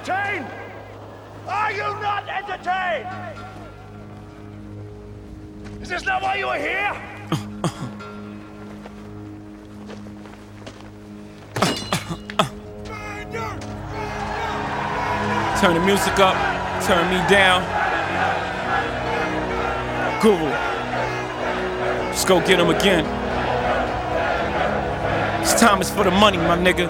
entertained? 0.00 0.46
Are 1.46 1.72
you 1.72 1.82
not 2.00 2.26
entertained? 2.28 3.08
Is 5.82 5.88
this 5.88 6.04
not 6.04 6.22
why 6.22 6.36
you 6.36 6.46
are 6.46 6.58
here? 6.58 6.96
Turn 15.60 15.74
the 15.74 15.80
music 15.80 16.18
up, 16.18 16.34
turn 16.84 17.10
me 17.10 17.18
down. 17.28 17.60
Guru. 20.22 20.50
Let's 22.06 22.24
go 22.24 22.40
get 22.40 22.58
him 22.58 22.70
again. 22.70 23.04
This 25.40 25.60
time 25.60 25.82
is 25.82 25.90
for 25.90 26.04
the 26.04 26.10
money, 26.10 26.38
my 26.38 26.56
nigga. 26.56 26.88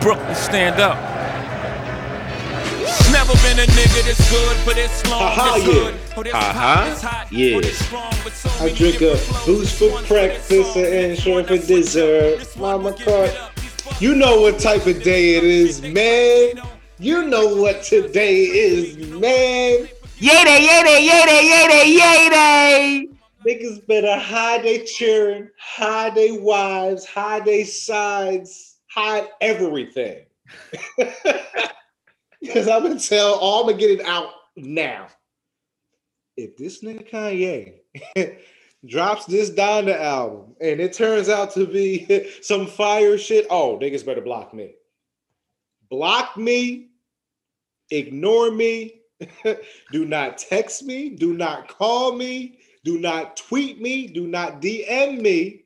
Brooklyn, 0.00 0.34
stand 0.34 0.80
up. 0.80 1.13
Never 3.26 3.40
been 3.40 3.58
a 3.58 3.72
nigga 3.72 4.04
this 4.04 4.30
good 4.30 4.56
for 4.58 4.74
this 4.74 5.10
long. 5.10 5.18
Ha-ha, 5.22 5.54
this 5.54 5.66
yeah. 5.66 5.72
good. 5.72 5.94
Oh, 6.14 6.22
this 6.22 6.32
Ha-ha, 6.34 6.76
pop 6.84 6.92
is 6.92 7.02
hot. 7.02 7.26
Oh, 7.26 7.34
yeah. 7.34 7.60
Strong, 7.72 8.12
so 8.32 8.64
I 8.64 8.68
drink 8.74 8.96
a 8.96 9.04
niggas 9.04 9.46
boost 9.46 9.78
for 9.78 9.90
One 9.92 10.04
breakfast 10.04 10.76
and 10.76 11.18
short 11.18 11.46
for 11.46 11.56
dessert. 11.56 12.56
Mama 12.58 12.84
will 12.84 12.92
give 12.92 13.06
Cart. 13.06 13.30
it 13.30 13.36
up. 13.38 13.54
These 13.56 13.70
fuck- 13.80 14.02
You 14.02 14.14
know 14.14 14.42
what 14.42 14.58
type 14.58 14.84
of 14.84 15.02
day 15.02 15.36
it 15.36 15.44
is, 15.44 15.80
man. 15.80 16.60
You 16.98 17.24
know 17.24 17.56
what 17.56 17.82
today 17.82 18.42
is, 18.42 18.98
man. 18.98 19.88
Yay 20.18 20.44
day, 20.44 20.60
yay 20.60 20.82
day, 20.84 21.00
yay 21.02 21.24
day, 21.24 21.48
yay 21.48 21.68
day, 21.68 21.88
yay 21.88 22.28
day. 22.28 23.08
Niggas 23.46 23.86
better 23.86 24.18
hide 24.18 24.64
they 24.64 24.84
cheering, 24.84 25.48
hide 25.58 26.14
they 26.14 26.32
wives, 26.32 27.06
hide 27.06 27.46
they 27.46 27.64
sides, 27.64 28.76
hide 28.88 29.28
everything. 29.40 30.26
Because 32.44 32.68
I'm 32.68 32.82
gonna 32.82 33.00
tell 33.00 33.34
all 33.34 33.62
I'm 33.62 33.66
gonna 33.68 33.78
get 33.78 34.00
it 34.00 34.06
out 34.06 34.30
now. 34.56 35.06
If 36.36 36.56
this 36.56 36.82
nigga 36.82 37.08
Kanye 37.10 38.38
drops 38.86 39.24
this 39.26 39.50
Donda 39.50 39.98
album 39.98 40.54
and 40.60 40.80
it 40.80 40.92
turns 40.92 41.28
out 41.28 41.52
to 41.54 41.66
be 41.66 42.28
some 42.42 42.66
fire 42.66 43.16
shit, 43.16 43.46
oh 43.50 43.78
niggas 43.80 44.04
better 44.04 44.20
block 44.20 44.52
me. 44.52 44.74
Block 45.88 46.36
me, 46.36 46.88
ignore 47.90 48.50
me, 48.50 49.00
do 49.92 50.04
not 50.04 50.38
text 50.38 50.82
me, 50.82 51.08
do 51.08 51.34
not 51.34 51.68
call 51.68 52.12
me, 52.12 52.58
do 52.84 52.98
not 52.98 53.36
tweet 53.36 53.80
me, 53.80 54.06
do 54.06 54.26
not 54.26 54.60
DM 54.60 55.20
me 55.20 55.62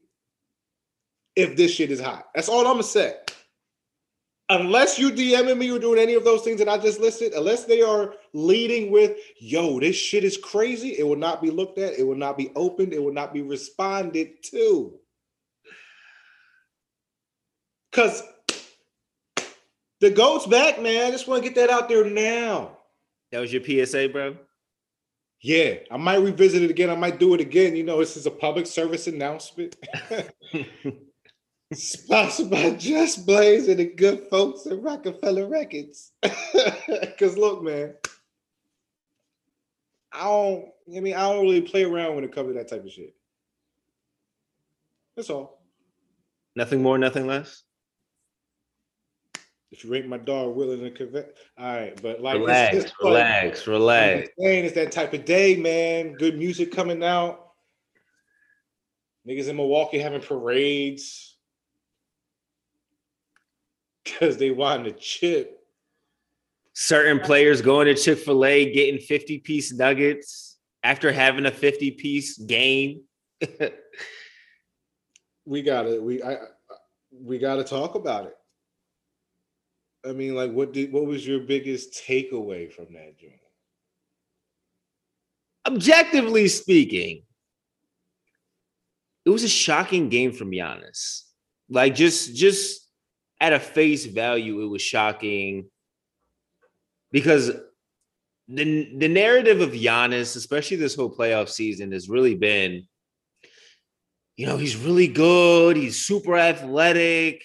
if 1.35 1.57
this 1.57 1.73
shit 1.73 1.91
is 1.91 2.01
hot. 2.01 2.29
That's 2.35 2.48
all 2.48 2.61
I'm 2.61 2.75
gonna 2.75 2.83
say. 2.83 3.17
Unless 4.51 4.99
you 4.99 5.11
DMing 5.11 5.59
me 5.59 5.71
or 5.71 5.79
doing 5.79 5.99
any 5.99 6.15
of 6.15 6.25
those 6.25 6.43
things 6.43 6.59
that 6.59 6.69
I 6.69 6.79
just 6.79 7.01
listed, 7.01 7.35
unless 7.35 7.65
they 7.65 7.83
are 7.83 8.15
leading 8.33 8.91
with, 8.91 9.19
yo, 9.39 9.79
this 9.79 9.95
shit 9.95 10.25
is 10.25 10.39
crazy, 10.39 10.99
it 10.99 11.07
will 11.07 11.17
not 11.17 11.43
be 11.43 11.51
looked 11.51 11.77
at, 11.79 11.99
it 11.99 12.07
will 12.07 12.17
not 12.17 12.39
be 12.39 12.51
opened, 12.57 12.95
it 12.95 13.03
will 13.03 13.13
not 13.13 13.35
be 13.35 13.43
responded 13.43 14.43
to. 14.45 14.95
Cause 17.93 18.23
the 20.01 20.11
goat's 20.11 20.47
back, 20.47 20.81
man. 20.81 21.07
I 21.07 21.11
just 21.11 21.29
want 21.29 21.43
to 21.43 21.49
get 21.49 21.57
that 21.57 21.71
out 21.71 21.89
there 21.91 22.05
now. 22.05 22.79
That 23.33 23.41
was 23.41 23.53
your 23.53 23.63
PSA, 23.63 24.09
bro. 24.09 24.37
Yeah, 25.43 25.75
I 25.91 25.99
might 25.99 26.17
revisit 26.17 26.63
it 26.63 26.71
again. 26.71 26.89
I 26.89 26.97
might 26.97 27.19
do 27.19 27.35
it 27.35 27.41
again. 27.41 27.77
You 27.77 27.85
know, 27.85 27.99
this 27.99 28.17
is 28.17 28.27
a 28.27 28.31
public 28.31 28.67
service 28.67 29.07
announcement. 29.09 29.77
Sponsored 31.74 32.48
by 32.50 32.70
Just 32.70 33.27
Blaze 33.27 33.69
and 33.69 33.78
the 33.78 33.84
good 33.84 34.27
folks 34.30 34.66
at 34.66 34.80
Roc-A-Fella 34.83 35.47
Records. 35.47 36.12
Because 36.88 37.36
look, 37.36 37.62
man, 37.62 37.94
I 40.12 40.22
don't. 40.24 40.66
I 40.96 41.00
mean, 41.00 41.14
I 41.14 41.20
don't 41.33 41.42
really 41.42 41.61
play 41.61 41.83
around 41.84 42.14
when 42.14 42.24
it 42.24 42.33
comes 42.33 42.48
to 42.50 42.55
that 42.55 42.69
type 42.69 42.84
of 42.84 42.91
shit. 42.91 43.14
That's 45.17 45.28
all. 45.30 45.61
Nothing 46.57 46.80
more, 46.83 46.96
nothing 46.96 47.27
less. 47.27 47.64
If 49.70 49.84
you 49.84 49.90
rate 49.90 50.07
my 50.07 50.17
dog 50.17 50.55
willing 50.57 50.80
to 50.80 50.90
convey, 50.92 51.24
all 51.58 51.67
right. 51.77 52.01
But 52.01 52.23
like, 52.23 52.39
Relax, 52.39 52.74
just 52.77 52.86
like- 53.02 53.05
relax, 53.12 53.67
I'm 53.67 53.73
relax. 53.74 54.28
saying 54.39 54.64
it's 54.64 54.74
that 54.77 54.92
type 54.92 55.12
of 55.12 55.24
day, 55.27 55.57
man. 55.57 56.14
Good 56.14 56.39
music 56.39 56.73
coming 56.73 57.02
out. 57.05 57.51
Niggas 59.28 59.48
in 59.48 59.57
Milwaukee 59.57 59.98
having 59.98 60.23
parades 60.23 61.36
because 64.13 64.36
they 64.36 64.51
want 64.51 64.85
to 64.85 64.92
chip. 64.92 65.55
Certain 66.74 67.19
players 67.19 67.61
going 67.61 67.86
to 67.86 67.95
Chick 67.95 68.19
fil 68.19 68.45
A 68.45 68.73
getting 68.73 69.01
50 69.01 69.39
piece 69.39 69.73
nuggets 69.73 70.58
after 70.83 71.11
having 71.11 71.46
a 71.46 71.51
50 71.51 71.92
piece 71.92 72.39
game. 72.39 73.02
We 75.45 75.63
gotta 75.63 75.98
we 76.02 76.23
I 76.23 76.33
I- 76.35 76.39
we 77.11 77.39
gotta 77.39 77.64
talk 77.64 77.95
about 77.95 78.27
it. 78.27 78.35
I 80.07 80.13
mean, 80.13 80.35
like, 80.35 80.52
what 80.52 80.75
did 80.75 80.92
what 80.92 81.07
was 81.07 81.27
your 81.27 81.40
biggest 81.40 81.95
takeaway 82.07 82.70
from 82.70 82.92
that 82.92 83.19
joint? 83.19 83.33
Objectively 85.67 86.48
speaking, 86.48 87.23
it 89.25 89.30
was 89.30 89.42
a 89.42 89.48
shocking 89.48 90.11
game 90.11 90.33
from 90.33 90.51
Giannis. 90.51 91.23
Like 91.70 91.95
just 91.95 92.36
just 92.36 92.88
at 93.41 93.53
a 93.53 93.61
face 93.61 94.05
value, 94.07 94.63
it 94.63 94.67
was 94.67 94.83
shocking 94.83 95.71
because 97.13 97.53
the 98.49 98.97
the 98.97 99.09
narrative 99.09 99.61
of 99.61 99.71
Giannis, 99.71 100.37
especially 100.37 100.79
this 100.79 100.95
whole 100.95 101.15
playoff 101.15 101.49
season, 101.49 101.93
has 101.93 102.09
really 102.09 102.35
been, 102.35 102.87
you 104.37 104.47
know, 104.47 104.57
he's 104.57 104.77
really 104.77 105.09
good, 105.09 105.77
he's 105.77 106.05
super 106.05 106.37
athletic. 106.37 107.43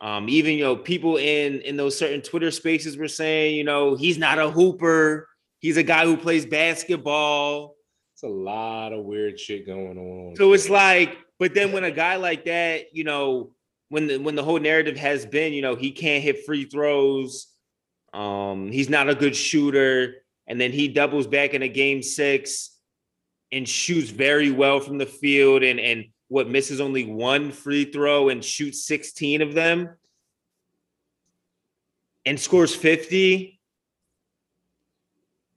Um, 0.00 0.28
even 0.28 0.54
you 0.54 0.64
know, 0.64 0.76
people 0.76 1.16
in 1.16 1.60
in 1.60 1.76
those 1.76 1.96
certain 1.96 2.22
Twitter 2.22 2.50
spaces 2.50 2.96
were 2.96 3.08
saying, 3.08 3.56
you 3.56 3.64
know, 3.64 3.96
he's 3.96 4.18
not 4.18 4.38
a 4.38 4.50
hooper, 4.50 5.28
he's 5.60 5.76
a 5.76 5.82
guy 5.82 6.04
who 6.04 6.16
plays 6.16 6.46
basketball. 6.46 7.76
It's 8.14 8.22
a 8.22 8.28
lot 8.28 8.92
of 8.92 9.04
weird 9.04 9.40
shit 9.40 9.66
going 9.66 9.98
on. 9.98 10.36
So 10.36 10.52
it's 10.52 10.70
like, 10.70 11.16
but 11.38 11.52
then 11.52 11.72
when 11.72 11.84
a 11.84 11.90
guy 11.90 12.16
like 12.16 12.44
that, 12.44 12.94
you 12.94 13.02
know, 13.02 13.54
when 13.88 14.06
the 14.06 14.18
when 14.18 14.34
the 14.34 14.42
whole 14.42 14.58
narrative 14.58 14.96
has 14.96 15.26
been, 15.26 15.52
you 15.52 15.62
know, 15.62 15.74
he 15.74 15.90
can't 15.90 16.22
hit 16.22 16.44
free 16.44 16.64
throws, 16.64 17.48
um, 18.12 18.70
he's 18.70 18.88
not 18.88 19.08
a 19.08 19.14
good 19.14 19.36
shooter, 19.36 20.16
and 20.46 20.60
then 20.60 20.72
he 20.72 20.88
doubles 20.88 21.26
back 21.26 21.54
in 21.54 21.62
a 21.62 21.68
game 21.68 22.02
six 22.02 22.78
and 23.52 23.68
shoots 23.68 24.10
very 24.10 24.50
well 24.50 24.80
from 24.80 24.98
the 24.98 25.06
field 25.06 25.62
and 25.62 25.78
and 25.78 26.06
what 26.28 26.48
misses 26.48 26.80
only 26.80 27.04
one 27.04 27.52
free 27.52 27.84
throw 27.84 28.30
and 28.30 28.44
shoots 28.44 28.86
16 28.86 29.42
of 29.42 29.54
them 29.54 29.90
and 32.26 32.40
scores 32.40 32.74
50 32.74 33.60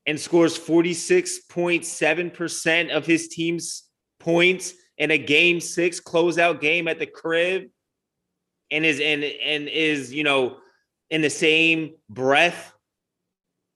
and 0.06 0.20
scores 0.20 0.60
46.7% 0.60 2.96
of 2.96 3.06
his 3.06 3.30
team's 3.30 3.84
points 4.20 4.74
in 4.98 5.12
a 5.12 5.18
game 5.18 5.60
six 5.60 6.00
closeout 6.00 6.62
game 6.62 6.88
at 6.88 6.98
the 7.00 7.06
crib 7.06 7.70
and 8.72 8.86
is 8.86 9.00
and 9.00 9.24
and 9.24 9.68
is 9.68 10.14
you 10.14 10.24
know 10.24 10.58
in 11.10 11.22
the 11.22 11.30
same 11.30 11.96
breath 12.10 12.74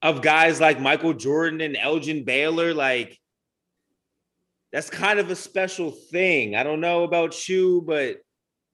of 0.01 0.21
guys 0.21 0.59
like 0.59 0.79
Michael 0.79 1.13
Jordan 1.13 1.61
and 1.61 1.77
Elgin 1.77 2.23
Baylor 2.23 2.73
like 2.73 3.17
that's 4.71 4.89
kind 4.89 5.19
of 5.19 5.29
a 5.29 5.35
special 5.35 5.91
thing. 5.91 6.55
I 6.55 6.63
don't 6.63 6.79
know 6.79 7.03
about 7.03 7.49
you, 7.49 7.83
but 7.85 8.17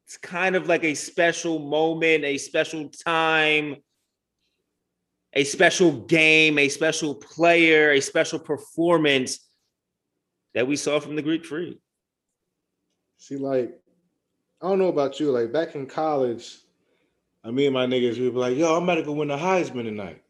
it's 0.05 0.17
kind 0.21 0.55
of 0.55 0.67
like 0.67 0.83
a 0.83 0.93
special 0.93 1.59
moment, 1.59 2.23
a 2.23 2.37
special 2.37 2.89
time, 2.89 3.77
a 5.33 5.43
special 5.43 5.91
game, 5.91 6.59
a 6.59 6.69
special 6.69 7.15
player, 7.15 7.91
a 7.91 7.99
special 7.99 8.39
performance 8.39 9.39
that 10.53 10.67
we 10.67 10.75
saw 10.75 10.99
from 10.99 11.15
the 11.15 11.21
Greek 11.21 11.45
Freak. 11.45 11.79
See, 13.17 13.37
like, 13.37 13.79
I 14.61 14.69
don't 14.69 14.79
know 14.79 14.87
about 14.87 15.19
you. 15.19 15.31
Like 15.31 15.51
back 15.51 15.75
in 15.75 15.85
college, 15.85 16.57
I 17.43 17.51
me 17.51 17.65
and 17.65 17.73
my 17.73 17.85
niggas, 17.85 18.17
we 18.17 18.29
be 18.29 18.37
like, 18.37 18.57
yo, 18.57 18.75
I'm 18.75 18.83
about 18.83 18.95
to 18.95 19.03
go 19.03 19.13
win 19.13 19.27
the 19.27 19.37
Heisman 19.37 19.83
tonight. 19.83 20.21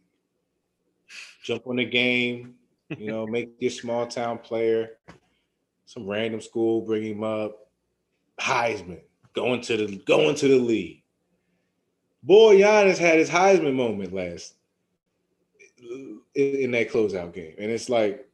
Jump 1.43 1.65
on 1.67 1.77
the 1.77 1.85
game, 1.85 2.55
you 2.97 3.07
know, 3.07 3.25
make 3.27 3.51
your 3.59 3.71
small 3.71 4.05
town 4.05 4.37
player, 4.37 4.97
some 5.85 6.07
random 6.07 6.41
school, 6.41 6.81
bring 6.81 7.03
him 7.03 7.23
up. 7.23 7.57
Heisman, 8.39 9.01
going 9.33 9.61
to 9.61 9.77
the 9.77 9.97
going 10.05 10.35
to 10.35 10.47
the 10.47 10.59
league. 10.59 11.03
Boy, 12.21 12.57
Giannis 12.57 12.97
had 12.97 13.19
his 13.19 13.29
Heisman 13.29 13.73
moment 13.73 14.13
last 14.13 14.55
in, 15.79 16.21
in 16.35 16.71
that 16.71 16.91
closeout 16.91 17.33
game. 17.33 17.55
And 17.57 17.71
it's 17.71 17.89
like, 17.89 18.27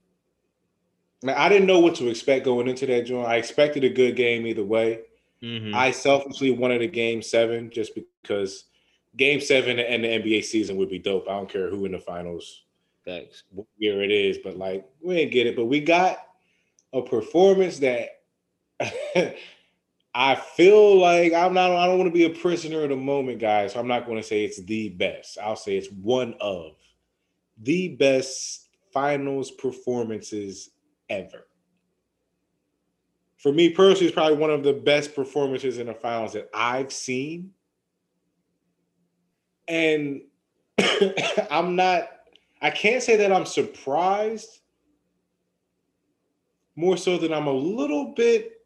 I 1.27 1.47
didn't 1.47 1.67
know 1.67 1.79
what 1.79 1.95
to 1.95 2.09
expect 2.09 2.45
going 2.45 2.67
into 2.67 2.85
that 2.87 3.05
joint. 3.05 3.27
I 3.27 3.35
expected 3.35 3.83
a 3.83 3.89
good 3.89 4.15
game 4.15 4.45
either 4.45 4.63
way. 4.63 5.01
Mhm. 5.43 5.73
I 5.73 5.91
selfishly 5.91 6.51
wanted 6.51 6.81
a 6.81 6.87
game 6.87 7.21
seven 7.21 7.69
just 7.69 7.93
because 7.95 8.65
Game 9.15 9.39
seven 9.39 9.77
and 9.77 10.03
the 10.03 10.07
NBA 10.07 10.41
season 10.43 10.75
would 10.77 10.89
be 10.89 10.97
dope. 10.97 11.29
I 11.29 11.33
don't 11.33 11.49
care 11.49 11.69
who 11.69 11.85
in 11.85 11.91
the 11.91 11.99
finals, 11.99 12.63
Thanks. 13.05 13.43
what 13.51 13.67
year 13.77 14.01
it 14.01 14.09
is, 14.09 14.39
but 14.39 14.57
like 14.57 14.89
we 15.03 15.15
didn't 15.15 15.33
get 15.33 15.45
it. 15.45 15.55
But 15.55 15.65
we 15.65 15.81
got 15.81 16.17
a 16.93 17.01
performance 17.01 17.77
that 17.79 18.21
I 20.15 20.35
feel 20.35 20.97
like 20.97 21.33
I'm 21.33 21.53
not. 21.53 21.71
I 21.71 21.85
don't 21.85 21.99
want 21.99 22.07
to 22.09 22.13
be 22.17 22.25
a 22.25 22.29
prisoner 22.29 22.83
of 22.83 22.89
the 22.89 22.95
moment, 22.95 23.39
guys. 23.39 23.73
So 23.73 23.79
I'm 23.79 23.87
not 23.87 24.05
going 24.05 24.17
to 24.17 24.27
say 24.27 24.43
it's 24.43 24.63
the 24.63 24.89
best. 24.89 25.37
I'll 25.37 25.55
say 25.55 25.77
it's 25.77 25.91
one 25.91 26.33
of 26.41 26.75
the 27.61 27.89
best 27.89 28.69
finals 28.91 29.51
performances 29.51 30.71
ever. 31.09 31.45
For 33.43 33.51
me 33.51 33.71
personally, 33.71 34.05
it's 34.05 34.15
probably 34.15 34.37
one 34.37 34.51
of 34.51 34.63
the 34.63 34.71
best 34.71 35.13
performances 35.13 35.77
in 35.77 35.87
the 35.87 35.93
finals 35.93 36.31
that 36.31 36.49
I've 36.53 36.93
seen. 36.93 37.51
And 39.67 40.21
I'm 41.51 41.75
not, 41.75 42.07
I 42.61 42.69
can't 42.69 43.03
say 43.03 43.17
that 43.17 43.33
I'm 43.33 43.45
surprised. 43.45 44.59
More 46.77 46.95
so 46.95 47.17
than 47.17 47.33
I'm 47.33 47.47
a 47.47 47.53
little 47.53 48.13
bit, 48.15 48.61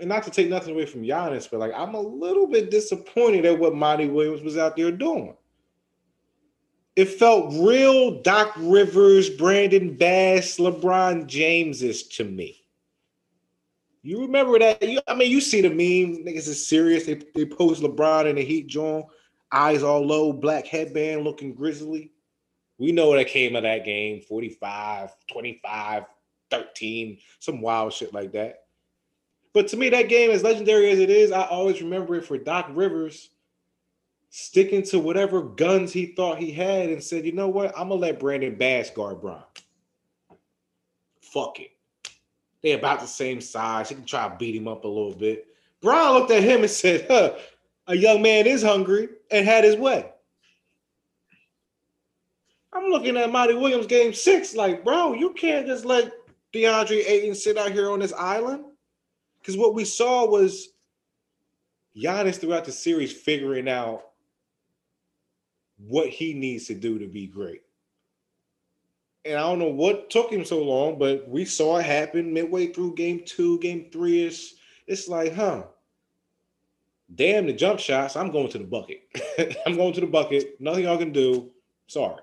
and 0.00 0.08
not 0.08 0.24
to 0.24 0.30
take 0.32 0.48
nothing 0.48 0.74
away 0.74 0.86
from 0.86 1.04
Giannis, 1.04 1.48
but 1.48 1.60
like 1.60 1.72
I'm 1.74 1.94
a 1.94 2.00
little 2.00 2.48
bit 2.48 2.68
disappointed 2.68 3.46
at 3.46 3.58
what 3.58 3.76
Monty 3.76 4.08
Williams 4.08 4.42
was 4.42 4.58
out 4.58 4.76
there 4.76 4.90
doing. 4.90 5.36
It 6.96 7.10
felt 7.10 7.54
real 7.64 8.20
Doc 8.22 8.52
Rivers, 8.56 9.30
Brandon 9.30 9.96
Bass, 9.96 10.58
LeBron 10.58 11.28
James-ish 11.28 12.08
to 12.16 12.24
me. 12.24 12.65
You 14.06 14.20
remember 14.20 14.56
that? 14.60 14.80
You, 14.80 15.00
I 15.08 15.16
mean, 15.16 15.32
you 15.32 15.40
see 15.40 15.60
the 15.60 15.68
meme, 15.68 16.24
niggas 16.24 16.46
is 16.46 16.64
serious. 16.64 17.06
They, 17.06 17.20
they 17.34 17.44
post 17.44 17.82
LeBron 17.82 18.26
in 18.26 18.36
the 18.36 18.44
Heat 18.44 18.68
joint, 18.68 19.06
eyes 19.50 19.82
all 19.82 20.06
low, 20.06 20.32
black 20.32 20.64
headband 20.64 21.24
looking 21.24 21.54
grizzly. 21.54 22.12
We 22.78 22.92
know 22.92 23.16
that 23.16 23.26
came 23.26 23.56
of 23.56 23.64
that 23.64 23.84
game 23.84 24.20
45, 24.20 25.10
25, 25.32 26.04
13, 26.52 27.18
some 27.40 27.60
wild 27.60 27.92
shit 27.92 28.14
like 28.14 28.30
that. 28.32 28.66
But 29.52 29.66
to 29.68 29.76
me, 29.76 29.88
that 29.88 30.08
game, 30.08 30.30
as 30.30 30.44
legendary 30.44 30.90
as 30.90 31.00
it 31.00 31.10
is, 31.10 31.32
I 31.32 31.42
always 31.42 31.82
remember 31.82 32.14
it 32.14 32.24
for 32.24 32.38
Doc 32.38 32.68
Rivers 32.70 33.30
sticking 34.30 34.84
to 34.84 35.00
whatever 35.00 35.42
guns 35.42 35.92
he 35.92 36.14
thought 36.14 36.38
he 36.38 36.52
had 36.52 36.90
and 36.90 37.02
said, 37.02 37.26
you 37.26 37.32
know 37.32 37.48
what? 37.48 37.76
I'm 37.76 37.88
gonna 37.88 37.94
let 37.94 38.20
Brandon 38.20 38.54
Bass 38.54 38.88
guard 38.88 39.20
Bron. 39.20 39.42
Fuck 41.22 41.58
it. 41.58 41.75
They 42.66 42.72
about 42.72 42.98
the 42.98 43.06
same 43.06 43.40
size. 43.40 43.90
He 43.90 43.94
can 43.94 44.04
try 44.04 44.28
to 44.28 44.34
beat 44.34 44.56
him 44.56 44.66
up 44.66 44.82
a 44.82 44.88
little 44.88 45.14
bit. 45.14 45.46
Bron 45.80 46.14
looked 46.14 46.32
at 46.32 46.42
him 46.42 46.62
and 46.62 46.70
said, 46.70 47.06
huh, 47.08 47.34
a 47.86 47.94
young 47.94 48.20
man 48.20 48.44
is 48.44 48.60
hungry 48.60 49.08
and 49.30 49.46
had 49.46 49.62
his 49.62 49.76
way. 49.76 50.10
I'm 52.72 52.90
looking 52.90 53.16
at 53.16 53.30
Monty 53.30 53.54
Williams 53.54 53.86
game 53.86 54.12
six, 54.12 54.56
like, 54.56 54.82
bro, 54.84 55.14
you 55.14 55.32
can't 55.34 55.68
just 55.68 55.84
let 55.84 56.10
DeAndre 56.52 57.08
Ayton 57.08 57.36
sit 57.36 57.56
out 57.56 57.70
here 57.70 57.88
on 57.88 58.00
this 58.00 58.12
island. 58.12 58.64
Because 59.38 59.56
what 59.56 59.72
we 59.72 59.84
saw 59.84 60.26
was 60.28 60.70
Giannis 61.96 62.40
throughout 62.40 62.64
the 62.64 62.72
series 62.72 63.12
figuring 63.12 63.68
out 63.68 64.06
what 65.78 66.08
he 66.08 66.34
needs 66.34 66.66
to 66.66 66.74
do 66.74 66.98
to 66.98 67.06
be 67.06 67.28
great. 67.28 67.62
And 69.26 69.36
I 69.36 69.42
don't 69.42 69.58
know 69.58 69.68
what 69.68 70.10
took 70.10 70.30
him 70.30 70.44
so 70.44 70.62
long, 70.62 70.98
but 70.98 71.28
we 71.28 71.44
saw 71.44 71.78
it 71.78 71.86
happen 71.86 72.32
midway 72.32 72.68
through 72.68 72.94
game 72.94 73.22
two, 73.26 73.58
game 73.58 73.88
three 73.92 74.24
ish. 74.24 74.54
It's 74.86 75.08
like, 75.08 75.34
huh? 75.34 75.64
Damn 77.14 77.46
the 77.46 77.52
jump 77.52 77.80
shots. 77.80 78.16
I'm 78.16 78.30
going 78.30 78.48
to 78.50 78.58
the 78.58 78.64
bucket. 78.64 79.02
I'm 79.66 79.76
going 79.76 79.92
to 79.94 80.00
the 80.00 80.06
bucket. 80.06 80.60
Nothing 80.60 80.84
y'all 80.84 80.98
can 80.98 81.12
do. 81.12 81.50
Sorry. 81.86 82.20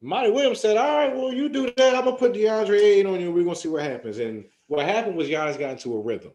Monty 0.00 0.30
Williams 0.30 0.60
said, 0.60 0.76
All 0.76 0.96
right, 0.96 1.14
well, 1.14 1.32
you 1.32 1.48
do 1.48 1.72
that. 1.76 1.96
I'm 1.96 2.04
gonna 2.04 2.16
put 2.16 2.32
DeAndre 2.32 2.80
Ayton 2.80 3.12
on 3.12 3.20
you. 3.20 3.32
We're 3.32 3.44
gonna 3.44 3.56
see 3.56 3.68
what 3.68 3.82
happens. 3.82 4.18
And 4.18 4.44
what 4.68 4.86
happened 4.86 5.16
was 5.16 5.28
Giannis 5.28 5.58
got 5.58 5.72
into 5.72 5.94
a 5.94 6.00
rhythm. 6.00 6.32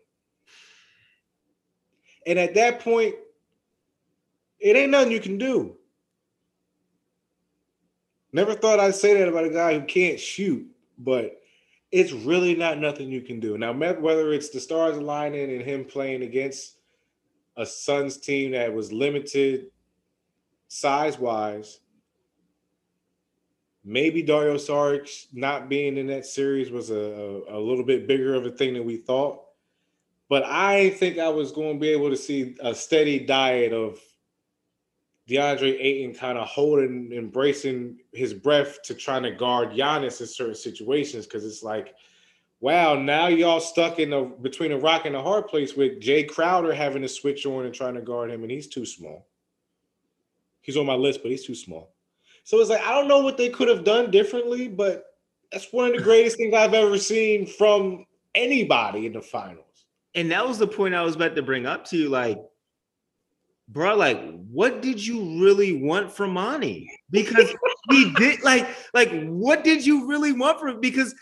And 2.25 2.38
at 2.39 2.53
that 2.56 2.81
point, 2.81 3.15
it 4.59 4.75
ain't 4.75 4.91
nothing 4.91 5.12
you 5.12 5.19
can 5.19 5.38
do. 5.38 5.77
Never 8.33 8.56
thought 8.56 8.80
I'd 8.80 8.95
say 8.95 9.13
that 9.13 9.27
about 9.27 9.45
a 9.45 9.50
guy 9.51 9.75
who 9.75 9.85
can't 9.85 10.19
shoot, 10.19 10.68
but 10.97 11.39
it's 11.91 12.12
really 12.12 12.56
not 12.56 12.80
nothing 12.80 13.12
you 13.12 13.21
can 13.21 13.39
do. 13.39 13.56
Now, 13.59 13.71
whether 13.71 14.33
it's 14.33 14.50
the 14.50 14.59
stars 14.59 14.97
aligning 14.97 15.51
and 15.51 15.62
him 15.62 15.85
playing 15.85 16.24
against 16.24 16.77
a 17.56 17.65
Suns 17.65 18.18
team 18.18 18.51
that 18.51 18.74
was 18.74 18.91
limited 18.91 19.68
size 20.68 21.19
wise, 21.19 21.81
maybe 23.85 24.24
Dario 24.24 24.56
Saric 24.56 25.27
not 25.33 25.69
being 25.69 25.97
in 25.97 26.07
that 26.07 26.25
series 26.25 26.71
was 26.71 26.89
a, 26.89 26.95
a, 26.95 27.57
a, 27.57 27.59
little 27.59 27.83
bit 27.83 28.07
bigger 28.07 28.33
of 28.33 28.47
a 28.47 28.51
thing 28.51 28.74
than 28.74 28.86
we 28.86 28.97
thought. 28.97 29.41
But 30.29 30.44
I 30.44 30.89
think 30.91 31.19
I 31.19 31.29
was 31.29 31.51
going 31.51 31.75
to 31.75 31.79
be 31.79 31.89
able 31.89 32.09
to 32.09 32.18
see 32.18 32.56
a 32.62 32.74
steady 32.74 33.19
diet 33.19 33.74
of 33.74 34.00
DeAndre 35.29 35.77
Ayton 35.79 36.13
kind 36.13 36.37
of 36.37 36.47
holding, 36.47 37.11
embracing 37.13 37.99
his 38.11 38.33
breath 38.33 38.81
to 38.83 38.93
trying 38.93 39.23
to 39.23 39.31
guard 39.31 39.71
Giannis 39.71 40.19
in 40.19 40.27
certain 40.27 40.55
situations 40.55 41.25
because 41.25 41.45
it's 41.45 41.63
like, 41.63 41.93
wow, 42.59 42.95
now 42.95 43.27
y'all 43.27 43.61
stuck 43.61 43.99
in 43.99 44.09
the 44.09 44.21
between 44.41 44.71
a 44.71 44.77
rock 44.77 45.05
and 45.05 45.15
a 45.15 45.21
hard 45.21 45.47
place 45.47 45.75
with 45.75 46.01
Jae 46.01 46.27
Crowder 46.27 46.73
having 46.73 47.01
to 47.01 47.07
switch 47.07 47.45
on 47.45 47.65
and 47.65 47.73
trying 47.73 47.95
to 47.95 48.01
guard 48.01 48.31
him, 48.31 48.41
and 48.41 48.51
he's 48.51 48.67
too 48.67 48.85
small. 48.85 49.27
He's 50.61 50.77
on 50.77 50.85
my 50.85 50.95
list, 50.95 51.21
but 51.21 51.31
he's 51.31 51.45
too 51.45 51.55
small. 51.55 51.93
So 52.43 52.59
it's 52.59 52.69
like 52.69 52.81
I 52.81 52.91
don't 52.93 53.07
know 53.07 53.19
what 53.19 53.37
they 53.37 53.49
could 53.49 53.69
have 53.69 53.83
done 53.83 54.11
differently, 54.11 54.67
but 54.67 55.05
that's 55.51 55.71
one 55.71 55.87
of 55.87 55.93
the 55.93 56.01
greatest 56.01 56.37
things 56.37 56.53
I've 56.53 56.73
ever 56.73 56.97
seen 56.97 57.45
from 57.45 58.05
anybody 58.35 59.05
in 59.05 59.13
the 59.13 59.21
finals. 59.21 59.85
And 60.15 60.31
that 60.31 60.45
was 60.45 60.57
the 60.57 60.67
point 60.67 60.95
I 60.95 61.03
was 61.03 61.15
about 61.15 61.35
to 61.35 61.41
bring 61.41 61.65
up 61.65 61.85
to 61.85 61.97
you. 61.97 62.09
Like, 62.09 62.39
bro, 63.73 63.95
like, 63.95 64.21
what 64.51 64.81
did 64.81 65.05
you 65.05 65.41
really 65.43 65.81
want 65.81 66.11
from 66.11 66.31
Monty? 66.33 66.89
Because 67.09 67.53
he 67.89 68.13
did 68.13 68.43
like, 68.43 68.67
like, 68.93 69.11
what 69.25 69.63
did 69.63 69.85
you 69.85 70.07
really 70.07 70.31
want 70.31 70.59
from 70.59 70.69
him? 70.69 70.79
Because 70.79 71.13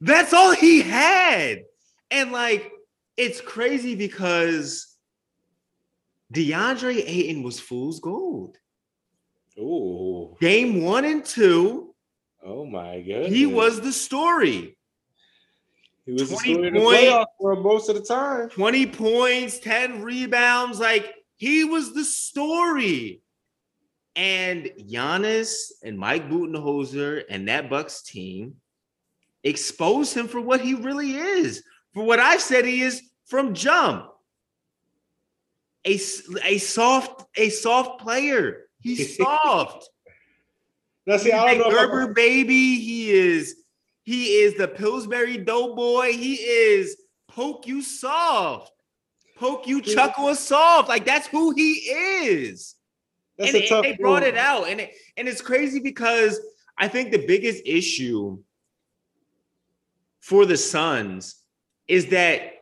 that's 0.00 0.32
all 0.32 0.52
he 0.52 0.80
had. 0.80 1.64
And 2.10 2.32
like, 2.32 2.72
it's 3.16 3.40
crazy 3.40 3.94
because 3.94 4.96
DeAndre 6.32 7.02
Ayton 7.06 7.42
was 7.42 7.60
fool's 7.60 8.00
gold. 8.00 8.56
Oh, 9.60 10.36
game 10.40 10.82
one 10.82 11.04
and 11.04 11.24
two. 11.24 11.94
Oh 12.44 12.64
my 12.64 13.00
god, 13.02 13.26
he 13.26 13.44
was 13.44 13.80
the 13.80 13.92
story. 13.92 14.76
He 16.06 16.12
was 16.12 16.30
20 16.30 16.70
the 16.70 16.80
story 16.80 17.24
for 17.38 17.56
most 17.56 17.90
of 17.90 17.96
the 17.96 18.02
time. 18.02 18.48
20 18.48 18.86
points, 18.86 19.58
10 19.58 20.00
rebounds. 20.00 20.80
Like 20.80 21.12
he 21.38 21.64
was 21.64 21.94
the 21.94 22.04
story. 22.04 23.22
And 24.14 24.70
Giannis 24.78 25.70
and 25.82 25.98
Mike 25.98 26.28
Budenholzer 26.28 27.22
and 27.30 27.48
that 27.48 27.70
Bucks 27.70 28.02
team 28.02 28.56
exposed 29.44 30.14
him 30.16 30.28
for 30.28 30.40
what 30.40 30.60
he 30.60 30.74
really 30.74 31.12
is, 31.12 31.62
for 31.94 32.02
what 32.04 32.18
I've 32.18 32.42
said 32.42 32.64
he 32.64 32.82
is 32.82 33.02
from 33.26 33.54
jump. 33.54 34.06
A, 35.86 35.98
a 36.44 36.58
soft, 36.58 37.24
a 37.36 37.48
soft 37.48 38.00
player 38.00 38.68
He's 38.80 39.16
soft. 39.22 39.88
now, 41.06 41.16
see, 41.16 41.32
I 41.32 41.54
don't 41.54 41.70
know. 41.72 41.78
Gerber 41.78 42.14
baby. 42.14 42.78
He 42.80 43.10
is. 43.10 43.56
He 44.02 44.36
is 44.40 44.54
the 44.56 44.68
Pillsbury 44.68 45.38
Doughboy. 45.38 46.12
He 46.12 46.34
is 46.34 46.96
poke 47.28 47.66
you 47.66 47.82
soft, 47.82 48.72
poke 49.38 49.66
you 49.66 49.80
chuckle 49.80 50.34
soft. 50.34 50.88
Like 50.88 51.04
that's 51.04 51.26
who 51.26 51.52
he 51.52 51.72
is. 51.72 52.74
That's 53.36 53.54
and, 53.54 53.64
and 53.64 53.84
they 53.84 53.96
brought 53.96 54.24
it 54.24 54.36
out, 54.36 54.68
and 54.68 54.80
it, 54.80 54.92
and 55.16 55.28
it's 55.28 55.40
crazy 55.40 55.78
because 55.78 56.40
I 56.76 56.88
think 56.88 57.12
the 57.12 57.24
biggest 57.26 57.62
issue 57.64 58.38
for 60.20 60.44
the 60.44 60.56
Suns 60.56 61.36
is 61.86 62.06
that 62.06 62.52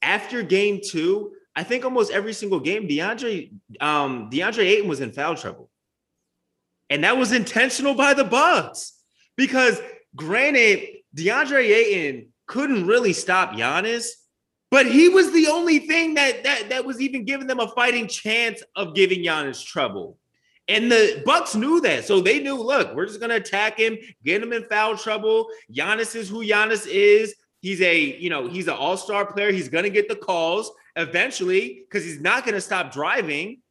after 0.00 0.42
game 0.42 0.80
two, 0.82 1.32
I 1.54 1.62
think 1.62 1.84
almost 1.84 2.12
every 2.12 2.32
single 2.32 2.60
game, 2.60 2.88
DeAndre 2.88 3.50
um, 3.80 4.30
DeAndre 4.30 4.64
Ayton 4.64 4.88
was 4.88 5.00
in 5.00 5.12
foul 5.12 5.34
trouble, 5.34 5.70
and 6.90 7.04
that 7.04 7.16
was 7.16 7.32
intentional 7.32 7.94
by 7.94 8.14
the 8.14 8.24
Bucks. 8.24 8.92
Because, 9.36 9.78
granted, 10.14 10.80
DeAndre 11.14 11.64
Ayton 11.64 12.28
couldn't 12.46 12.86
really 12.86 13.12
stop 13.12 13.52
Giannis, 13.52 14.08
but 14.76 14.84
he 14.84 15.08
was 15.08 15.32
the 15.32 15.46
only 15.46 15.78
thing 15.78 16.12
that 16.12 16.44
that 16.44 16.68
that 16.68 16.84
was 16.84 17.00
even 17.00 17.24
giving 17.24 17.46
them 17.46 17.60
a 17.60 17.68
fighting 17.68 18.06
chance 18.06 18.62
of 18.74 18.94
giving 18.94 19.20
Giannis 19.20 19.64
trouble. 19.64 20.18
And 20.68 20.92
the 20.92 21.22
Bucks 21.24 21.54
knew 21.54 21.80
that. 21.80 22.04
So 22.04 22.20
they 22.20 22.40
knew, 22.40 22.62
look, 22.62 22.94
we're 22.94 23.06
just 23.06 23.18
gonna 23.18 23.36
attack 23.36 23.78
him, 23.78 23.96
get 24.22 24.42
him 24.42 24.52
in 24.52 24.64
foul 24.64 24.94
trouble. 24.98 25.46
Giannis 25.72 26.14
is 26.14 26.28
who 26.28 26.44
Giannis 26.44 26.86
is. 26.86 27.34
He's 27.62 27.80
a, 27.80 27.98
you 27.98 28.28
know, 28.28 28.48
he's 28.48 28.68
an 28.68 28.74
all-star 28.74 29.24
player. 29.24 29.50
He's 29.50 29.70
gonna 29.70 29.88
get 29.88 30.10
the 30.10 30.14
calls 30.14 30.70
eventually 30.94 31.86
because 31.88 32.04
he's 32.04 32.20
not 32.20 32.44
to 32.46 32.60
stop 32.60 32.92
driving. 32.92 33.62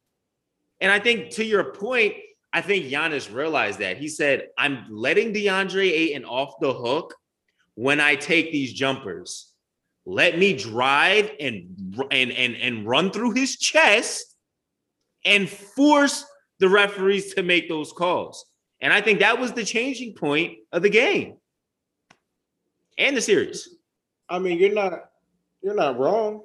And 0.81 0.91
I 0.91 0.97
think 0.97 1.29
to 1.33 1.45
your 1.45 1.65
point, 1.65 2.15
I 2.51 2.61
think 2.61 2.85
Giannis 2.85 3.31
realized 3.31 3.77
that. 3.77 3.97
He 3.97 4.07
said, 4.07 4.47
I'm 4.57 4.87
letting 4.89 5.35
DeAndre 5.35 5.87
Ayton 5.87 6.25
off 6.25 6.55
the 6.59 6.73
hook 6.73 7.13
when 7.75 7.99
I 7.99 8.15
take 8.15 8.51
these 8.51 8.73
jumpers. 8.73 9.51
Let 10.05 10.37
me 10.37 10.53
drive 10.53 11.31
and 11.39 11.99
and 12.11 12.31
and, 12.31 12.55
and 12.55 12.87
run 12.87 13.11
through 13.11 13.31
his 13.31 13.57
chest 13.57 14.35
and 15.25 15.49
force 15.49 16.23
the 16.59 16.69
referees 16.69 17.33
to 17.33 17.43
make 17.43 17.67
those 17.67 17.91
calls. 17.91 18.45
And 18.81 18.93
I 18.93 19.01
think 19.01 19.19
that 19.19 19.39
was 19.39 19.53
the 19.53 19.65
changing 19.65 20.13
point 20.13 20.57
of 20.71 20.83
the 20.83 20.89
game 20.89 21.37
and 22.97 23.17
the 23.17 23.21
series. 23.21 23.69
I 24.29 24.39
mean, 24.39 24.59
you're 24.59 24.73
not 24.73 25.09
you're 25.61 25.75
not 25.75 25.97
wrong. 25.97 26.43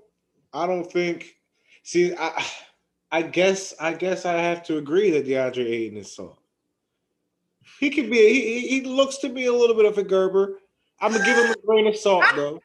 I 0.53 0.67
don't 0.67 0.91
think. 0.91 1.37
See, 1.83 2.15
I 2.15 2.45
I 3.11 3.23
guess 3.23 3.75
I 3.79 3.93
guess 3.93 4.25
I 4.25 4.35
have 4.35 4.63
to 4.65 4.79
agree 4.79 5.11
that 5.11 5.27
DeAndre 5.27 5.67
Ayton 5.67 5.99
is 5.99 6.15
soft. 6.15 6.41
He 7.79 7.91
could 7.91 8.11
be. 8.11 8.33
He, 8.33 8.69
he 8.69 8.81
looks 8.83 9.19
to 9.19 9.29
be 9.29 9.47
a 9.47 9.53
little 9.53 9.77
bit 9.77 9.87
of 9.87 9.99
a 9.99 10.03
Gerber. 10.03 10.59
I'm 11.01 11.13
gonna 11.13 11.25
give 11.25 11.37
him 11.37 11.51
a 11.51 11.67
grain 11.67 11.87
of 11.87 11.97
salt, 11.97 12.25
bro. 12.35 12.61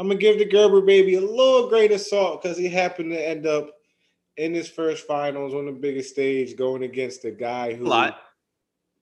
I'm 0.00 0.08
gonna 0.08 0.18
give 0.18 0.38
the 0.38 0.46
Gerber 0.46 0.80
baby 0.80 1.16
a 1.16 1.20
little 1.20 1.68
grain 1.68 1.92
of 1.92 2.00
salt 2.00 2.40
because 2.42 2.56
he 2.56 2.70
happened 2.70 3.12
to 3.12 3.28
end 3.28 3.46
up 3.46 3.76
in 4.38 4.54
his 4.54 4.66
first 4.66 5.06
finals 5.06 5.52
on 5.52 5.66
the 5.66 5.72
biggest 5.72 6.08
stage, 6.08 6.56
going 6.56 6.84
against 6.84 7.26
a 7.26 7.30
guy 7.30 7.74
who 7.74 7.84
A 8.08 8.16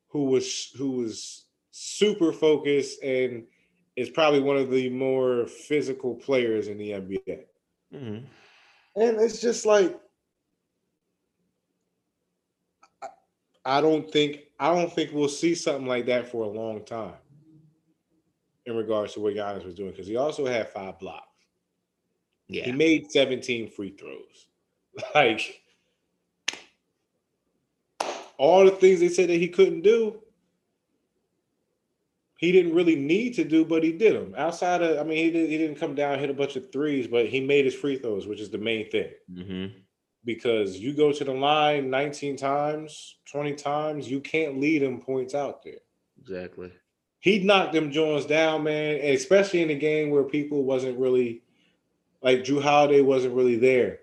who 0.09 0.25
was 0.25 0.73
who 0.77 0.91
was 0.91 1.45
super 1.71 2.33
focused 2.33 3.01
and 3.05 3.47
is 3.95 4.11
probably 4.11 4.41
one 4.41 4.57
of 4.57 4.73
the 4.73 4.91
more 4.91 5.47
physical 5.47 6.17
players 6.17 6.67
in 6.67 6.79
the 6.79 6.91
NBA. 6.95 7.45
Mhm. 7.95 8.25
And 8.97 9.21
it's 9.21 9.41
just 9.41 9.65
like 9.67 9.97
I- 13.01 13.09
I 13.65 13.81
don't 13.81 14.11
think 14.11 14.47
I 14.59 14.75
don't 14.75 14.93
think 14.93 15.13
we'll 15.13 15.29
see 15.29 15.55
something 15.55 15.87
like 15.87 16.07
that 16.07 16.27
for 16.27 16.43
a 16.43 16.49
long 16.49 16.85
time 16.85 17.15
in 18.69 18.77
regards 18.77 19.15
to 19.15 19.21
what 19.21 19.35
Giannis 19.35 19.65
was 19.65 19.75
doing 19.75 19.91
because 19.91 20.07
he 20.07 20.17
also 20.17 20.45
had 20.45 20.69
five 20.69 20.99
blocks. 20.99 21.25
Yeah. 22.49 22.65
He 22.65 22.73
made 22.73 23.11
17 23.11 23.71
free 23.71 23.91
throws. 23.91 24.47
Like 25.15 25.63
all 28.37 28.65
the 28.65 28.73
things 28.73 28.99
they 28.99 29.09
said 29.09 29.29
that 29.29 29.37
he 29.37 29.49
couldn't 29.49 29.83
do, 29.83 30.21
he 32.39 32.51
didn't 32.51 32.75
really 32.75 32.97
need 32.97 33.35
to 33.35 33.45
do, 33.45 33.65
but 33.65 33.85
he 33.85 33.93
did 33.93 34.17
them. 34.17 34.35
Outside 34.37 34.83
of, 34.83 34.99
I 34.99 35.09
mean, 35.09 35.19
he, 35.19 35.31
did, 35.31 35.49
he 35.49 35.57
didn't 35.57 35.77
come 35.77 35.95
down, 35.95 36.19
hit 36.19 36.31
a 36.31 36.35
bunch 36.35 36.57
of 36.57 36.73
threes, 36.73 37.07
but 37.07 37.27
he 37.27 37.41
made 37.41 37.65
his 37.65 37.75
free 37.75 37.97
throws, 37.97 38.27
which 38.27 38.41
is 38.41 38.51
the 38.51 38.59
main 38.59 38.91
thing. 38.91 39.11
Mhm. 39.33 39.73
Because 40.25 40.79
you 40.79 40.95
go 40.95 41.13
to 41.13 41.25
the 41.25 41.33
line 41.33 41.91
19 41.91 42.37
times, 42.37 43.19
20 43.31 43.55
times, 43.55 44.11
you 44.11 44.21
can't 44.21 44.59
lead 44.59 44.83
him 44.83 45.01
points 45.01 45.35
out 45.35 45.63
there. 45.63 45.81
Exactly. 46.21 46.73
He 47.21 47.41
knocked 47.41 47.73
them 47.73 47.91
Jones 47.91 48.27
down, 48.27 48.63
man, 48.63 48.97
and 48.97 49.15
especially 49.15 49.63
in 49.63 49.71
a 49.71 49.75
game 49.75 50.11
where 50.11 50.23
people 50.25 50.65
wasn't 50.65 50.99
really 50.99 51.43
like 52.23 52.45
Jrue 52.45 52.63
Holiday 52.63 53.01
wasn't 53.01 53.35
really 53.35 53.57
there. 53.57 54.01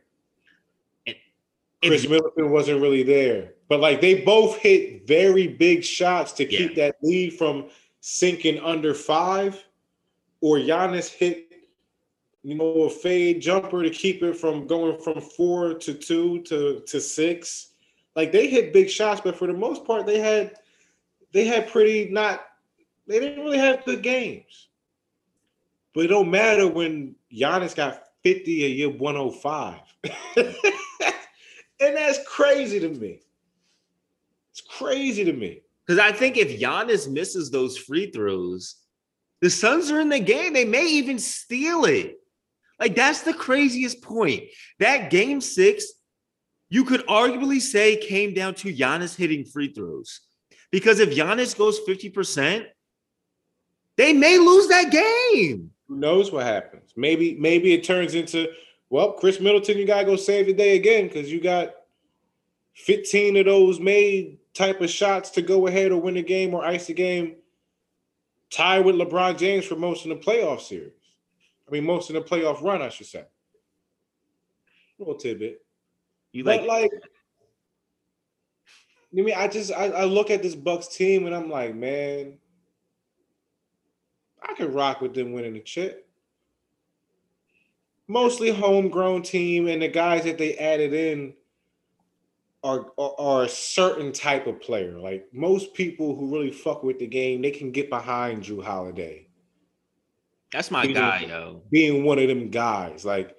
Khris 1.84 2.08
Middleton 2.08 2.52
wasn't 2.52 2.82
really 2.82 3.04
there. 3.04 3.54
But 3.68 3.80
like 3.80 4.02
they 4.02 4.22
both 4.22 4.58
hit 4.58 5.08
very 5.08 5.48
big 5.48 5.84
shots 5.84 6.32
to 6.34 6.46
keep 6.46 6.76
that 6.76 6.98
lead 7.02 7.34
from 7.34 7.66
sinking 8.02 8.60
under 8.60 8.94
five, 8.94 9.64
or 10.42 10.58
Giannis 10.58 11.10
hit, 11.10 11.52
you 12.44 12.56
know, 12.56 12.84
a 12.84 12.90
fade 12.90 13.42
jumper 13.42 13.82
to 13.82 13.90
keep 13.90 14.22
it 14.22 14.38
from 14.38 14.68
going 14.68 15.00
from 15.00 15.20
four 15.20 15.74
to 15.74 15.94
two 15.94 16.42
to, 16.44 16.82
to 16.86 17.02
six. 17.02 17.72
Like 18.16 18.32
they 18.32 18.48
hit 18.48 18.74
big 18.74 18.90
shots, 18.90 19.22
but 19.24 19.36
for 19.36 19.48
the 19.48 19.54
most 19.54 19.86
part, 19.86 20.06
they 20.06 20.20
had 20.20 20.56
they 21.34 21.46
had 21.46 21.68
pretty 21.70 22.10
not 22.12 22.46
they 23.08 23.20
didn't 23.20 23.44
really 23.44 23.58
have 23.58 23.86
good 23.86 24.02
games. 24.02 24.70
But 25.94 26.06
it 26.06 26.08
don't 26.10 26.32
matter 26.32 26.68
when 26.68 27.16
Giannis 27.34 27.76
got 27.76 28.04
50 28.24 28.66
a 28.66 28.68
year 28.68 28.90
105. 28.90 29.80
and 30.38 30.56
that's 31.80 32.20
crazy 32.28 32.80
to 32.80 32.90
me. 32.90 33.22
It's 34.52 34.62
crazy 34.62 35.24
to 35.24 35.34
me. 35.34 35.62
Because 35.86 36.00
I 36.00 36.12
think 36.12 36.38
if 36.38 36.60
Giannis 36.60 37.10
misses 37.10 37.52
those 37.52 37.78
free 37.78 38.10
throws, 38.10 38.76
the 39.42 39.50
Suns 39.50 39.92
are 39.92 40.00
in 40.00 40.10
the 40.10 40.20
game. 40.20 40.54
They 40.54 40.66
may 40.66 40.86
even 40.86 41.20
steal 41.20 41.86
it. 41.86 42.18
Like 42.80 42.96
that's 42.96 43.22
the 43.22 43.34
craziest 43.34 44.02
point. 44.02 44.44
That 44.80 45.10
game 45.10 45.40
six, 45.40 45.86
you 46.70 46.84
could 46.84 47.06
arguably 47.08 47.62
say 47.62 47.96
came 47.98 48.34
down 48.34 48.56
to 48.56 48.74
Giannis 48.74 49.16
hitting 49.16 49.46
free 49.46 49.72
throws. 49.72 50.22
Because 50.72 51.00
if 51.00 51.16
Giannis 51.16 51.58
goes 51.58 51.80
50%, 51.88 52.66
they 53.98 54.14
may 54.14 54.38
lose 54.38 54.68
that 54.68 54.92
game. 54.92 55.72
Who 55.88 55.98
knows 55.98 56.32
what 56.32 56.46
happens? 56.46 56.94
Maybe, 56.96 57.36
maybe 57.36 57.74
it 57.74 57.84
turns 57.84 58.16
into, 58.16 58.48
well, 58.90 59.14
Khris 59.14 59.40
Middleton, 59.40 59.78
you 59.78 59.86
gotta 59.86 60.06
go 60.06 60.16
save 60.16 60.48
the 60.48 60.54
day 60.54 60.76
again 60.76 61.08
because 61.08 61.32
you 61.32 61.40
got 61.40 61.74
15 62.74 63.38
of 63.38 63.46
those 63.46 63.80
made 63.80 64.38
type 64.54 64.82
of 64.82 64.90
shots 64.90 65.30
to 65.32 65.42
go 65.42 65.68
ahead 65.68 65.92
or 65.92 66.02
win 66.02 66.16
the 66.16 66.24
game 66.24 66.54
or 66.54 66.66
ice 66.66 66.88
the 66.88 66.94
game. 66.94 67.36
Tie 68.52 68.80
with 68.80 68.96
LeBron 68.96 69.38
James 69.38 69.66
for 69.66 69.76
most 69.76 70.06
of 70.06 70.10
the 70.10 70.16
playoff 70.16 70.62
series. 70.62 70.92
I 71.68 71.72
mean, 71.72 71.84
most 71.84 72.10
of 72.10 72.14
the 72.14 72.22
playoff 72.22 72.62
run, 72.62 72.82
I 72.82 72.90
should 72.90 73.08
say. 73.08 73.26
little 75.00 75.16
tidbit. 75.16 75.62
You 76.32 76.44
But 76.44 76.62
like, 76.62 76.92
like, 76.92 76.92
I 79.18 79.22
mean, 79.22 79.36
I 79.36 79.48
just 79.48 79.72
I, 79.72 79.86
I 79.86 80.04
look 80.04 80.30
at 80.30 80.44
this 80.44 80.56
Bucks 80.56 80.88
team 80.88 81.26
and 81.26 81.36
I'm 81.36 81.50
like, 81.50 81.74
man, 81.74 82.38
I 84.48 84.54
could 84.54 84.74
rock 84.74 85.02
with 85.02 85.14
them 85.14 85.34
winning 85.34 85.54
the 85.54 85.60
chip. 85.60 86.08
Mostly 88.08 88.52
homegrown 88.52 89.24
team, 89.24 89.68
and 89.68 89.82
the 89.82 89.88
guys 89.88 90.24
that 90.26 90.38
they 90.38 90.56
added 90.58 90.94
in 90.94 91.34
are, 92.64 92.86
are 92.98 93.16
are 93.18 93.44
a 93.44 93.50
certain 93.50 94.12
type 94.12 94.46
of 94.46 94.62
player. 94.62 95.00
Like 95.00 95.28
most 95.34 95.74
people 95.74 96.16
who 96.16 96.32
really 96.32 96.52
fuck 96.52 96.84
with 96.84 97.00
the 97.00 97.08
game, 97.08 97.42
they 97.42 97.52
can 97.52 97.72
get 97.72 97.90
behind 97.90 98.44
Jrue 98.44 98.64
Holiday 98.64 99.26
that's 100.56 100.72
my 100.72 100.86
He 100.86 100.94
guy, 100.94 101.26
yo. 101.28 101.62
being 101.70 102.06
one 102.06 102.18
of 102.18 102.28
them 102.28 102.50
guys. 102.50 103.04
Like, 103.04 103.36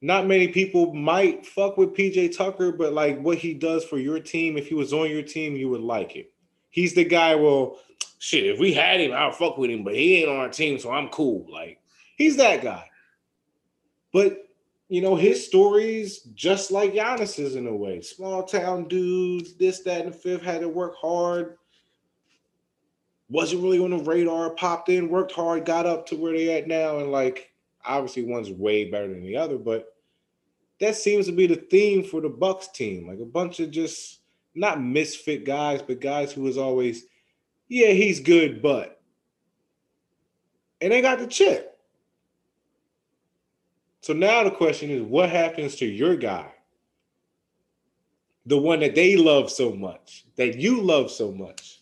not 0.00 0.26
many 0.26 0.48
people 0.48 0.92
might 0.92 1.46
fuck 1.46 1.76
with 1.76 1.94
PJ 1.94 2.36
Tucker, 2.36 2.72
but 2.72 2.92
like 2.92 3.20
what 3.20 3.38
he 3.38 3.54
does 3.54 3.84
for 3.84 3.98
your 3.98 4.18
team, 4.18 4.56
if 4.56 4.66
he 4.66 4.74
was 4.74 4.92
on 4.92 5.10
your 5.10 5.22
team, 5.22 5.54
you 5.54 5.68
would 5.68 5.82
like 5.82 6.16
it. 6.16 6.32
He's 6.70 6.94
the 6.94 7.04
guy. 7.04 7.34
Well, 7.36 7.78
shit, 8.20 8.46
if 8.46 8.60
we 8.60 8.72
had 8.72 9.00
him, 9.00 9.12
I'll 9.12 9.32
fuck 9.32 9.58
with 9.58 9.70
him, 9.70 9.82
but 9.82 9.94
he 9.94 10.18
ain't 10.18 10.28
on 10.28 10.36
our 10.36 10.48
team, 10.48 10.78
so 10.78 10.92
I'm 10.92 11.08
cool. 11.08 11.46
Like, 11.50 11.80
he's 12.16 12.36
that 12.36 12.62
guy. 12.62 12.88
But 14.12 14.46
you 14.88 15.00
know, 15.00 15.16
his 15.16 15.44
stories 15.44 16.20
just 16.34 16.70
like 16.72 16.94
Giannis's 16.94 17.54
in 17.54 17.66
a 17.68 17.74
way. 17.74 18.00
Small 18.00 18.42
town 18.42 18.88
dudes, 18.88 19.54
this, 19.54 19.80
that, 19.80 20.04
and 20.04 20.12
the 20.12 20.16
fifth 20.16 20.42
had 20.42 20.60
to 20.60 20.68
work 20.68 20.96
hard. 20.96 21.56
Wasn't 23.28 23.62
really 23.62 23.78
on 23.78 23.90
the 23.90 23.98
radar, 23.98 24.50
popped 24.50 24.88
in, 24.88 25.08
worked 25.08 25.30
hard, 25.30 25.64
got 25.64 25.86
up 25.86 26.06
to 26.06 26.16
where 26.16 26.32
they 26.32 26.58
at 26.58 26.66
now, 26.66 26.98
and 26.98 27.12
like 27.12 27.52
obviously 27.84 28.24
one's 28.24 28.50
way 28.50 28.90
better 28.90 29.08
than 29.08 29.22
the 29.22 29.36
other, 29.36 29.56
but 29.56 29.94
that 30.80 30.96
seems 30.96 31.26
to 31.26 31.32
be 31.32 31.46
the 31.46 31.56
theme 31.56 32.02
for 32.02 32.20
the 32.20 32.28
Bucks 32.28 32.68
team. 32.68 33.06
Like 33.06 33.20
a 33.20 33.24
bunch 33.24 33.60
of 33.60 33.70
just 33.70 34.20
not 34.54 34.82
misfit 34.82 35.44
guys, 35.44 35.82
but 35.82 36.00
guys 36.00 36.32
who 36.32 36.42
was 36.42 36.58
always, 36.58 37.04
yeah, 37.70 37.92
he's 37.92 38.18
good, 38.20 38.60
but 38.60 39.00
and 40.80 40.92
they 40.92 41.00
got 41.00 41.20
the 41.20 41.26
chip. 41.26 41.78
So 44.02 44.12
now 44.12 44.42
the 44.42 44.50
question 44.50 44.90
is, 44.90 45.02
what 45.02 45.30
happens 45.30 45.76
to 45.76 45.86
your 45.86 46.16
guy? 46.16 46.52
The 48.46 48.58
one 48.58 48.80
that 48.80 48.96
they 48.96 49.16
love 49.16 49.50
so 49.50 49.72
much, 49.72 50.24
that 50.36 50.56
you 50.58 50.80
love 50.80 51.10
so 51.10 51.30
much. 51.30 51.80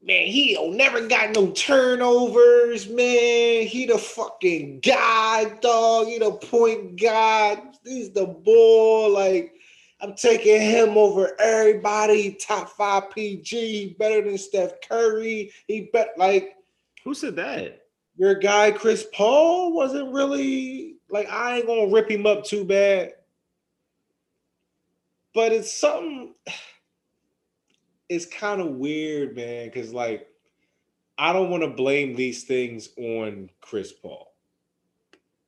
Man, 0.00 0.26
he 0.26 0.56
never 0.70 1.08
got 1.08 1.34
no 1.34 1.50
turnovers, 1.50 2.88
man. 2.88 3.66
He 3.66 3.86
the 3.86 3.98
fucking 3.98 4.80
guy, 4.80 5.46
dog. 5.60 6.06
He 6.06 6.18
the 6.18 6.32
point 6.32 7.00
guard. 7.00 7.58
He's 7.84 8.10
the 8.12 8.26
ball. 8.26 9.10
Like, 9.10 9.57
I'm 10.00 10.14
taking 10.14 10.60
him 10.60 10.96
over 10.96 11.32
everybody. 11.40 12.32
Top 12.32 12.70
five 12.70 13.10
PG. 13.10 13.96
Better 13.98 14.22
than 14.22 14.38
Steph 14.38 14.80
Curry. 14.88 15.52
He 15.66 15.90
bet 15.92 16.10
like 16.16 16.56
Who 17.04 17.14
said 17.14 17.36
that? 17.36 17.84
your 18.18 18.34
guy 18.34 18.72
Chris 18.72 19.06
Paul 19.14 19.72
wasn't 19.72 20.12
really 20.12 20.96
like 21.08 21.28
I 21.30 21.58
ain't 21.58 21.66
gonna 21.66 21.92
rip 21.92 22.10
him 22.10 22.26
up 22.26 22.44
too 22.44 22.64
bad. 22.64 23.14
But 25.34 25.52
it's 25.52 25.72
something 25.72 26.34
it's 28.08 28.26
kind 28.26 28.60
of 28.60 28.68
weird, 28.68 29.36
man, 29.36 29.66
because 29.66 29.92
like 29.92 30.28
I 31.16 31.32
don't 31.32 31.50
want 31.50 31.64
to 31.64 31.70
blame 31.70 32.14
these 32.14 32.44
things 32.44 32.90
on 32.96 33.50
Chris 33.60 33.92
Paul. 33.92 34.32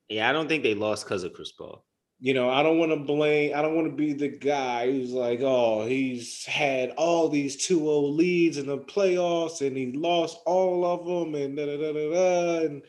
Yeah, 0.09 0.29
I 0.29 0.33
don't 0.33 0.49
think 0.49 0.65
they 0.65 0.75
lost 0.75 1.05
because 1.05 1.23
of 1.23 1.33
Chris 1.33 1.53
Paul. 1.53 1.85
You 2.23 2.35
know, 2.35 2.51
I 2.51 2.63
don't 2.63 2.79
want 2.79 2.93
to 2.93 2.99
blame, 2.99 3.53
I 3.57 3.63
don't 3.63 3.75
want 3.75 3.89
to 3.89 3.97
be 3.97 4.13
the 4.13 4.29
guy 4.29 4.91
who's 4.91 5.13
like, 5.13 5.41
oh, 5.41 5.87
he's 5.87 6.45
had 6.45 6.91
all 6.91 7.31
these 7.31 7.57
2 7.67 7.79
0 7.79 8.01
leads 8.01 8.59
in 8.59 8.67
the 8.67 8.77
playoffs 8.77 9.67
and 9.67 9.75
he 9.75 9.93
lost 9.93 10.39
all 10.45 10.85
of 10.85 11.07
them 11.07 11.35
and 11.35 11.57
da 11.57 11.65
da 11.65 11.79
da 11.79 11.93
da 11.93 12.11
da. 12.11 12.67
And 12.67 12.83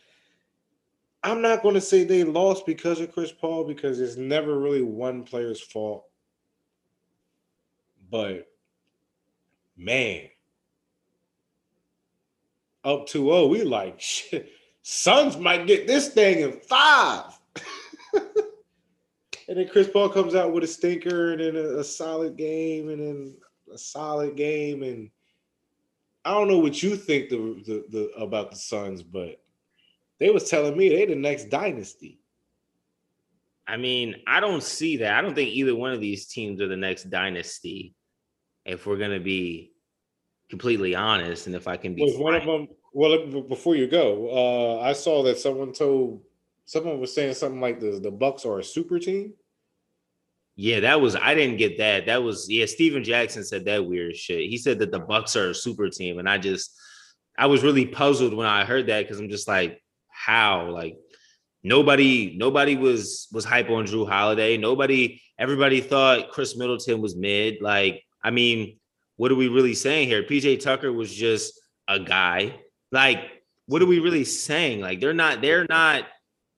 I'm 1.23 1.41
not 1.41 1.63
going 1.63 1.75
to 1.75 1.81
say 1.81 2.03
they 2.03 2.25
lost 2.25 2.65
because 2.65 2.99
of 2.99 3.13
Chris 3.13 3.31
Paul 3.31 3.63
because 3.63 4.01
it's 4.01 4.17
never 4.17 4.59
really 4.59 4.81
one 4.81 5.23
player's 5.23 5.61
fault. 5.61 6.05
But 8.09 8.49
man, 9.77 10.27
up 12.83 13.07
2 13.07 13.23
0, 13.23 13.47
we 13.47 13.63
like, 13.63 14.01
shit, 14.01 14.51
Suns 14.81 15.37
might 15.37 15.67
get 15.67 15.87
this 15.87 16.09
thing 16.09 16.39
in 16.39 16.59
five. 16.59 17.39
and 19.47 19.57
then 19.57 19.67
Chris 19.67 19.89
Paul 19.89 20.09
comes 20.09 20.35
out 20.35 20.53
with 20.53 20.63
a 20.63 20.67
stinker 20.67 21.33
and 21.33 21.41
then 21.41 21.55
a, 21.55 21.79
a 21.79 21.83
solid 21.83 22.37
game 22.37 22.89
and 22.89 22.99
then 22.99 23.37
a 23.73 23.77
solid 23.77 24.35
game. 24.35 24.83
And 24.83 25.09
I 26.25 26.31
don't 26.31 26.47
know 26.47 26.59
what 26.59 26.81
you 26.81 26.95
think 26.95 27.29
the, 27.29 27.37
the, 27.65 27.85
the 27.89 28.21
about 28.21 28.51
the 28.51 28.57
Suns, 28.57 29.03
but 29.03 29.41
they 30.19 30.29
was 30.29 30.49
telling 30.49 30.77
me 30.77 30.89
they 30.89 31.05
the 31.05 31.15
next 31.15 31.49
dynasty. 31.49 32.19
I 33.67 33.77
mean, 33.77 34.15
I 34.27 34.39
don't 34.39 34.63
see 34.63 34.97
that. 34.97 35.17
I 35.17 35.21
don't 35.21 35.33
think 35.33 35.49
either 35.49 35.75
one 35.75 35.93
of 35.93 36.01
these 36.01 36.27
teams 36.27 36.61
are 36.61 36.67
the 36.67 36.77
next 36.77 37.09
dynasty. 37.09 37.95
If 38.65 38.85
we're 38.85 38.97
gonna 38.97 39.19
be 39.19 39.71
completely 40.49 40.93
honest, 40.93 41.47
and 41.47 41.55
if 41.55 41.67
I 41.67 41.77
can 41.77 41.95
be 41.95 42.03
Was 42.03 42.17
one 42.17 42.35
of 42.35 42.45
them? 42.45 42.67
Well, 42.93 43.41
before 43.43 43.75
you 43.75 43.87
go, 43.87 44.29
uh, 44.29 44.81
I 44.81 44.93
saw 44.93 45.23
that 45.23 45.39
someone 45.39 45.71
told 45.71 46.21
someone 46.71 47.01
was 47.01 47.13
saying 47.13 47.33
something 47.33 47.59
like 47.59 47.81
the 47.81 47.99
the 48.01 48.09
Bucks 48.09 48.45
are 48.45 48.59
a 48.59 48.63
super 48.63 48.97
team. 48.97 49.33
Yeah, 50.55 50.79
that 50.79 51.01
was 51.01 51.17
I 51.17 51.35
didn't 51.35 51.57
get 51.57 51.77
that. 51.79 52.05
That 52.05 52.23
was 52.23 52.49
yeah, 52.49 52.65
Stephen 52.65 53.03
Jackson 53.03 53.43
said 53.43 53.65
that 53.65 53.85
weird 53.85 54.15
shit. 54.15 54.49
He 54.49 54.57
said 54.57 54.79
that 54.79 54.89
the 54.89 54.99
Bucks 54.99 55.35
are 55.35 55.49
a 55.49 55.55
super 55.55 55.89
team, 55.89 56.17
and 56.17 56.29
I 56.29 56.37
just 56.37 56.73
I 57.37 57.47
was 57.47 57.61
really 57.61 57.85
puzzled 57.85 58.33
when 58.33 58.47
I 58.47 58.63
heard 58.63 58.87
that 58.87 59.01
because 59.01 59.19
I'm 59.19 59.29
just 59.29 59.49
like, 59.49 59.81
how? 60.07 60.69
Like 60.69 60.97
nobody 61.61 62.35
nobody 62.37 62.77
was 62.77 63.27
was 63.33 63.43
hype 63.43 63.69
on 63.69 63.85
Jrue 63.85 64.07
Holiday. 64.07 64.55
Nobody, 64.55 65.21
everybody 65.37 65.81
thought 65.81 66.31
Khris 66.31 66.55
Middleton 66.55 67.01
was 67.01 67.17
mid. 67.17 67.61
Like, 67.61 68.01
I 68.23 68.31
mean, 68.31 68.79
what 69.17 69.29
are 69.29 69.35
we 69.35 69.49
really 69.49 69.73
saying 69.73 70.07
here? 70.07 70.23
PJ 70.23 70.61
Tucker 70.61 70.93
was 70.93 71.13
just 71.13 71.59
a 71.89 71.99
guy. 71.99 72.61
Like, 72.93 73.19
what 73.65 73.81
are 73.81 73.87
we 73.87 73.99
really 73.99 74.23
saying? 74.23 74.79
Like, 74.79 75.01
they're 75.01 75.13
not, 75.13 75.41
they're 75.41 75.65
not 75.69 76.05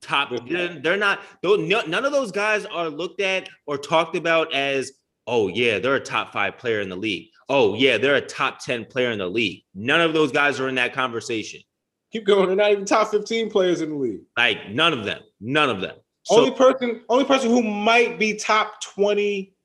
top, 0.04 0.32
they're, 0.48 0.80
they're 0.80 0.98
not, 0.98 1.22
though 1.42 1.56
none 1.56 2.06
of 2.06 2.12
those 2.12 2.32
guys 2.32 2.66
are 2.66 2.90
looked 2.90 3.22
at 3.22 3.50
or 3.66 3.78
talked 3.78 4.16
about 4.16 4.54
as, 4.54 4.92
oh 5.26 5.48
yeah, 5.48 5.80
they're 5.80 5.96
a 5.96 6.00
top 6.00 6.34
five 6.34 6.58
player 6.58 6.82
in 6.82 6.90
the 6.90 6.96
league. 6.96 7.30
Oh 7.50 7.76
yeah, 7.76 7.98
they're 7.98 8.16
a 8.16 8.22
top 8.22 8.60
10 8.60 8.86
player 8.86 9.12
in 9.12 9.20
the 9.20 9.28
league. 9.28 9.64
None 9.74 10.02
of 10.02 10.14
those 10.14 10.32
guys 10.32 10.60
are 10.60 10.70
in 10.70 10.76
that 10.76 10.94
conversation. 10.94 11.62
Keep 12.14 12.28
going. 12.28 12.46
They're 12.46 12.56
not 12.56 12.72
even 12.72 12.86
top 12.86 13.10
fifteen 13.10 13.50
players 13.50 13.82
in 13.82 13.90
the 13.90 13.96
league. 13.96 14.22
Like 14.38 14.70
none 14.70 14.94
of 14.94 15.04
them. 15.04 15.22
None 15.42 15.68
of 15.68 15.82
them. 15.82 15.96
So, 16.22 16.38
only 16.38 16.52
person, 16.52 17.02
only 17.10 17.26
person 17.26 17.50
who 17.50 17.64
might 17.64 18.20
be 18.20 18.36
top 18.36 18.80
twenty, 18.82 19.56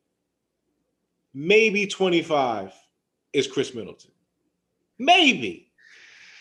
maybe 1.34 1.86
twenty 1.86 2.22
five, 2.22 2.72
is 3.34 3.46
Khris 3.46 3.74
Middleton. 3.74 4.12
Maybe, 4.98 5.67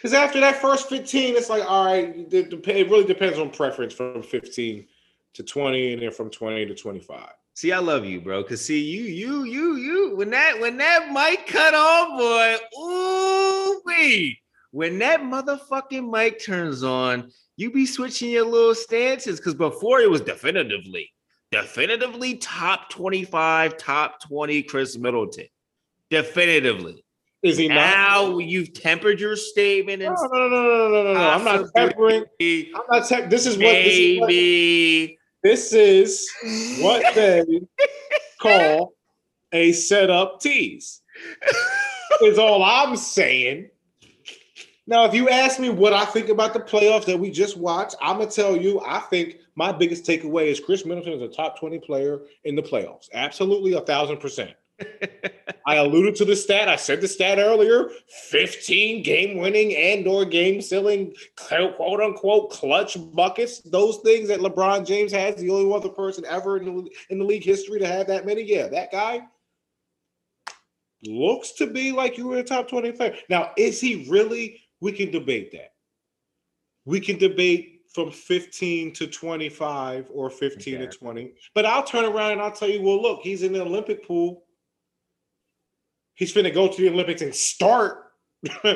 because 0.07 0.17
after 0.17 0.39
that 0.39 0.61
first 0.61 0.87
fifteen, 0.87 1.35
it's 1.35 1.49
like 1.49 1.69
all 1.69 1.83
right. 1.83 2.15
It, 2.31 2.53
it 2.53 2.89
really 2.89 3.03
depends 3.03 3.37
on 3.37 3.49
preference 3.49 3.93
from 3.93 4.23
fifteen 4.23 4.87
to 5.33 5.43
twenty, 5.43 5.91
and 5.91 6.01
then 6.01 6.11
from 6.11 6.29
twenty 6.29 6.65
to 6.65 6.73
twenty 6.73 7.01
five. 7.01 7.33
See, 7.55 7.73
I 7.73 7.79
love 7.79 8.05
you, 8.05 8.21
bro. 8.21 8.41
Cause 8.41 8.61
see, 8.61 8.79
you, 8.79 9.03
you, 9.03 9.43
you, 9.43 9.75
you. 9.75 10.15
When 10.15 10.29
that, 10.29 10.61
when 10.61 10.77
that 10.77 11.11
mic 11.11 11.45
cut 11.47 11.73
off, 11.73 12.17
boy, 12.17 12.55
ooh 12.79 13.82
wee. 13.84 14.39
When 14.71 14.97
that 14.99 15.23
motherfucking 15.23 16.10
mic 16.10 16.41
turns 16.41 16.84
on, 16.84 17.29
you 17.58 17.69
be 17.69 17.86
switching 17.86 18.29
your 18.29 18.45
little 18.45 18.75
stances. 18.75 19.41
Cause 19.41 19.55
before 19.55 19.99
it 19.99 20.10
was 20.10 20.21
definitively, 20.21 21.12
definitively 21.51 22.38
top 22.38 22.89
twenty-five, 22.89 23.75
top 23.75 24.21
twenty, 24.21 24.63
Khris 24.63 24.97
Middleton. 24.97 25.47
Definitively. 26.10 27.03
Is 27.43 27.58
he 27.58 27.67
not? 27.67 27.76
Now 27.76 28.38
you've 28.39 28.73
tempered 28.73 29.19
your 29.19 29.36
statement 29.36 30.02
No, 30.02 30.10
and 30.10 30.17
no, 30.32 30.47
no, 30.47 30.50
no, 30.50 30.63
no, 30.63 30.89
no, 30.89 31.04
no, 31.04 31.13
no. 31.13 31.19
I'm 31.19 31.43
not 31.43 31.67
tempering. 31.76 32.26
I'm 32.41 32.84
not 32.89 33.08
tep- 33.08 33.30
This 33.30 33.45
is 33.45 33.58
what 33.58 33.73
this 33.73 33.97
is. 33.97 34.19
What, 34.19 34.28
maybe. 34.28 35.19
this 35.43 35.73
is 35.73 36.30
what 36.82 37.13
they 37.13 37.43
call 38.41 38.93
a 39.52 39.71
setup 39.71 40.41
tease. 40.41 41.02
is 42.21 42.39
all 42.39 42.63
I'm 42.63 42.95
saying. 42.97 43.69
Now, 44.89 45.04
if 45.04 45.13
you 45.13 45.30
ask 45.30 45.60
me 45.60 45.69
what 45.69 45.91
I 45.91 46.06
think 46.06 46.30
about 46.30 46.54
the 46.54 46.62
playoffs 46.62 47.06
that 47.06 47.19
we 47.19 47.30
just 47.30 47.58
watched, 47.58 47.95
I'm 48.02 48.19
gonna 48.19 48.32
tell 48.32 48.56
you 48.56 48.82
I 48.86 49.00
think 49.00 49.38
my 49.56 49.71
biggest 49.71 50.06
takeaway 50.06 50.47
is 50.47 50.60
Khris 50.60 50.86
Middleton 50.86 51.13
is 51.13 51.21
a 51.21 51.28
top 51.28 51.60
20 51.60 51.80
player 51.80 52.21
in 52.45 52.56
the 52.56 52.63
playoffs. 52.63 53.10
Absolutely 53.13 53.73
a 53.73 53.82
thousand 53.82 54.17
percent. 54.17 54.52
I 55.65 55.75
alluded 55.75 56.15
to 56.15 56.25
the 56.25 56.35
stat. 56.35 56.69
I 56.69 56.75
said 56.75 57.01
the 57.01 57.07
stat 57.07 57.39
earlier: 57.39 57.89
15 58.29 59.03
game 59.03 59.37
winning 59.37 59.75
and 59.75 60.07
or 60.07 60.23
game 60.25 60.61
sealing 60.61 61.13
quote 61.35 62.01
unquote 62.01 62.51
clutch 62.51 62.97
buckets. 63.13 63.59
Those 63.61 63.97
things 63.97 64.27
that 64.29 64.39
LeBron 64.39 64.85
James 64.85 65.11
has, 65.11 65.35
the 65.35 65.49
only 65.49 65.73
other 65.73 65.89
person 65.89 66.23
ever 66.25 66.57
in 66.57 66.65
the, 66.65 66.89
in 67.09 67.19
the 67.19 67.25
league 67.25 67.43
history 67.43 67.79
to 67.79 67.87
have 67.87 68.07
that 68.07 68.25
many. 68.25 68.43
Yeah, 68.43 68.67
that 68.67 68.91
guy 68.91 69.27
looks 71.03 71.51
to 71.53 71.67
be 71.67 71.91
like 71.91 72.17
you 72.17 72.27
were 72.27 72.37
a 72.37 72.43
top 72.43 72.67
20 72.67 72.91
player. 72.93 73.15
Now, 73.29 73.51
is 73.57 73.79
he 73.81 74.07
really? 74.09 74.61
We 74.79 74.91
can 74.91 75.09
debate 75.11 75.51
that. 75.53 75.73
We 76.85 76.99
can 76.99 77.17
debate 77.17 77.81
from 77.93 78.11
15 78.11 78.93
to 78.93 79.07
25 79.07 80.11
or 80.13 80.29
15 80.29 80.75
Okay. 80.75 80.85
to 80.85 80.97
20. 80.97 81.33
But 81.55 81.65
I'll 81.65 81.83
turn 81.83 82.05
around 82.05 82.33
and 82.33 82.41
I'll 82.41 82.51
tell 82.51 82.69
you, 82.69 82.81
well, 82.81 83.01
look, 83.01 83.21
he's 83.23 83.41
in 83.41 83.53
the 83.53 83.61
Olympic 83.61 84.05
pool. 84.07 84.43
He's 86.17 86.34
finna 86.34 86.53
go 86.53 86.67
to 86.67 86.82
the 86.82 86.89
Olympics 86.89 87.21
and 87.21 87.34
start. 87.34 88.12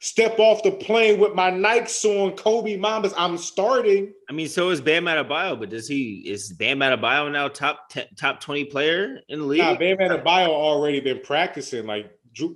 Step 0.00 0.38
off 0.38 0.62
the 0.62 0.70
plane 0.70 1.18
with 1.18 1.34
my 1.34 1.50
Nikes 1.50 2.04
on, 2.04 2.36
Kobe 2.36 2.78
Mambas. 2.78 3.12
I'm 3.16 3.36
starting. 3.36 4.12
I 4.30 4.32
mean, 4.32 4.48
so 4.48 4.70
is 4.70 4.80
Bam 4.80 5.06
Adebayo, 5.06 5.58
but 5.58 5.70
does 5.70 5.88
he 5.88 6.22
is 6.24 6.52
Bam 6.52 6.78
Adebayo 6.78 7.32
now 7.32 7.48
top 7.48 7.88
10, 7.90 8.06
top 8.16 8.40
twenty 8.40 8.64
player 8.64 9.18
in 9.28 9.40
the 9.40 9.44
league? 9.44 9.58
Nah, 9.58 9.76
Bam 9.76 9.96
Adebayo 9.98 10.50
already 10.50 11.00
been 11.00 11.18
practicing. 11.24 11.84
Like 11.84 12.12
Jrue, 12.32 12.54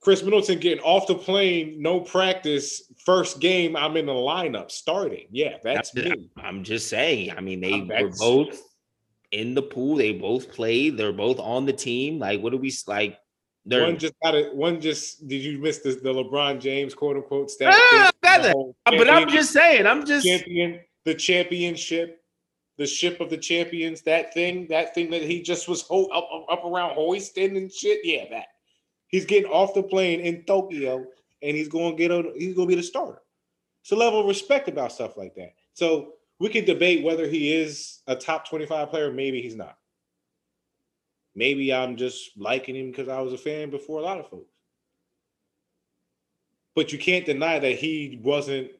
Khris 0.00 0.24
Middleton 0.24 0.58
getting 0.58 0.82
off 0.82 1.06
the 1.06 1.14
plane, 1.14 1.80
no 1.80 2.00
practice. 2.00 2.92
First 3.04 3.38
game, 3.38 3.76
I'm 3.76 3.96
in 3.96 4.06
the 4.06 4.12
lineup 4.12 4.72
starting. 4.72 5.26
Yeah, 5.30 5.58
that's 5.62 5.96
I'm, 5.96 6.02
me. 6.02 6.30
I'm 6.36 6.64
just 6.64 6.88
saying. 6.88 7.30
I 7.30 7.40
mean, 7.40 7.60
they 7.60 7.74
I'm 7.74 7.86
were 7.86 8.10
both 8.18 8.60
in 9.32 9.54
the 9.54 9.62
pool. 9.62 9.96
They 9.96 10.12
both 10.12 10.50
played. 10.50 10.96
They're 10.96 11.12
both 11.12 11.38
on 11.38 11.66
the 11.66 11.72
team. 11.72 12.18
Like, 12.18 12.40
what 12.40 12.50
do 12.50 12.58
we 12.58 12.72
like? 12.86 13.18
They're 13.66 13.82
One 13.82 13.98
just 13.98 14.14
got 14.22 14.34
it. 14.34 14.54
One 14.54 14.80
just 14.80 15.28
did 15.28 15.42
you 15.42 15.58
miss 15.58 15.78
the, 15.78 15.90
the 15.92 16.12
LeBron 16.12 16.60
James 16.60 16.94
quote 16.94 17.16
unquote 17.16 17.50
stat? 17.50 17.74
Ah, 17.74 17.88
thing? 17.90 18.10
got 18.22 18.36
The 18.38 18.48
that. 18.48 18.52
whole 18.52 18.74
but 18.84 19.10
I'm 19.10 19.28
just 19.28 19.52
saying. 19.52 19.86
I'm 19.86 20.06
just 20.06 20.26
champion, 20.26 20.80
the 21.04 21.14
championship, 21.14 22.22
the 22.78 22.86
ship 22.86 23.20
of 23.20 23.28
the 23.28 23.36
champions. 23.36 24.02
That 24.02 24.32
thing, 24.32 24.66
that 24.68 24.94
thing 24.94 25.10
that 25.10 25.22
he 25.22 25.42
just 25.42 25.68
was 25.68 25.82
ho- 25.82 26.06
up, 26.06 26.28
up, 26.32 26.46
up 26.50 26.64
around 26.64 26.94
hoisting 26.94 27.56
and 27.56 27.70
shit. 27.70 28.00
Yeah, 28.02 28.24
that 28.30 28.46
he's 29.08 29.26
getting 29.26 29.50
off 29.50 29.74
the 29.74 29.82
plane 29.82 30.20
in 30.20 30.42
Tokyo, 30.44 31.04
and 31.42 31.56
he's 31.56 31.68
going 31.68 31.96
to 31.96 32.02
get 32.02 32.10
on. 32.10 32.32
He's 32.36 32.54
going 32.54 32.68
to 32.68 32.74
be 32.74 32.80
the 32.80 32.86
starter. 32.86 33.20
It's 33.82 33.92
a 33.92 33.96
level 33.96 34.20
of 34.20 34.26
respect 34.26 34.68
about 34.68 34.92
stuff 34.92 35.16
like 35.16 35.34
that. 35.34 35.54
So 35.74 36.14
we 36.40 36.48
can 36.48 36.64
debate 36.64 37.04
whether 37.04 37.28
he 37.28 37.52
is 37.54 38.00
a 38.08 38.16
top 38.16 38.48
twenty-five 38.48 38.90
player. 38.90 39.12
Maybe 39.12 39.40
he's 39.40 39.54
not. 39.54 39.76
Maybe 41.36 41.72
I'm 41.72 41.96
just 41.96 42.36
liking 42.36 42.74
him 42.74 42.90
because 42.90 43.08
I 43.08 43.20
was 43.20 43.32
a 43.32 43.38
fan 43.38 43.70
before 43.70 44.00
a 44.00 44.02
lot 44.02 44.18
of 44.18 44.28
folks. 44.28 44.52
But 46.74 46.92
you 46.92 46.98
can't 46.98 47.26
deny 47.26 47.58
that 47.58 47.76
he 47.78 48.18
wasn't 48.22 48.70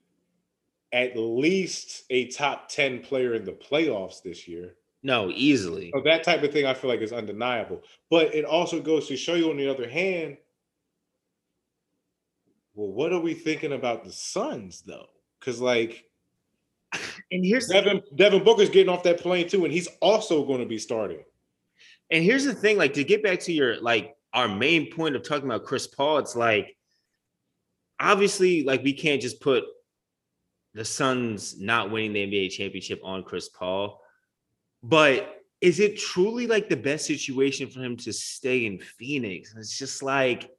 at 0.93 1.17
least 1.17 2.05
a 2.11 2.27
top 2.29 2.69
10 2.69 3.01
player 3.03 3.35
in 3.35 3.45
the 3.45 3.53
playoffs 3.53 4.23
this 4.23 4.49
year. 4.49 4.75
no 5.03 5.31
easily. 5.31 5.91
So 5.95 6.03
that 6.03 6.25
type 6.25 6.43
of 6.43 6.53
thing 6.53 6.67
I 6.67 6.75
feel 6.75 6.91
like 6.91 7.01
is 7.01 7.13
undeniable. 7.13 7.83
But 8.11 8.35
it 8.35 8.45
also 8.45 8.81
goes 8.81 9.07
to 9.09 9.17
show 9.17 9.35
you 9.35 9.51
on 9.51 9.57
the 9.57 9.69
other 9.71 9.89
hand, 9.89 10.37
well, 12.75 12.93
what 12.93 13.13
are 13.13 13.21
we 13.21 13.35
thinking 13.35 13.73
about 13.73 14.05
the 14.05 14.13
Suns 14.13 14.83
though? 14.83 15.07
Because 15.39 15.61
like 15.61 16.10
And 17.33 17.45
here's 17.45 17.69
the 17.69 17.75
Devin 17.75 18.03
Devin 18.15 18.45
Booker's 18.45 18.71
getting 18.71 18.93
off 18.93 19.03
that 19.05 19.21
plane 19.21 19.49
too, 19.49 19.65
and 19.65 19.73
he's 19.73 19.89
also 20.01 20.45
going 20.45 20.61
to 20.61 20.67
be 20.67 20.79
starting. 20.79 21.23
And 22.11 22.25
here's 22.25 22.45
the 22.45 22.55
thing, 22.55 22.77
like 22.77 22.95
to 22.95 23.05
get 23.05 23.23
back 23.23 23.41
to 23.41 23.53
your 23.53 23.81
like 23.81 24.15
our 24.33 24.49
main 24.49 24.93
point 24.93 25.17
of 25.17 25.23
talking 25.23 25.47
about 25.47 25.65
Chris 25.65 25.87
Paul, 25.87 26.19
it's 26.19 26.35
like 26.35 26.77
obviously 28.01 28.65
like 28.65 28.83
we 28.83 28.93
can't 28.93 29.23
just 29.23 29.41
put 29.41 29.65
the 30.75 30.85
Suns 30.85 31.61
not 31.61 31.91
winning 31.91 32.13
the 32.13 32.27
NBA 32.27 32.51
championship 32.51 33.01
on 33.05 33.23
Chris 33.23 33.49
Paul. 33.49 34.01
But 34.83 35.37
is 35.61 35.79
it 35.79 35.99
truly 35.99 36.47
like 36.47 36.69
the 36.69 36.77
best 36.77 37.07
situation 37.07 37.69
for 37.69 37.81
him 37.81 37.97
to 37.99 38.13
stay 38.13 38.67
in 38.67 38.79
Phoenix? 38.79 39.55
It's 39.57 39.77
just 39.77 40.03
like 40.03 40.51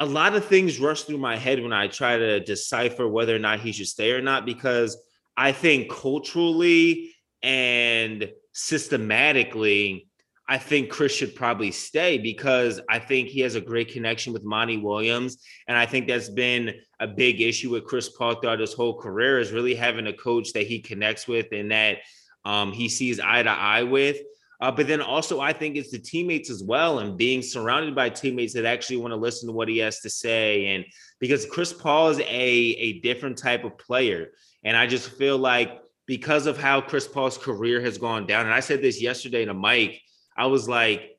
a 0.00 0.06
lot 0.06 0.34
of 0.34 0.44
things 0.44 0.80
rush 0.80 1.02
through 1.02 1.18
my 1.18 1.36
head 1.36 1.62
when 1.62 1.72
I 1.72 1.88
try 1.88 2.16
to 2.16 2.40
decipher 2.40 3.06
whether 3.08 3.34
or 3.34 3.40
not 3.40 3.60
he 3.60 3.72
should 3.72 3.88
stay 3.88 4.12
or 4.12 4.22
not, 4.22 4.46
because 4.46 4.96
I 5.38 5.52
think 5.52 5.88
culturally 5.88 7.14
and 7.44 8.28
systematically, 8.52 10.08
I 10.48 10.58
think 10.58 10.90
Chris 10.90 11.14
should 11.14 11.36
probably 11.36 11.70
stay 11.70 12.18
because 12.18 12.80
I 12.90 12.98
think 12.98 13.28
he 13.28 13.40
has 13.42 13.54
a 13.54 13.60
great 13.60 13.92
connection 13.92 14.32
with 14.32 14.42
Monty 14.42 14.78
Williams. 14.78 15.36
And 15.68 15.78
I 15.78 15.86
think 15.86 16.08
that's 16.08 16.28
been 16.28 16.74
a 16.98 17.06
big 17.06 17.40
issue 17.40 17.70
with 17.70 17.84
Chris 17.84 18.08
Paul 18.08 18.34
throughout 18.34 18.58
his 18.58 18.72
whole 18.72 18.98
career 18.98 19.38
is 19.38 19.52
really 19.52 19.76
having 19.76 20.08
a 20.08 20.12
coach 20.12 20.52
that 20.54 20.66
he 20.66 20.80
connects 20.80 21.28
with 21.28 21.46
and 21.52 21.70
that 21.70 21.98
um, 22.44 22.72
he 22.72 22.88
sees 22.88 23.20
eye 23.20 23.44
to 23.44 23.50
eye 23.50 23.84
with. 23.84 24.16
Uh, 24.60 24.72
but 24.72 24.88
then 24.88 25.00
also, 25.00 25.38
I 25.38 25.52
think 25.52 25.76
it's 25.76 25.92
the 25.92 26.00
teammates 26.00 26.50
as 26.50 26.64
well, 26.64 26.98
and 26.98 27.16
being 27.16 27.42
surrounded 27.42 27.94
by 27.94 28.10
teammates 28.10 28.54
that 28.54 28.64
actually 28.64 28.96
want 28.96 29.12
to 29.12 29.16
listen 29.16 29.46
to 29.46 29.52
what 29.52 29.68
he 29.68 29.78
has 29.78 30.00
to 30.00 30.10
say. 30.10 30.74
And 30.74 30.84
because 31.20 31.46
Chris 31.46 31.72
Paul 31.72 32.08
is 32.08 32.18
a, 32.18 32.24
a 32.24 32.98
different 33.00 33.38
type 33.38 33.62
of 33.62 33.78
player. 33.78 34.32
And 34.64 34.76
I 34.76 34.86
just 34.86 35.10
feel 35.10 35.38
like 35.38 35.80
because 36.06 36.46
of 36.46 36.58
how 36.58 36.80
Chris 36.80 37.06
Paul's 37.06 37.38
career 37.38 37.80
has 37.80 37.98
gone 37.98 38.26
down, 38.26 38.46
and 38.46 38.54
I 38.54 38.60
said 38.60 38.82
this 38.82 39.00
yesterday 39.00 39.44
to 39.44 39.54
Mike, 39.54 40.00
I 40.36 40.46
was 40.46 40.68
like, 40.68 41.18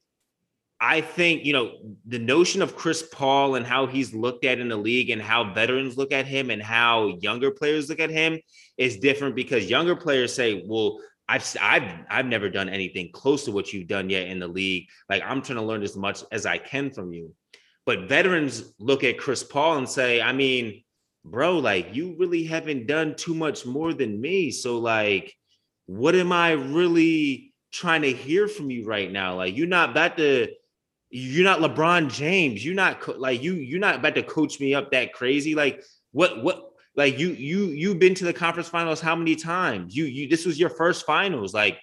I 0.81 1.01
think, 1.01 1.43
you 1.43 1.51
know, 1.51 1.73
the 2.05 2.19
notion 2.19 2.61
of 2.61 2.75
Chris 2.75 3.03
Paul 3.11 3.55
and 3.55 3.65
how 3.65 3.85
he's 3.85 4.13
looked 4.13 4.45
at 4.45 4.59
in 4.59 4.69
the 4.69 4.77
league 4.77 5.09
and 5.09 5.21
how 5.21 5.53
veterans 5.53 5.97
look 5.97 6.13
at 6.13 6.25
him 6.25 6.49
and 6.49 6.63
how 6.63 7.07
younger 7.19 7.51
players 7.51 7.89
look 7.89 7.99
at 7.99 8.09
him 8.09 8.39
is 8.77 8.97
different 8.97 9.35
because 9.35 9.69
younger 9.69 9.95
players 9.95 10.33
say, 10.33 10.63
well, 10.65 10.99
I've 11.27 11.45
I've 11.61 11.91
I've 12.09 12.25
never 12.25 12.49
done 12.49 12.69
anything 12.69 13.11
close 13.11 13.45
to 13.45 13.51
what 13.51 13.71
you've 13.71 13.87
done 13.87 14.09
yet 14.09 14.27
in 14.27 14.39
the 14.39 14.47
league. 14.47 14.87
Like 15.09 15.21
I'm 15.23 15.41
trying 15.41 15.59
to 15.59 15.65
learn 15.65 15.83
as 15.83 15.95
much 15.95 16.23
as 16.31 16.45
I 16.45 16.57
can 16.57 16.91
from 16.91 17.13
you. 17.13 17.35
But 17.85 18.09
veterans 18.09 18.73
look 18.79 19.03
at 19.03 19.19
Chris 19.19 19.43
Paul 19.43 19.77
and 19.77 19.87
say, 19.87 20.21
I 20.21 20.33
mean, 20.33 20.83
bro, 21.25 21.57
like 21.57 21.93
you 21.93 22.15
really 22.17 22.43
haven't 22.43 22.87
done 22.87 23.15
too 23.15 23.33
much 23.33 23.65
more 23.65 23.93
than 23.93 24.19
me. 24.19 24.51
So 24.51 24.79
like, 24.79 25.35
what 25.85 26.15
am 26.15 26.31
I 26.31 26.51
really 26.51 27.53
trying 27.71 28.01
to 28.03 28.11
hear 28.11 28.47
from 28.47 28.69
you 28.69 28.85
right 28.85 29.11
now? 29.11 29.35
Like 29.35 29.55
you're 29.55 29.67
not 29.67 29.91
about 29.91 30.17
to 30.17 30.49
you're 31.09 31.43
not 31.43 31.59
LeBron 31.59 32.11
James. 32.11 32.63
You're 32.63 32.75
not 32.75 33.19
like 33.19 33.41
you 33.41 33.53
you're 33.53 33.79
not 33.79 33.95
about 33.95 34.15
to 34.15 34.23
coach 34.23 34.59
me 34.59 34.75
up 34.75 34.91
that 34.91 35.13
crazy. 35.13 35.55
Like 35.55 35.83
what 36.11 36.43
what 36.43 36.65
like 36.95 37.17
you 37.17 37.29
you 37.29 37.67
you've 37.67 37.99
been 37.99 38.15
to 38.15 38.25
the 38.25 38.33
conference 38.33 38.69
finals 38.69 39.01
how 39.01 39.15
many 39.15 39.35
times? 39.35 39.95
You 39.95 40.05
you 40.05 40.27
this 40.27 40.45
was 40.45 40.59
your 40.59 40.69
first 40.69 41.05
finals. 41.05 41.53
Like 41.53 41.79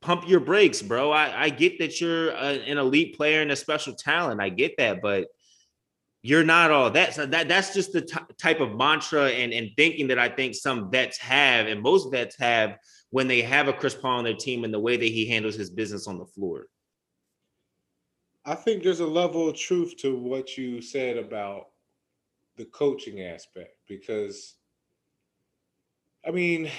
pump 0.00 0.28
your 0.28 0.40
brakes, 0.40 0.82
bro. 0.82 1.12
I 1.12 1.44
I 1.44 1.50
get 1.50 1.78
that 1.78 2.00
you're 2.00 2.30
a, 2.30 2.60
an 2.68 2.78
elite 2.78 3.16
player 3.16 3.42
and 3.42 3.52
a 3.52 3.56
special 3.56 3.94
talent. 3.94 4.40
I 4.40 4.48
get 4.48 4.76
that, 4.78 5.00
but 5.00 5.28
you're 6.24 6.42
not 6.42 6.70
all 6.70 6.90
that. 6.90 7.12
So 7.12 7.26
that 7.26 7.48
that's 7.48 7.74
just 7.74 7.92
the 7.92 8.00
t- 8.00 8.16
type 8.38 8.60
of 8.60 8.74
mantra 8.74 9.28
and 9.28 9.52
and 9.52 9.68
thinking 9.76 10.08
that 10.08 10.18
I 10.18 10.30
think 10.30 10.54
some 10.54 10.90
vets 10.90 11.18
have, 11.18 11.66
and 11.66 11.82
most 11.82 12.10
vets 12.10 12.34
have 12.38 12.78
when 13.10 13.28
they 13.28 13.42
have 13.42 13.68
a 13.68 13.74
Chris 13.74 13.94
Paul 13.94 14.18
on 14.18 14.24
their 14.24 14.34
team 14.34 14.64
and 14.64 14.72
the 14.72 14.80
way 14.80 14.96
that 14.96 15.04
he 15.04 15.28
handles 15.28 15.54
his 15.54 15.68
business 15.68 16.08
on 16.08 16.18
the 16.18 16.24
floor. 16.24 16.68
I 18.46 18.54
think 18.54 18.82
there's 18.82 19.00
a 19.00 19.06
level 19.06 19.50
of 19.50 19.56
truth 19.56 19.98
to 19.98 20.16
what 20.16 20.56
you 20.56 20.80
said 20.80 21.18
about 21.18 21.66
the 22.56 22.64
coaching 22.64 23.20
aspect 23.20 23.76
because 23.86 24.54
I 26.26 26.30
mean, 26.30 26.70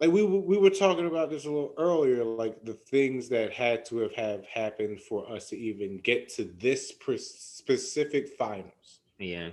like 0.00 0.10
we 0.10 0.22
we 0.22 0.58
were 0.58 0.70
talking 0.70 1.06
about 1.06 1.30
this 1.30 1.46
a 1.46 1.50
little 1.50 1.74
earlier, 1.78 2.22
like 2.22 2.62
the 2.64 2.74
things 2.74 3.28
that 3.30 3.52
had 3.52 3.84
to 3.86 3.98
have 3.98 4.14
have 4.14 4.44
happened 4.46 5.00
for 5.00 5.30
us 5.30 5.48
to 5.50 5.56
even 5.56 5.98
get 5.98 6.28
to 6.34 6.44
this 6.58 6.92
specific 7.16 8.28
finals. 8.38 9.00
Yeah, 9.18 9.50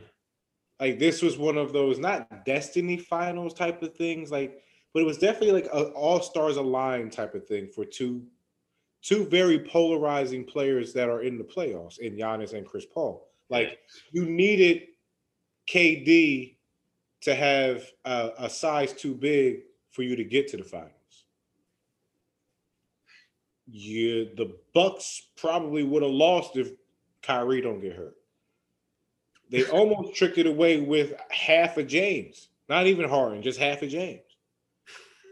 like 0.81 0.99
this 0.99 1.21
was 1.21 1.37
one 1.37 1.57
of 1.57 1.71
those 1.71 1.97
not 1.97 2.45
destiny 2.45 2.97
finals 2.97 3.53
type 3.53 3.81
of 3.83 3.95
things, 3.95 4.31
like, 4.31 4.61
but 4.93 5.01
it 5.01 5.05
was 5.05 5.17
definitely 5.17 5.53
like 5.53 5.67
a 5.67 5.91
all 5.91 6.21
stars 6.21 6.57
aligned 6.57 7.13
type 7.13 7.35
of 7.35 7.47
thing 7.47 7.69
for 7.73 7.85
two 7.85 8.23
two 9.01 9.25
very 9.25 9.59
polarizing 9.59 10.43
players 10.43 10.91
that 10.93 11.09
are 11.09 11.23
in 11.23 11.37
the 11.37 11.43
playoffs 11.43 11.99
in 11.99 12.17
Giannis 12.17 12.53
and 12.53 12.65
Chris 12.67 12.85
Paul. 12.85 13.29
Like 13.49 13.79
you 14.11 14.25
needed 14.25 14.83
KD 15.69 16.57
to 17.21 17.35
have 17.35 17.85
a, 18.03 18.31
a 18.39 18.49
size 18.49 18.91
too 18.91 19.15
big 19.15 19.61
for 19.93 20.01
you 20.03 20.15
to 20.15 20.23
get 20.23 20.49
to 20.49 20.57
the 20.57 20.63
finals. 20.63 20.91
You 23.71 24.29
the 24.35 24.57
Bucks 24.73 25.29
probably 25.37 25.83
would 25.83 26.03
have 26.03 26.11
lost 26.11 26.57
if 26.57 26.71
Kyrie 27.21 27.61
don't 27.61 27.79
get 27.79 27.95
hurt. 27.95 28.15
They 29.49 29.65
almost 29.69 30.15
tricked 30.15 30.37
it 30.37 30.47
away 30.47 30.81
with 30.81 31.13
half 31.29 31.77
of 31.77 31.87
James, 31.87 32.49
not 32.67 32.87
even 32.87 33.07
Harden, 33.07 33.41
just 33.41 33.59
half 33.59 33.81
of 33.81 33.89
James. 33.89 34.19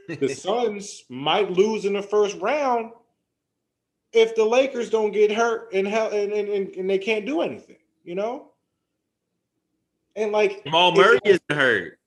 The 0.08 0.30
Suns 0.36 1.04
might 1.10 1.52
lose 1.52 1.86
in 1.86 1.94
the 1.94 2.02
first 2.02 2.38
round 2.40 2.92
if 4.14 4.36
the 4.36 4.46
Lakers 4.46 4.90
don't 4.90 5.12
get 5.12 5.32
hurt 5.32 5.74
and 5.74 5.88
hell 5.88 6.12
and, 6.12 6.32
and, 6.32 6.70
and 6.76 6.90
they 6.90 6.98
can't 6.98 7.26
do 7.26 7.42
anything, 7.42 7.78
you 8.04 8.16
know? 8.16 8.52
And 10.16 10.32
like 10.32 10.64
Jamal 10.64 10.94
Murray 10.94 11.20
isn't 11.26 11.52
hurt. 11.52 11.98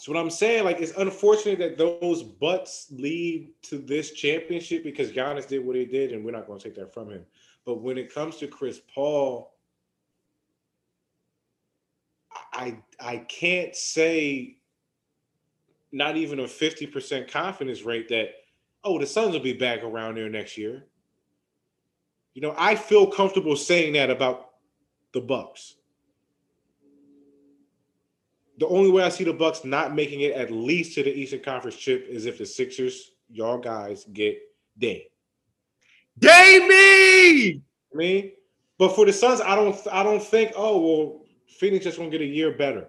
That's 0.00 0.08
what 0.08 0.16
I'm 0.16 0.30
saying. 0.30 0.64
Like 0.64 0.80
it's 0.80 0.96
unfortunate 0.96 1.58
that 1.58 1.76
those 1.76 2.22
butts 2.22 2.86
lead 2.90 3.50
to 3.64 3.76
this 3.76 4.12
championship 4.12 4.82
because 4.82 5.12
Giannis 5.12 5.46
did 5.46 5.62
what 5.62 5.76
he 5.76 5.84
did, 5.84 6.12
and 6.12 6.24
we're 6.24 6.30
not 6.30 6.46
going 6.46 6.58
to 6.58 6.64
take 6.64 6.74
that 6.76 6.94
from 6.94 7.10
him. 7.10 7.26
But 7.66 7.82
when 7.82 7.98
it 7.98 8.14
comes 8.14 8.36
to 8.36 8.46
Chris 8.46 8.80
Paul, 8.94 9.52
I 12.54 12.78
I 12.98 13.18
can't 13.28 13.76
say 13.76 14.56
not 15.92 16.16
even 16.16 16.40
a 16.40 16.44
50% 16.44 17.30
confidence 17.30 17.82
rate 17.82 18.08
that 18.08 18.30
oh 18.82 18.98
the 18.98 19.06
Suns 19.06 19.34
will 19.34 19.40
be 19.40 19.52
back 19.52 19.82
around 19.82 20.16
there 20.16 20.30
next 20.30 20.56
year. 20.56 20.86
You 22.32 22.40
know, 22.40 22.54
I 22.56 22.74
feel 22.74 23.06
comfortable 23.06 23.54
saying 23.54 23.92
that 23.92 24.08
about 24.08 24.52
the 25.12 25.20
Bucks 25.20 25.74
the 28.60 28.68
only 28.68 28.90
way 28.90 29.02
I 29.02 29.08
see 29.08 29.24
the 29.24 29.32
Bucks 29.32 29.64
not 29.64 29.94
making 29.94 30.20
it 30.20 30.34
at 30.34 30.50
least 30.50 30.94
to 30.94 31.02
the 31.02 31.10
Eastern 31.10 31.40
Conference 31.40 31.76
chip 31.76 32.06
is 32.08 32.26
if 32.26 32.36
the 32.36 32.44
Sixers, 32.44 33.12
y'all 33.30 33.56
guys, 33.56 34.04
get 34.12 34.38
Dame. 34.78 35.00
Damie! 36.18 37.62
I 37.92 37.96
mean, 37.96 38.32
but 38.78 38.94
for 38.94 39.06
the 39.06 39.12
Suns, 39.14 39.40
I 39.40 39.56
don't 39.56 39.76
I 39.90 40.02
don't 40.02 40.22
think, 40.22 40.52
oh 40.56 40.78
well, 40.78 41.22
Phoenix 41.48 41.84
just 41.84 41.96
gonna 41.96 42.10
get 42.10 42.20
a 42.20 42.26
year 42.26 42.52
better. 42.52 42.88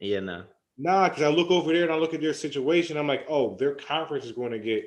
Yeah, 0.00 0.20
no. 0.20 0.44
Nah, 0.76 1.08
because 1.08 1.22
I 1.22 1.28
look 1.28 1.50
over 1.50 1.72
there 1.72 1.84
and 1.84 1.92
I 1.92 1.96
look 1.96 2.12
at 2.12 2.20
their 2.20 2.34
situation, 2.34 2.98
I'm 2.98 3.08
like, 3.08 3.24
oh, 3.28 3.56
their 3.56 3.74
conference 3.74 4.24
is 4.24 4.32
going 4.32 4.52
to 4.52 4.60
get 4.60 4.84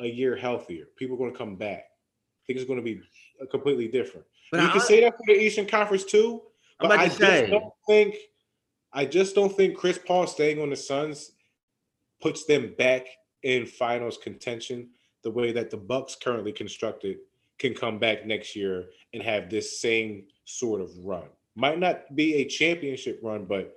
a 0.00 0.06
year 0.06 0.36
healthier. 0.36 0.84
People 0.96 1.16
are 1.16 1.18
going 1.18 1.32
to 1.32 1.36
come 1.36 1.56
back. 1.56 1.78
I 1.80 2.42
think 2.46 2.60
it's 2.60 2.66
going 2.66 2.78
to 2.78 2.84
be 2.84 3.00
completely 3.50 3.88
different. 3.88 4.24
But 4.52 4.60
you 4.60 4.68
I, 4.68 4.70
can 4.70 4.80
say 4.80 5.00
that 5.00 5.16
for 5.16 5.24
the 5.26 5.32
Eastern 5.32 5.66
Conference 5.66 6.04
too. 6.04 6.42
But 6.78 6.92
I 6.92 7.08
just 7.08 7.18
don't 7.18 7.72
think 7.88 8.14
I 8.92 9.06
just 9.06 9.34
don't 9.34 9.54
think 9.54 9.76
Chris 9.76 9.98
Paul 9.98 10.26
staying 10.26 10.60
on 10.60 10.70
the 10.70 10.76
Suns 10.76 11.32
puts 12.20 12.44
them 12.44 12.74
back 12.78 13.06
in 13.42 13.66
finals 13.66 14.18
contention 14.18 14.90
the 15.24 15.30
way 15.30 15.52
that 15.52 15.70
the 15.70 15.76
Bucks 15.76 16.16
currently 16.16 16.52
constructed 16.52 17.18
can 17.58 17.74
come 17.74 17.98
back 17.98 18.26
next 18.26 18.54
year 18.56 18.86
and 19.14 19.22
have 19.22 19.48
this 19.48 19.80
same 19.80 20.24
sort 20.44 20.80
of 20.80 20.90
run. 21.04 21.24
Might 21.54 21.78
not 21.78 22.14
be 22.14 22.34
a 22.36 22.44
championship 22.44 23.20
run, 23.22 23.44
but 23.44 23.74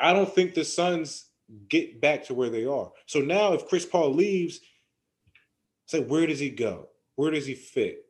I 0.00 0.12
don't 0.12 0.32
think 0.32 0.54
the 0.54 0.64
Suns 0.64 1.26
get 1.68 2.00
back 2.00 2.24
to 2.24 2.34
where 2.34 2.50
they 2.50 2.66
are. 2.66 2.90
So 3.06 3.20
now 3.20 3.52
if 3.52 3.66
Chris 3.68 3.86
Paul 3.86 4.14
leaves, 4.14 4.60
say 5.86 6.00
like 6.00 6.08
where 6.08 6.26
does 6.26 6.38
he 6.38 6.50
go? 6.50 6.88
Where 7.16 7.30
does 7.30 7.46
he 7.46 7.54
fit? 7.54 8.04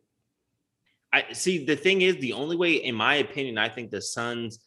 I 1.13 1.33
see 1.33 1.65
the 1.65 1.77
thing 1.77 2.03
is 2.03 2.17
the 2.17 2.35
only 2.35 2.57
way, 2.57 2.75
in 2.75 2.95
my 2.95 3.17
opinion, 3.17 3.57
I 3.59 3.69
think 3.69 3.91
the 3.91 4.03
Suns 4.03 4.59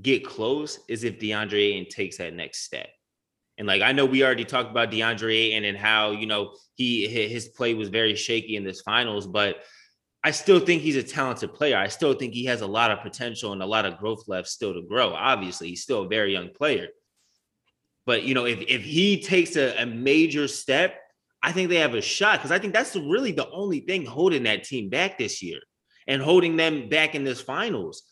get 0.00 0.26
close 0.26 0.80
is 0.88 1.04
if 1.04 1.18
DeAndre 1.18 1.54
Ayton 1.54 1.88
takes 1.88 2.18
that 2.18 2.34
next 2.34 2.64
step. 2.64 2.88
And 3.58 3.66
like 3.66 3.82
I 3.82 3.92
know 3.92 4.04
we 4.04 4.22
already 4.22 4.44
talked 4.44 4.70
about 4.70 4.90
DeAndre 4.90 5.34
Ayton 5.34 5.64
and 5.64 5.78
how 5.78 6.10
you 6.10 6.26
know 6.26 6.52
he 6.74 7.08
his 7.08 7.48
play 7.48 7.74
was 7.74 7.88
very 7.88 8.14
shaky 8.14 8.56
in 8.56 8.64
this 8.64 8.82
finals, 8.82 9.26
but 9.26 9.56
I 10.22 10.32
still 10.32 10.60
think 10.60 10.82
he's 10.82 10.96
a 10.96 11.02
talented 11.02 11.54
player. 11.54 11.76
I 11.76 11.88
still 11.88 12.12
think 12.12 12.34
he 12.34 12.44
has 12.46 12.60
a 12.60 12.66
lot 12.66 12.90
of 12.90 13.00
potential 13.00 13.52
and 13.52 13.62
a 13.62 13.66
lot 13.66 13.86
of 13.86 13.98
growth 13.98 14.24
left 14.26 14.48
still 14.48 14.74
to 14.74 14.82
grow. 14.82 15.14
Obviously, 15.14 15.68
he's 15.68 15.82
still 15.82 16.02
a 16.02 16.08
very 16.08 16.32
young 16.32 16.50
player. 16.50 16.88
But 18.04 18.24
you 18.24 18.34
know, 18.34 18.44
if 18.44 18.60
if 18.60 18.82
he 18.82 19.22
takes 19.22 19.56
a, 19.56 19.82
a 19.82 19.86
major 19.86 20.48
step, 20.48 21.00
I 21.42 21.52
think 21.52 21.70
they 21.70 21.76
have 21.76 21.94
a 21.94 22.02
shot 22.02 22.38
because 22.38 22.50
I 22.50 22.58
think 22.58 22.74
that's 22.74 22.94
really 22.94 23.32
the 23.32 23.48
only 23.50 23.80
thing 23.80 24.04
holding 24.04 24.42
that 24.42 24.64
team 24.64 24.90
back 24.90 25.16
this 25.16 25.42
year 25.42 25.60
and 26.06 26.20
holding 26.20 26.56
them 26.56 26.88
back 26.88 27.14
in 27.14 27.24
this 27.24 27.40
finals 27.40 28.02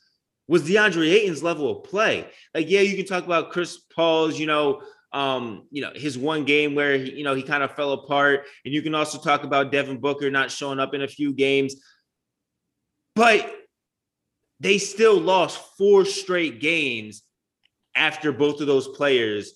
was 0.46 0.62
DeAndre 0.62 1.10
Ayton's 1.10 1.42
level 1.42 1.70
of 1.70 1.84
play. 1.84 2.26
Like, 2.54 2.68
yeah, 2.68 2.80
you 2.80 2.96
can 2.96 3.06
talk 3.06 3.24
about 3.24 3.50
Chris 3.50 3.78
Paul's, 3.94 4.38
you 4.38 4.46
know, 4.46 4.82
um, 5.12 5.66
you 5.70 5.80
know, 5.80 5.90
his 5.94 6.18
one 6.18 6.44
game 6.44 6.74
where 6.74 6.98
he, 6.98 7.12
you 7.12 7.24
know, 7.24 7.34
he 7.34 7.42
kind 7.42 7.62
of 7.62 7.74
fell 7.76 7.92
apart. 7.92 8.46
And 8.64 8.74
you 8.74 8.82
can 8.82 8.94
also 8.94 9.18
talk 9.18 9.44
about 9.44 9.70
Devin 9.70 9.98
Booker 9.98 10.30
not 10.30 10.50
showing 10.50 10.80
up 10.80 10.92
in 10.92 11.02
a 11.02 11.08
few 11.08 11.32
games. 11.32 11.76
But 13.14 13.48
they 14.60 14.78
still 14.78 15.20
lost 15.20 15.60
four 15.78 16.04
straight 16.04 16.60
games 16.60 17.22
after 17.94 18.32
both 18.32 18.60
of 18.60 18.66
those 18.66 18.88
players 18.88 19.52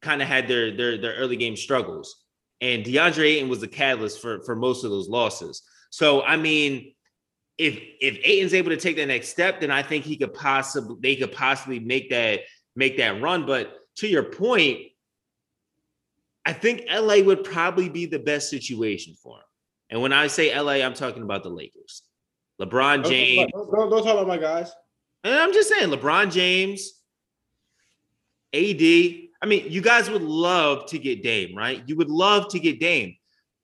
kind 0.00 0.22
of 0.22 0.28
had 0.28 0.48
their, 0.48 0.74
their 0.74 0.98
their 0.98 1.14
early 1.14 1.36
game 1.36 1.56
struggles. 1.56 2.24
And 2.60 2.84
DeAndre 2.84 3.24
Ayton 3.24 3.48
was 3.48 3.60
the 3.60 3.68
catalyst 3.68 4.20
for, 4.20 4.42
for 4.44 4.56
most 4.56 4.84
of 4.84 4.90
those 4.90 5.08
losses. 5.08 5.62
So 5.90 6.22
I 6.22 6.36
mean, 6.36 6.94
if 7.62 7.80
if 8.00 8.18
Ayton's 8.24 8.54
able 8.54 8.70
to 8.70 8.76
take 8.76 8.96
the 8.96 9.06
next 9.06 9.28
step, 9.28 9.60
then 9.60 9.70
I 9.70 9.82
think 9.82 10.04
he 10.04 10.16
could 10.16 10.34
possibly 10.34 10.96
they 11.00 11.14
could 11.14 11.32
possibly 11.32 11.78
make 11.78 12.10
that 12.10 12.40
make 12.74 12.96
that 12.96 13.22
run. 13.22 13.46
But 13.46 13.72
to 13.96 14.08
your 14.08 14.24
point, 14.24 14.80
I 16.44 16.52
think 16.52 16.82
LA 16.90 17.18
would 17.18 17.44
probably 17.44 17.88
be 17.88 18.06
the 18.06 18.18
best 18.18 18.50
situation 18.50 19.14
for 19.22 19.36
him. 19.36 19.44
And 19.90 20.02
when 20.02 20.12
I 20.12 20.26
say 20.26 20.58
LA, 20.58 20.84
I'm 20.84 20.94
talking 20.94 21.22
about 21.22 21.44
the 21.44 21.50
Lakers. 21.50 22.02
LeBron 22.60 23.06
James. 23.06 23.50
Don't, 23.52 23.70
don't, 23.70 23.90
don't 23.90 24.04
talk 24.04 24.14
about 24.14 24.26
my 24.26 24.38
guys. 24.38 24.72
And 25.22 25.34
I'm 25.34 25.52
just 25.52 25.68
saying, 25.68 25.90
LeBron 25.90 26.32
James, 26.32 26.94
AD. 28.52 28.82
I 29.40 29.46
mean, 29.46 29.70
you 29.70 29.80
guys 29.80 30.10
would 30.10 30.22
love 30.22 30.86
to 30.86 30.98
get 30.98 31.22
Dame, 31.22 31.56
right? 31.56 31.82
You 31.86 31.96
would 31.96 32.10
love 32.10 32.48
to 32.50 32.58
get 32.58 32.80
Dame. 32.80 33.16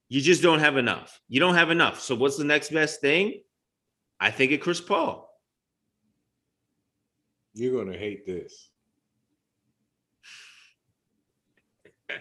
You 0.09 0.21
just 0.21 0.43
don't 0.43 0.61
have 0.61 0.77
enough. 0.77 1.21
You 1.29 1.41
don't 1.41 1.55
have 1.55 1.71
enough. 1.71 2.01
So 2.01 2.15
what's 2.15 2.37
the 2.37 2.45
next 2.45 2.71
best 2.71 3.01
thing? 3.01 3.41
I 4.21 4.31
think 4.31 4.53
it 4.53 4.59
Chris 4.59 4.81
Paul. 4.81 5.29
You're 7.55 7.85
gonna 7.85 7.97
hate 7.99 8.27
this. 8.27 8.69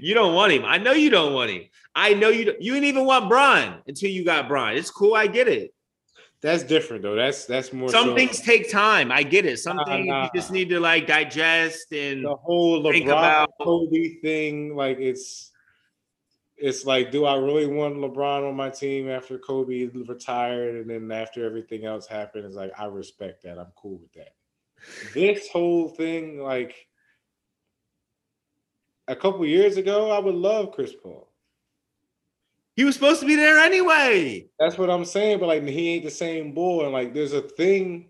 you 0.00 0.14
don't 0.14 0.34
want 0.34 0.52
him. 0.52 0.64
I 0.64 0.78
know 0.78 0.92
you 0.92 1.10
don't 1.10 1.32
want 1.34 1.50
him. 1.50 1.62
I 1.94 2.14
know 2.14 2.28
you. 2.28 2.46
Don't, 2.46 2.60
you 2.60 2.74
didn't 2.74 2.86
even 2.88 3.04
want 3.04 3.28
Bron 3.28 3.82
until 3.86 4.10
you 4.10 4.24
got 4.24 4.48
Bron. 4.48 4.76
It's 4.76 4.90
cool. 4.90 5.14
I 5.14 5.26
get 5.26 5.48
it. 5.48 5.72
That's 6.42 6.62
different 6.62 7.02
though. 7.02 7.14
That's 7.14 7.46
that's 7.46 7.72
more. 7.72 7.88
Some 7.88 8.08
so- 8.08 8.14
things 8.14 8.40
take 8.40 8.70
time. 8.70 9.10
I 9.10 9.22
get 9.22 9.46
it. 9.46 9.58
Some 9.58 9.76
Nah, 9.76 9.84
things 9.84 10.06
nah. 10.06 10.24
you 10.24 10.30
just 10.34 10.50
need 10.50 10.68
to 10.70 10.80
like 10.80 11.06
digest 11.06 11.92
and 11.92 12.24
the 12.24 12.34
whole 12.36 12.82
think 12.90 13.06
LeBron 13.06 13.10
about- 13.12 13.50
Kobe 13.62 14.16
thing. 14.20 14.74
Like 14.76 14.98
it's 14.98 15.50
it's 16.64 16.86
like, 16.86 17.10
do 17.10 17.26
I 17.26 17.36
really 17.36 17.66
want 17.66 17.96
LeBron 17.96 18.48
on 18.48 18.56
my 18.56 18.70
team 18.70 19.10
after 19.10 19.38
Kobe 19.38 19.84
retired 19.84 20.76
and 20.76 20.88
then 20.88 21.12
after 21.12 21.44
everything 21.44 21.84
else 21.84 22.06
happened? 22.06 22.46
It's 22.46 22.56
like 22.56 22.72
I 22.78 22.86
respect 22.86 23.42
that. 23.42 23.58
I'm 23.58 23.70
cool 23.76 23.98
with 23.98 24.14
that. 24.14 24.34
This 25.12 25.46
whole 25.48 25.90
thing, 25.90 26.40
like 26.40 26.88
a 29.08 29.14
couple 29.14 29.44
years 29.44 29.76
ago, 29.76 30.10
I 30.10 30.18
would 30.18 30.34
love 30.34 30.72
Chris 30.72 30.94
Paul. 30.94 31.28
he 32.76 32.84
was 32.84 32.94
supposed 32.94 33.20
to 33.20 33.26
be 33.26 33.36
there 33.36 33.58
anyway. 33.58 34.46
That's 34.58 34.78
what 34.78 34.88
I'm 34.88 35.04
saying, 35.04 35.40
but 35.40 35.48
like 35.48 35.66
he 35.66 35.90
ain't 35.90 36.04
the 36.04 36.10
same 36.10 36.52
boy. 36.52 36.84
And 36.84 36.94
like 36.94 37.12
there's 37.12 37.34
a 37.34 37.42
thing 37.42 38.08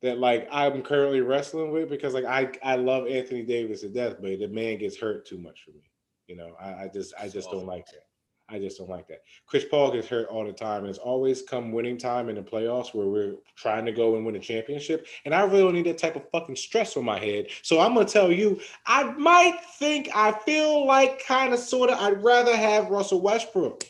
that 0.00 0.20
like 0.20 0.46
I'm 0.48 0.80
currently 0.82 1.22
wrestling 1.22 1.72
with 1.72 1.90
because 1.90 2.14
like 2.14 2.24
I 2.24 2.52
I 2.62 2.76
love 2.76 3.08
Anthony 3.08 3.42
Davis 3.42 3.80
to 3.80 3.88
death, 3.88 4.18
but 4.20 4.38
the 4.38 4.46
man 4.46 4.78
gets 4.78 4.96
hurt 4.96 5.26
too 5.26 5.38
much 5.38 5.64
for 5.64 5.72
me. 5.72 5.90
You 6.26 6.36
know, 6.36 6.54
I, 6.60 6.84
I 6.84 6.90
just 6.92 7.14
I 7.20 7.28
just 7.28 7.50
don't 7.50 7.66
like 7.66 7.86
that. 7.86 8.06
I 8.48 8.58
just 8.58 8.76
don't 8.76 8.90
like 8.90 9.08
that. 9.08 9.22
Chris 9.46 9.64
Paul 9.64 9.90
gets 9.90 10.06
hurt 10.06 10.28
all 10.28 10.44
the 10.44 10.52
time, 10.52 10.80
and 10.80 10.88
it's 10.88 10.98
always 10.98 11.42
come 11.42 11.72
winning 11.72 11.96
time 11.96 12.28
in 12.28 12.34
the 12.34 12.42
playoffs 12.42 12.94
where 12.94 13.06
we're 13.06 13.36
trying 13.56 13.86
to 13.86 13.92
go 13.92 14.16
and 14.16 14.26
win 14.26 14.36
a 14.36 14.40
championship. 14.40 15.06
And 15.24 15.34
I 15.34 15.42
really 15.44 15.62
don't 15.62 15.72
need 15.72 15.86
that 15.86 15.98
type 15.98 16.16
of 16.16 16.28
fucking 16.30 16.56
stress 16.56 16.96
on 16.96 17.04
my 17.04 17.18
head. 17.18 17.46
So 17.62 17.80
I'm 17.80 17.94
gonna 17.94 18.06
tell 18.06 18.30
you, 18.30 18.60
I 18.86 19.04
might 19.12 19.60
think 19.78 20.10
I 20.14 20.32
feel 20.32 20.86
like 20.86 21.24
kind 21.24 21.54
of 21.54 21.58
sort 21.58 21.90
of 21.90 21.98
I'd 21.98 22.22
rather 22.22 22.54
have 22.54 22.90
Russell 22.90 23.22
Westbrook. 23.22 23.84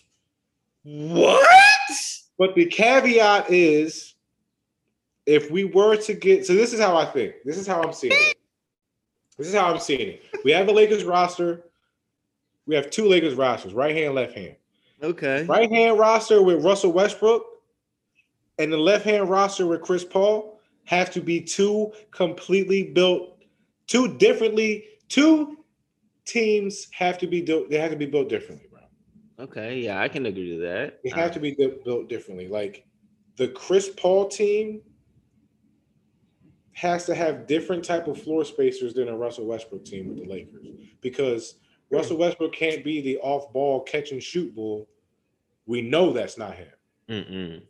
What? 0.84 1.48
But 2.38 2.54
the 2.54 2.66
caveat 2.66 3.50
is 3.50 4.14
if 5.26 5.50
we 5.50 5.64
were 5.64 5.96
to 5.96 6.14
get 6.14 6.46
so 6.46 6.54
this 6.54 6.72
is 6.72 6.80
how 6.80 6.96
I 6.96 7.06
think. 7.06 7.34
This 7.44 7.58
is 7.58 7.66
how 7.66 7.82
I'm 7.82 7.92
seeing 7.92 8.12
it. 8.12 8.36
This 9.36 9.48
is 9.48 9.54
how 9.54 9.72
I'm 9.72 9.80
seeing 9.80 10.08
it. 10.08 10.22
We 10.44 10.52
have 10.52 10.68
a 10.68 10.72
Lakers 10.72 11.02
roster. 11.02 11.64
We 12.66 12.74
have 12.74 12.90
two 12.90 13.06
Lakers 13.06 13.34
rosters, 13.34 13.74
right 13.74 13.94
hand, 13.94 14.14
left 14.14 14.34
hand. 14.34 14.56
Okay. 15.02 15.44
Right 15.44 15.70
hand 15.70 15.98
roster 15.98 16.42
with 16.42 16.64
Russell 16.64 16.92
Westbrook 16.92 17.44
and 18.58 18.72
the 18.72 18.78
left 18.78 19.04
hand 19.04 19.28
roster 19.28 19.66
with 19.66 19.82
Chris 19.82 20.04
Paul 20.04 20.60
have 20.84 21.10
to 21.12 21.20
be 21.20 21.40
two 21.40 21.92
completely 22.10 22.84
built, 22.84 23.42
two 23.86 24.16
differently, 24.16 24.84
two 25.08 25.58
teams 26.26 26.88
have 26.92 27.18
to 27.18 27.26
be 27.26 27.42
built, 27.42 27.70
they 27.70 27.78
have 27.78 27.90
to 27.90 27.96
be 27.96 28.06
built 28.06 28.28
differently, 28.28 28.66
bro. 28.70 28.80
Okay. 29.38 29.80
Yeah, 29.80 30.00
I 30.00 30.08
can 30.08 30.26
agree 30.26 30.50
to 30.52 30.58
that. 30.62 31.00
They 31.02 31.10
uh, 31.10 31.16
have 31.16 31.32
to 31.32 31.40
be 31.40 31.54
built 31.84 32.08
differently. 32.08 32.48
Like 32.48 32.86
the 33.36 33.48
Chris 33.48 33.90
Paul 33.94 34.28
team 34.28 34.80
has 36.72 37.06
to 37.06 37.14
have 37.14 37.46
different 37.46 37.84
type 37.84 38.08
of 38.08 38.20
floor 38.20 38.44
spacers 38.44 38.94
than 38.94 39.08
a 39.08 39.16
Russell 39.16 39.46
Westbrook 39.46 39.84
team 39.84 40.08
with 40.08 40.18
the 40.18 40.30
Lakers 40.30 40.66
because 41.00 41.56
Russell 41.90 42.16
Westbrook 42.16 42.52
can't 42.52 42.84
be 42.84 43.00
the 43.00 43.18
off-ball 43.18 43.82
catch 43.82 44.12
and 44.12 44.22
shoot 44.22 44.54
bull. 44.54 44.88
We 45.66 45.82
know 45.82 46.12
that's 46.12 46.38
not 46.38 46.54
him. 46.54 46.72
Mm-mm. 47.08 47.62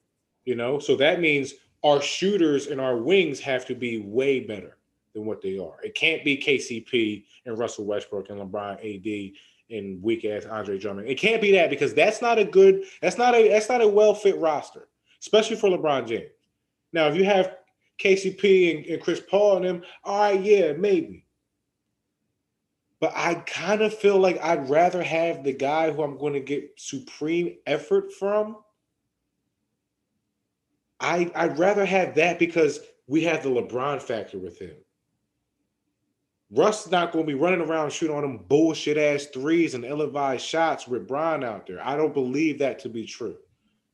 You 0.44 0.54
know, 0.54 0.78
so 0.78 0.96
that 0.96 1.20
means 1.20 1.54
our 1.84 2.00
shooters 2.00 2.68
and 2.68 2.80
our 2.80 2.96
wings 2.96 3.40
have 3.40 3.66
to 3.66 3.74
be 3.74 3.98
way 3.98 4.40
better 4.40 4.78
than 5.14 5.26
what 5.26 5.42
they 5.42 5.58
are. 5.58 5.76
It 5.82 5.94
can't 5.94 6.24
be 6.24 6.36
KCP 6.36 7.24
and 7.46 7.58
Russell 7.58 7.84
Westbrook 7.84 8.30
and 8.30 8.40
LeBron 8.40 8.74
AD 8.80 9.32
and 9.70 10.02
weak 10.02 10.24
ass 10.24 10.44
Andre 10.46 10.78
Drummond. 10.78 11.08
It 11.08 11.16
can't 11.16 11.40
be 11.40 11.52
that 11.52 11.70
because 11.70 11.94
that's 11.94 12.20
not 12.20 12.38
a 12.38 12.44
good, 12.44 12.84
that's 13.00 13.18
not 13.18 13.34
a 13.34 13.48
that's 13.48 13.68
not 13.68 13.80
a 13.80 13.88
well 13.88 14.14
fit 14.14 14.38
roster, 14.38 14.88
especially 15.20 15.56
for 15.56 15.70
LeBron 15.70 16.06
James. 16.06 16.30
Now, 16.92 17.08
if 17.08 17.16
you 17.16 17.24
have 17.24 17.56
KCP 18.02 18.76
and, 18.76 18.86
and 18.86 19.02
Chris 19.02 19.20
Paul 19.20 19.58
and 19.58 19.64
them, 19.64 19.82
all 20.04 20.20
right, 20.20 20.40
yeah, 20.40 20.72
maybe. 20.72 21.23
But 23.00 23.12
I 23.14 23.34
kind 23.34 23.82
of 23.82 23.92
feel 23.92 24.18
like 24.18 24.42
I'd 24.42 24.70
rather 24.70 25.02
have 25.02 25.44
the 25.44 25.52
guy 25.52 25.90
who 25.90 26.02
I'm 26.02 26.16
going 26.16 26.32
to 26.34 26.40
get 26.40 26.70
supreme 26.76 27.56
effort 27.66 28.12
from 28.12 28.56
I 31.04 31.30
I'd 31.34 31.58
rather 31.58 31.84
have 31.84 32.14
that 32.14 32.38
because 32.38 32.80
we 33.06 33.22
have 33.24 33.42
the 33.42 33.50
LeBron 33.50 34.00
factor 34.00 34.38
with 34.38 34.58
him. 34.58 34.74
Russ 36.50 36.90
not 36.90 37.12
going 37.12 37.26
to 37.26 37.32
be 37.32 37.38
running 37.38 37.60
around 37.60 37.92
shooting 37.92 38.16
on 38.16 38.22
them 38.22 38.38
bullshit 38.48 38.96
ass 38.96 39.26
threes 39.26 39.74
and 39.74 39.84
ill-advised 39.84 40.44
shots 40.44 40.88
with 40.88 41.06
Bron 41.06 41.44
out 41.44 41.66
there. 41.66 41.84
I 41.86 41.96
don't 41.96 42.14
believe 42.14 42.58
that 42.60 42.78
to 42.80 42.88
be 42.88 43.04
true. 43.04 43.36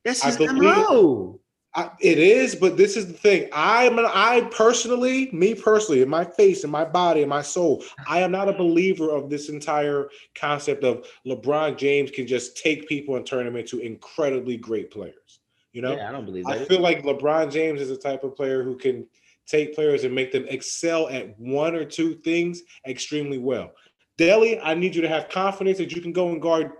That's 0.05 0.23
his 0.23 0.39
MO. 0.39 1.40
I, 1.73 1.89
it 2.01 2.17
is, 2.17 2.53
but 2.53 2.75
this 2.75 2.97
is 2.97 3.07
the 3.07 3.13
thing. 3.13 3.47
I'm 3.53 3.97
an, 3.97 4.05
I 4.05 4.41
personally, 4.51 5.29
me 5.31 5.55
personally, 5.55 6.01
in 6.01 6.09
my 6.09 6.25
face, 6.25 6.65
in 6.65 6.69
my 6.69 6.83
body, 6.83 7.21
in 7.21 7.29
my 7.29 7.41
soul, 7.41 7.83
I 8.07 8.19
am 8.19 8.31
not 8.31 8.49
a 8.49 8.53
believer 8.53 9.09
of 9.09 9.29
this 9.29 9.47
entire 9.47 10.09
concept 10.35 10.83
of 10.83 11.07
LeBron 11.25 11.77
James 11.77 12.11
can 12.11 12.27
just 12.27 12.57
take 12.57 12.89
people 12.89 13.15
and 13.15 13.25
turn 13.25 13.45
them 13.45 13.55
into 13.55 13.79
incredibly 13.79 14.57
great 14.57 14.91
players. 14.91 15.39
You 15.71 15.81
know, 15.81 15.95
yeah, 15.95 16.09
I 16.09 16.11
don't 16.11 16.25
believe 16.25 16.45
that. 16.45 16.61
I 16.61 16.65
feel 16.65 16.81
like 16.81 17.03
LeBron 17.03 17.49
James 17.49 17.79
is 17.79 17.87
the 17.87 17.95
type 17.95 18.25
of 18.25 18.35
player 18.35 18.63
who 18.63 18.77
can 18.77 19.07
take 19.47 19.73
players 19.73 20.03
and 20.03 20.13
make 20.13 20.33
them 20.33 20.45
excel 20.49 21.07
at 21.07 21.37
one 21.39 21.75
or 21.75 21.85
two 21.85 22.15
things 22.15 22.63
extremely 22.85 23.37
well. 23.37 23.71
Delhi, 24.17 24.59
I 24.59 24.73
need 24.73 24.93
you 24.93 25.01
to 25.01 25.07
have 25.07 25.29
confidence 25.29 25.77
that 25.77 25.95
you 25.95 26.01
can 26.01 26.11
go 26.11 26.29
and 26.29 26.41
guard 26.41 26.71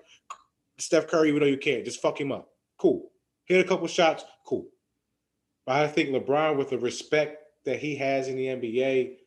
Steph 0.77 1.08
Curry, 1.08 1.30
even 1.30 1.39
though 1.39 1.47
you 1.47 1.58
can't. 1.58 1.86
Just 1.86 2.01
fuck 2.01 2.19
him 2.19 2.32
up. 2.32 2.49
Cool. 2.77 3.10
Hit 3.45 3.65
a 3.65 3.67
couple 3.67 3.88
shots. 3.88 4.23
I 5.71 5.88
think 5.88 6.10
LeBron, 6.10 6.57
with 6.57 6.69
the 6.69 6.77
respect 6.77 7.43
that 7.65 7.79
he 7.79 7.95
has 7.95 8.27
in 8.27 8.36
the 8.36 8.45
NBA, 8.47 9.17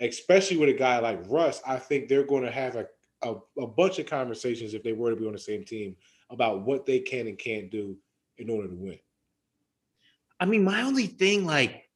especially 0.00 0.56
with 0.56 0.68
a 0.68 0.74
guy 0.74 0.98
like 0.98 1.20
Russ, 1.28 1.62
I 1.66 1.76
think 1.76 2.08
they're 2.08 2.24
going 2.24 2.44
to 2.44 2.50
have 2.50 2.76
a, 2.76 2.86
a, 3.22 3.34
a 3.58 3.66
bunch 3.66 3.98
of 3.98 4.06
conversations 4.06 4.74
if 4.74 4.82
they 4.82 4.92
were 4.92 5.10
to 5.10 5.16
be 5.16 5.26
on 5.26 5.32
the 5.32 5.38
same 5.38 5.64
team 5.64 5.96
about 6.30 6.62
what 6.62 6.86
they 6.86 6.98
can 6.98 7.26
and 7.26 7.38
can't 7.38 7.70
do 7.70 7.96
in 8.38 8.50
order 8.50 8.68
to 8.68 8.74
win. 8.74 8.98
I 10.40 10.44
mean, 10.44 10.64
my 10.64 10.82
only 10.82 11.06
thing, 11.06 11.46
like, 11.46 11.88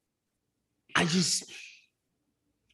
I 0.94 1.04
just 1.04 1.52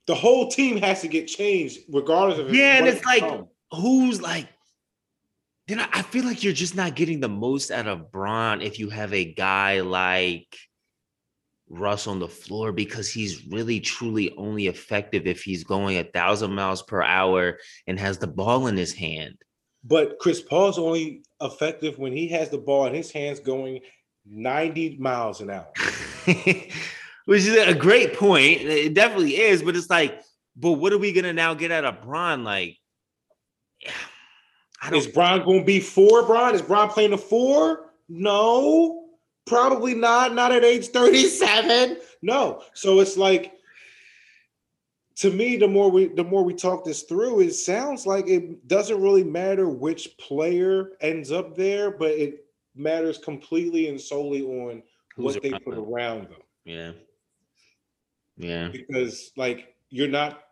the 0.06 0.14
whole 0.14 0.48
team 0.48 0.76
has 0.78 1.00
to 1.02 1.08
get 1.08 1.26
changed 1.26 1.80
regardless 1.88 2.38
of 2.38 2.54
Yeah, 2.54 2.78
and 2.78 2.86
it's 2.86 3.04
like- 3.04 3.24
who's 3.72 4.20
like 4.20 4.48
then 5.68 5.80
I, 5.80 5.88
I 5.92 6.02
feel 6.02 6.24
like 6.24 6.44
you're 6.44 6.52
just 6.52 6.74
not 6.74 6.94
getting 6.94 7.20
the 7.20 7.28
most 7.28 7.70
out 7.70 7.86
of 7.86 8.12
Bron 8.12 8.60
if 8.60 8.78
you 8.78 8.90
have 8.90 9.12
a 9.14 9.24
guy 9.24 9.80
like 9.80 10.56
Russ 11.72 12.06
on 12.06 12.18
the 12.18 12.28
floor 12.28 12.70
because 12.70 13.10
he's 13.10 13.46
really 13.46 13.80
truly 13.80 14.34
only 14.36 14.66
effective 14.66 15.26
if 15.26 15.42
he's 15.42 15.64
going 15.64 15.96
a 15.98 16.04
thousand 16.04 16.52
miles 16.54 16.82
per 16.82 17.02
hour 17.02 17.58
and 17.86 17.98
has 17.98 18.18
the 18.18 18.26
ball 18.26 18.66
in 18.66 18.76
his 18.76 18.92
hand. 18.92 19.36
but 19.82 20.18
Chris 20.20 20.40
Paul's 20.40 20.78
only 20.78 21.22
effective 21.40 21.98
when 21.98 22.12
he 22.12 22.28
has 22.28 22.50
the 22.50 22.58
ball 22.58 22.86
in 22.86 22.94
his 22.94 23.10
hands 23.10 23.40
going 23.40 23.80
90 24.26 24.98
miles 24.98 25.40
an 25.40 25.50
hour. 25.50 25.72
Which 27.24 27.42
is 27.42 27.56
a 27.56 27.74
great 27.74 28.14
point. 28.14 28.60
It 28.62 28.94
definitely 28.94 29.36
is, 29.36 29.62
but 29.62 29.74
it's 29.74 29.90
like 29.90 30.20
But 30.56 30.72
what 30.72 30.92
are 30.92 30.98
we 30.98 31.12
gonna 31.12 31.32
now 31.32 31.54
get 31.54 31.72
out 31.72 31.84
of 31.84 32.02
Bron? 32.02 32.44
Like, 32.44 32.76
I 34.82 34.94
Is. 34.94 35.06
Bron 35.06 35.44
going 35.44 35.60
to 35.60 35.64
be 35.64 35.78
four, 35.80 36.24
Bron? 36.24 36.54
Is 36.54 36.62
Bron 36.62 36.88
playing 36.88 37.12
a 37.12 37.18
four? 37.18 37.92
No, 38.08 39.01
probably 39.46 39.94
not. 39.94 40.34
Not 40.34 40.52
at 40.52 40.64
age 40.64 40.88
37. 40.88 41.98
No. 42.22 42.62
So 42.74 43.00
it's 43.00 43.16
like, 43.16 43.52
to 45.16 45.30
me, 45.30 45.56
the 45.56 45.68
more 45.68 45.90
we 45.90 46.08
the 46.08 46.24
more 46.24 46.42
we 46.42 46.54
talk 46.54 46.84
this 46.84 47.02
through, 47.02 47.40
it 47.40 47.52
sounds 47.52 48.06
like 48.06 48.26
it 48.28 48.66
doesn't 48.66 49.00
really 49.00 49.24
matter 49.24 49.68
which 49.68 50.16
player 50.18 50.92
ends 51.00 51.30
up 51.30 51.54
there, 51.54 51.90
but 51.90 52.12
it 52.12 52.46
matters 52.74 53.18
completely 53.18 53.88
and 53.88 54.00
solely 54.00 54.42
on 54.42 54.82
Who's 55.16 55.34
what 55.34 55.42
they 55.42 55.50
put 55.50 55.74
them. 55.74 55.84
around 55.84 56.30
them. 56.30 56.40
Yeah. 56.64 56.92
Yeah. 58.38 58.68
because 58.68 59.30
like 59.36 59.74
you're 59.90 60.08
not 60.08 60.42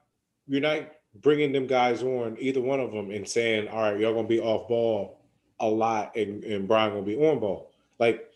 you're 0.47 0.61
not 0.61 0.91
bringing 1.23 1.51
them 1.51 1.67
guys 1.67 2.03
on 2.03 2.37
either 2.39 2.61
one 2.61 2.79
of 2.79 2.93
them 2.93 3.11
and 3.11 3.27
saying 3.27 3.69
all 3.69 3.81
right 3.91 3.99
y'all 3.99 4.15
gonna 4.15 4.29
be 4.29 4.39
off 4.39 4.69
ball 4.69 5.23
a 5.61 5.67
lot 5.67 6.15
and, 6.15 6.45
and 6.45 6.69
Bron 6.69 6.91
gonna 6.91 7.03
be 7.03 7.17
on 7.17 7.41
ball 7.41 7.73
like 7.99 8.30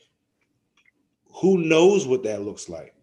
who 1.35 1.59
knows 1.59 2.07
what 2.07 2.23
that 2.25 2.43
looks 2.43 2.69
like? 2.69 2.95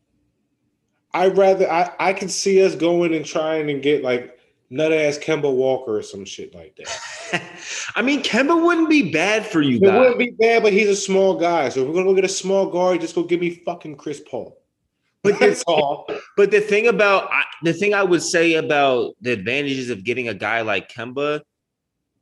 I'd 1.13 1.37
rather 1.37 1.69
i 1.69 1.91
i 1.99 2.13
can 2.13 2.29
see 2.29 2.63
us 2.63 2.75
going 2.75 3.13
and 3.13 3.25
trying 3.25 3.69
and 3.69 3.83
get 3.83 4.01
like 4.01 4.37
nut 4.69 4.93
ass 4.93 5.17
kemba 5.17 5.53
walker 5.53 5.97
or 5.97 6.01
some 6.01 6.23
shit 6.23 6.55
like 6.55 6.75
that. 6.77 7.43
I 7.95 8.01
mean, 8.01 8.23
Kemba 8.23 8.61
wouldn't 8.61 8.89
be 8.89 9.11
bad 9.11 9.45
for 9.45 9.61
you 9.61 9.77
it 9.77 9.93
wouldn't 9.93 10.19
be 10.19 10.31
bad 10.31 10.63
but 10.63 10.73
he's 10.73 10.89
a 10.89 10.95
small 10.95 11.37
guy. 11.37 11.69
So 11.69 11.81
if 11.81 11.87
we're 11.87 11.93
gonna 11.93 12.05
go 12.05 12.15
get 12.15 12.25
a 12.25 12.29
small 12.29 12.69
guard 12.69 13.01
just 13.01 13.15
go 13.15 13.23
give 13.23 13.41
me 13.41 13.49
fucking 13.49 13.97
chris 13.97 14.21
paul. 14.21 14.57
But 15.23 15.39
that's 15.39 15.63
the, 15.65 15.71
all. 15.71 16.09
but 16.37 16.51
the 16.51 16.61
thing 16.61 16.87
about 16.87 17.29
the 17.63 17.73
thing 17.73 17.93
I 17.93 18.03
would 18.03 18.23
say 18.23 18.55
about 18.55 19.15
the 19.21 19.33
advantages 19.33 19.89
of 19.89 20.03
getting 20.03 20.29
a 20.29 20.33
guy 20.33 20.61
like 20.61 20.89
Kemba 20.89 21.41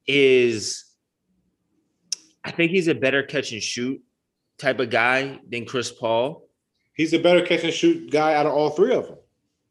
is, 0.08 0.86
I 2.44 2.52
think 2.52 2.72
he's 2.72 2.88
a 2.88 2.96
better 2.96 3.22
catch 3.22 3.52
and 3.52 3.62
shoot 3.62 4.02
type 4.60 4.80
of 4.80 4.90
guy 4.90 5.40
than 5.50 5.66
Chris 5.66 5.92
Paul. 5.92 6.48
he's 6.94 7.14
a 7.14 7.20
better 7.20 7.42
catch 7.46 7.64
and 7.64 7.74
shoot 7.74 8.12
guy 8.12 8.34
out 8.36 8.46
of 8.46 8.52
all 8.54 8.70
three 8.72 8.94
of 8.94 9.08
them 9.08 9.18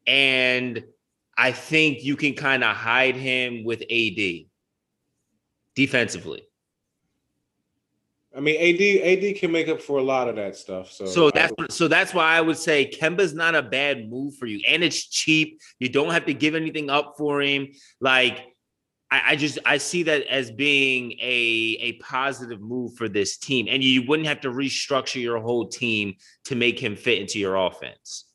And 0.07 0.83
I 1.37 1.51
think 1.53 2.03
you 2.03 2.15
can 2.17 2.33
kind 2.33 2.63
of 2.63 2.75
hide 2.75 3.15
him 3.15 3.63
with 3.63 3.81
AD 3.89 4.45
defensively. 5.75 6.43
I 8.35 8.41
mean, 8.41 8.57
AD 8.59 8.81
AD 9.23 9.37
can 9.37 9.51
make 9.51 9.67
up 9.69 9.81
for 9.81 9.97
a 9.99 10.03
lot 10.03 10.27
of 10.29 10.35
that 10.35 10.55
stuff. 10.55 10.91
So, 10.91 11.05
So 11.05 11.31
that's 11.31 11.53
would- 11.57 11.71
so 11.71 11.87
that's 11.87 12.13
why 12.13 12.35
I 12.37 12.41
would 12.41 12.57
say 12.57 12.89
Kemba's 12.89 13.33
not 13.33 13.55
a 13.55 13.61
bad 13.63 14.09
move 14.09 14.35
for 14.35 14.45
you, 14.45 14.61
and 14.67 14.83
it's 14.83 15.07
cheap. 15.07 15.59
You 15.79 15.89
don't 15.89 16.11
have 16.11 16.25
to 16.27 16.33
give 16.33 16.53
anything 16.55 16.89
up 16.89 17.15
for 17.17 17.41
him. 17.41 17.69
Like 17.99 18.39
I, 19.11 19.21
I 19.29 19.35
just 19.35 19.57
I 19.65 19.77
see 19.77 20.03
that 20.03 20.27
as 20.27 20.51
being 20.51 21.13
a 21.13 21.77
a 21.81 21.93
positive 21.93 22.61
move 22.61 22.95
for 22.95 23.09
this 23.09 23.37
team, 23.37 23.67
and 23.69 23.83
you 23.83 24.03
wouldn't 24.07 24.27
have 24.27 24.41
to 24.41 24.49
restructure 24.49 25.21
your 25.21 25.39
whole 25.39 25.67
team 25.67 26.15
to 26.45 26.55
make 26.55 26.79
him 26.79 26.95
fit 26.95 27.19
into 27.19 27.39
your 27.39 27.55
offense. 27.55 28.25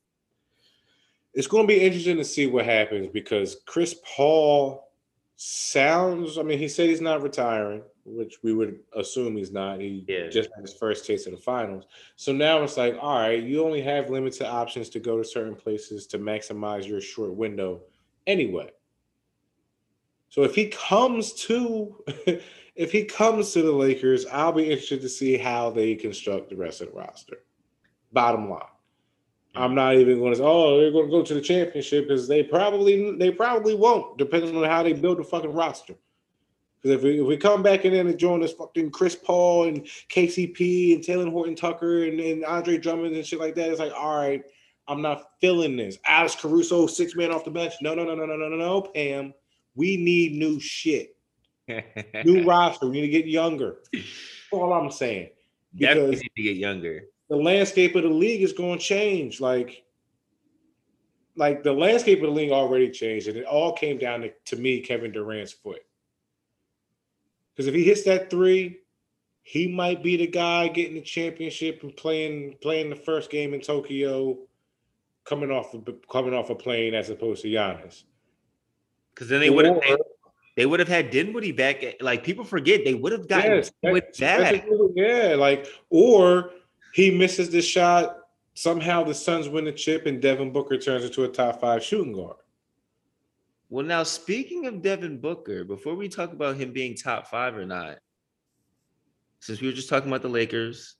it's 1.37 1.49
going 1.49 1.67
to 1.67 1.75
be 1.75 1.81
interesting 1.81 2.17
to 2.17 2.25
see 2.25 2.47
what 2.47 2.65
happens 2.65 3.09
because 3.13 3.57
Chris 3.67 3.97
Paul 4.05 4.93
sounds. 5.37 6.39
I 6.39 6.43
mean, 6.43 6.59
he 6.59 6.69
said 6.69 6.89
he's 6.89 7.01
not 7.01 7.23
retiring, 7.23 7.83
which 8.05 8.37
we 8.45 8.53
would 8.55 8.79
assume 8.97 9.37
he's 9.37 9.51
not. 9.51 9.81
He 9.81 10.05
Yeah. 10.07 10.29
just 10.29 10.51
had 10.55 10.63
his 10.63 10.75
first 10.75 11.05
taste 11.07 11.27
of 11.27 11.33
the 11.33 11.41
finals. 11.41 11.87
So 12.15 12.33
now 12.33 12.63
it's 12.63 12.77
like, 12.77 12.97
all 13.01 13.19
right, 13.19 13.43
you 13.43 13.65
only 13.65 13.83
have 13.83 14.11
limited 14.11 14.47
options 14.47 14.89
to 14.91 15.01
go 15.01 15.19
to 15.19 15.25
certain 15.25 15.57
places 15.57 16.07
to 16.09 16.19
maximize 16.21 16.87
your 16.87 17.01
short 17.01 17.35
window, 17.35 17.83
anyway. 18.29 18.71
So 20.29 20.43
if 20.43 20.55
he 20.55 20.67
comes 20.69 21.33
to, 21.45 21.97
if 22.75 22.93
he 22.93 23.05
comes 23.05 23.53
to 23.53 23.63
the 23.63 23.73
Lakers, 23.73 24.27
I'll 24.27 24.53
be 24.53 24.71
interested 24.71 25.01
to 25.03 25.09
see 25.09 25.37
how 25.37 25.71
they 25.71 25.95
construct 25.95 26.51
the 26.51 26.57
rest 26.57 26.81
of 26.81 26.89
the 26.89 26.95
roster. 26.95 27.39
Bottom 28.13 28.51
line. 28.51 28.63
I'm 29.55 29.69
mm-hmm. 29.69 29.75
not 29.77 29.95
even 29.97 30.19
going 30.19 30.35
to. 30.35 30.43
Oh, 30.43 30.81
they're 30.81 30.91
going 30.91 31.07
to 31.07 31.11
go 31.11 31.23
to 31.23 31.35
the 31.35 31.41
championship 31.41 32.09
because 32.09 32.27
they 32.27 32.43
probably 32.43 33.17
they 33.17 33.31
probably 33.31 33.75
won't, 33.75 34.19
depending 34.19 34.57
on 34.57 34.65
how 34.65 34.83
they 34.83 34.93
build 34.93 35.19
the 35.19 35.25
fucking 35.25 35.53
roster. 35.53 35.95
Because 36.83 36.99
if 36.99 37.03
we 37.03 37.21
if 37.21 37.27
we 37.27 37.37
come 37.37 37.63
back 37.63 37.85
in 37.85 37.93
there 37.93 38.07
and 38.07 38.19
join 38.19 38.41
this 38.41 38.53
fucking 38.53 38.91
Chris 38.91 39.15
Paul 39.15 39.69
and 39.69 39.87
KCP 40.11 40.95
and 40.95 41.05
Talen 41.05 41.31
Horton 41.31 41.55
Tucker 41.55 42.05
and, 42.05 42.21
and 42.21 42.45
Andre 42.45 42.79
Drummond 42.79 43.15
and 43.15 43.25
shit 43.25 43.41
like 43.41 43.55
that, 43.55 43.71
it's 43.71 43.81
like, 43.81 43.93
all 43.97 44.19
right, 44.19 44.43
I'm 44.89 45.01
not 45.01 45.31
feeling 45.41 45.77
this. 45.77 45.99
Alex 46.07 46.35
Caruso, 46.35 46.87
six 46.87 47.15
man 47.15 47.33
off 47.33 47.45
the 47.45 47.51
bench. 47.51 47.75
No, 47.81 47.95
no, 47.95 48.05
no, 48.05 48.15
no, 48.15 48.27
no, 48.27 48.37
no, 48.37 48.49
no, 48.49 48.57
no, 48.57 48.83
Pam. 48.83 49.33
We 49.75 49.97
need 49.97 50.33
new 50.35 50.61
shit, 50.61 51.17
new 52.25 52.45
roster. 52.45 52.87
We 52.87 53.01
need 53.01 53.01
to 53.03 53.09
get 53.09 53.27
younger. 53.27 53.79
That's 53.93 54.05
all 54.53 54.73
I'm 54.73 54.91
saying. 54.91 55.31
Definitely 55.77 56.11
Because 56.11 56.23
need 56.23 56.33
to 56.37 56.43
get 56.43 56.57
younger. 56.57 57.05
the 57.29 57.37
landscape 57.37 57.95
of 57.97 58.05
the 58.05 58.09
league 58.09 58.43
is 58.43 58.53
going 58.53 58.79
to 58.79 58.85
change. 58.85 59.41
Like, 59.41 59.83
like 61.37 61.63
the 61.65 61.73
landscape 61.73 62.19
of 62.21 62.27
the 62.29 62.35
league 62.35 62.53
already 62.53 62.91
changed, 62.91 63.27
and 63.29 63.37
it 63.37 63.45
all 63.47 63.73
came 63.73 63.99
down 63.99 64.21
to, 64.21 64.31
to 64.47 64.57
me, 64.57 64.81
Kevin 64.81 65.11
Durant's 65.11 65.53
foot. 65.53 65.81
Because 67.53 67.67
if 67.67 67.75
he 67.75 67.83
hits 67.85 68.05
that 68.05 68.31
three, 68.31 68.79
he 69.43 69.67
might 69.69 70.03
be 70.03 70.17
the 70.17 70.27
guy 70.27 70.69
getting 70.69 70.95
the 70.95 71.01
championship 71.01 71.83
and 71.83 71.97
playing 71.97 72.57
playing 72.63 72.91
the 72.91 72.97
first 72.97 73.31
game 73.31 73.53
in 73.55 73.61
Tokyo, 73.61 74.39
coming 75.25 75.51
off 75.51 75.75
of, 75.75 75.89
coming 76.11 76.35
off 76.35 76.51
a 76.51 76.55
plane 76.55 76.95
as 76.95 77.11
opposed 77.11 77.43
to 77.43 77.49
Giannis. 77.49 78.05
Because 79.15 79.29
then 79.29 79.41
they 79.41 79.51
would 79.51 79.65
have 79.65 79.81
they 80.57 80.67
would 80.67 80.81
have 80.81 80.89
had 80.89 81.11
Dinwiddie 81.11 81.53
back. 81.53 81.85
Like 82.01 82.25
people 82.25 82.45
forget 82.45 82.85
they 82.85 82.95
would 82.95 83.13
have 83.13 83.29
gotten 83.29 83.53
Yes, 83.53 83.71
back. 84.21 84.65
yeah, 84.95 85.35
like 85.37 85.67
or 85.91 86.51
he 86.93 87.11
misses 87.11 87.51
the 87.51 87.63
shot. 87.63 88.19
Somehow 88.57 89.03
the 89.03 89.15
Suns 89.15 89.49
win 89.49 89.65
the 89.65 89.73
chip, 89.73 90.07
and 90.07 90.23
Devin 90.23 90.53
Booker 90.53 90.79
turns 90.79 91.05
into 91.05 91.25
a 91.25 91.29
top 91.29 91.61
five 91.61 91.83
shooting 91.83 92.13
guard. 92.13 92.37
Well, 93.69 93.85
now 93.85 94.05
speaking 94.05 94.67
of 94.67 94.81
Devin 94.81 95.19
Booker, 95.19 95.65
before 95.65 95.97
we 95.97 96.09
talk 96.09 96.33
about 96.33 96.57
him 96.57 96.73
being 96.73 96.95
top 96.95 97.27
five 97.27 97.57
or 97.57 97.67
not, 97.67 97.99
since 99.41 99.61
we 99.61 99.67
were 99.67 99.73
just 99.73 99.89
talking 99.89 100.09
about 100.09 100.23
the 100.23 100.29
Lakers, 100.29 100.95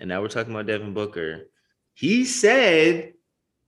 and 0.00 0.08
now 0.08 0.22
we're 0.22 0.28
talking 0.28 0.52
about 0.54 0.66
Devin 0.66 0.94
Booker, 0.94 1.48
he 1.92 2.24
said 2.24 3.12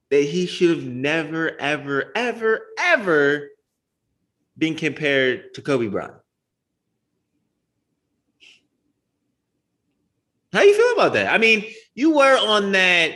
that 0.09 0.23
he 0.23 0.47
should 0.47 0.71
have 0.79 0.87
never, 0.87 1.61
ever, 1.61 2.13
ever, 2.15 2.67
ever 2.79 3.51
been 4.59 4.75
compared 4.75 5.55
to 5.55 5.63
Kobe 5.63 5.87
Bryant. 5.87 6.15
How 10.53 10.63
you 10.63 10.75
feel 10.75 10.93
about 10.95 11.13
that? 11.15 11.33
I 11.33 11.39
mean, 11.39 11.65
you 11.95 12.17
were 12.17 12.37
on 12.37 12.73
that 12.73 13.13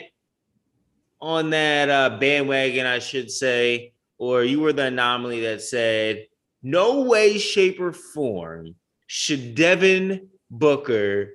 on 1.21 1.51
that 1.51 1.89
uh, 1.89 2.19
bandwagon, 2.19 2.85
I 2.85 2.99
should 2.99 3.31
say, 3.31 3.93
or 4.19 4.43
you 4.43 4.61
were 4.61 4.73
the 4.73 4.87
anomaly 4.87 5.41
that 5.43 5.63
said, 5.63 6.27
no 6.65 7.03
way, 7.03 7.39
shape, 7.39 7.81
or 7.81 7.93
form 7.93 8.75
should 9.07 9.55
Devin 9.55 10.29
Booker 10.51 11.35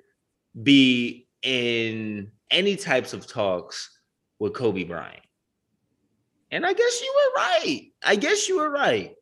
be 0.62 1.26
in 1.42 2.30
any 2.50 2.76
types 2.76 3.12
of 3.12 3.26
talks 3.26 3.98
with 4.38 4.52
Kobe 4.52 4.84
Bryant. 4.84 5.22
And 6.50 6.66
I 6.66 6.72
guess 6.72 7.00
you 7.00 7.14
were 7.14 7.40
right. 7.40 7.92
I 8.02 8.16
guess 8.16 8.48
you 8.48 8.58
were 8.58 8.70
right. 8.70 9.14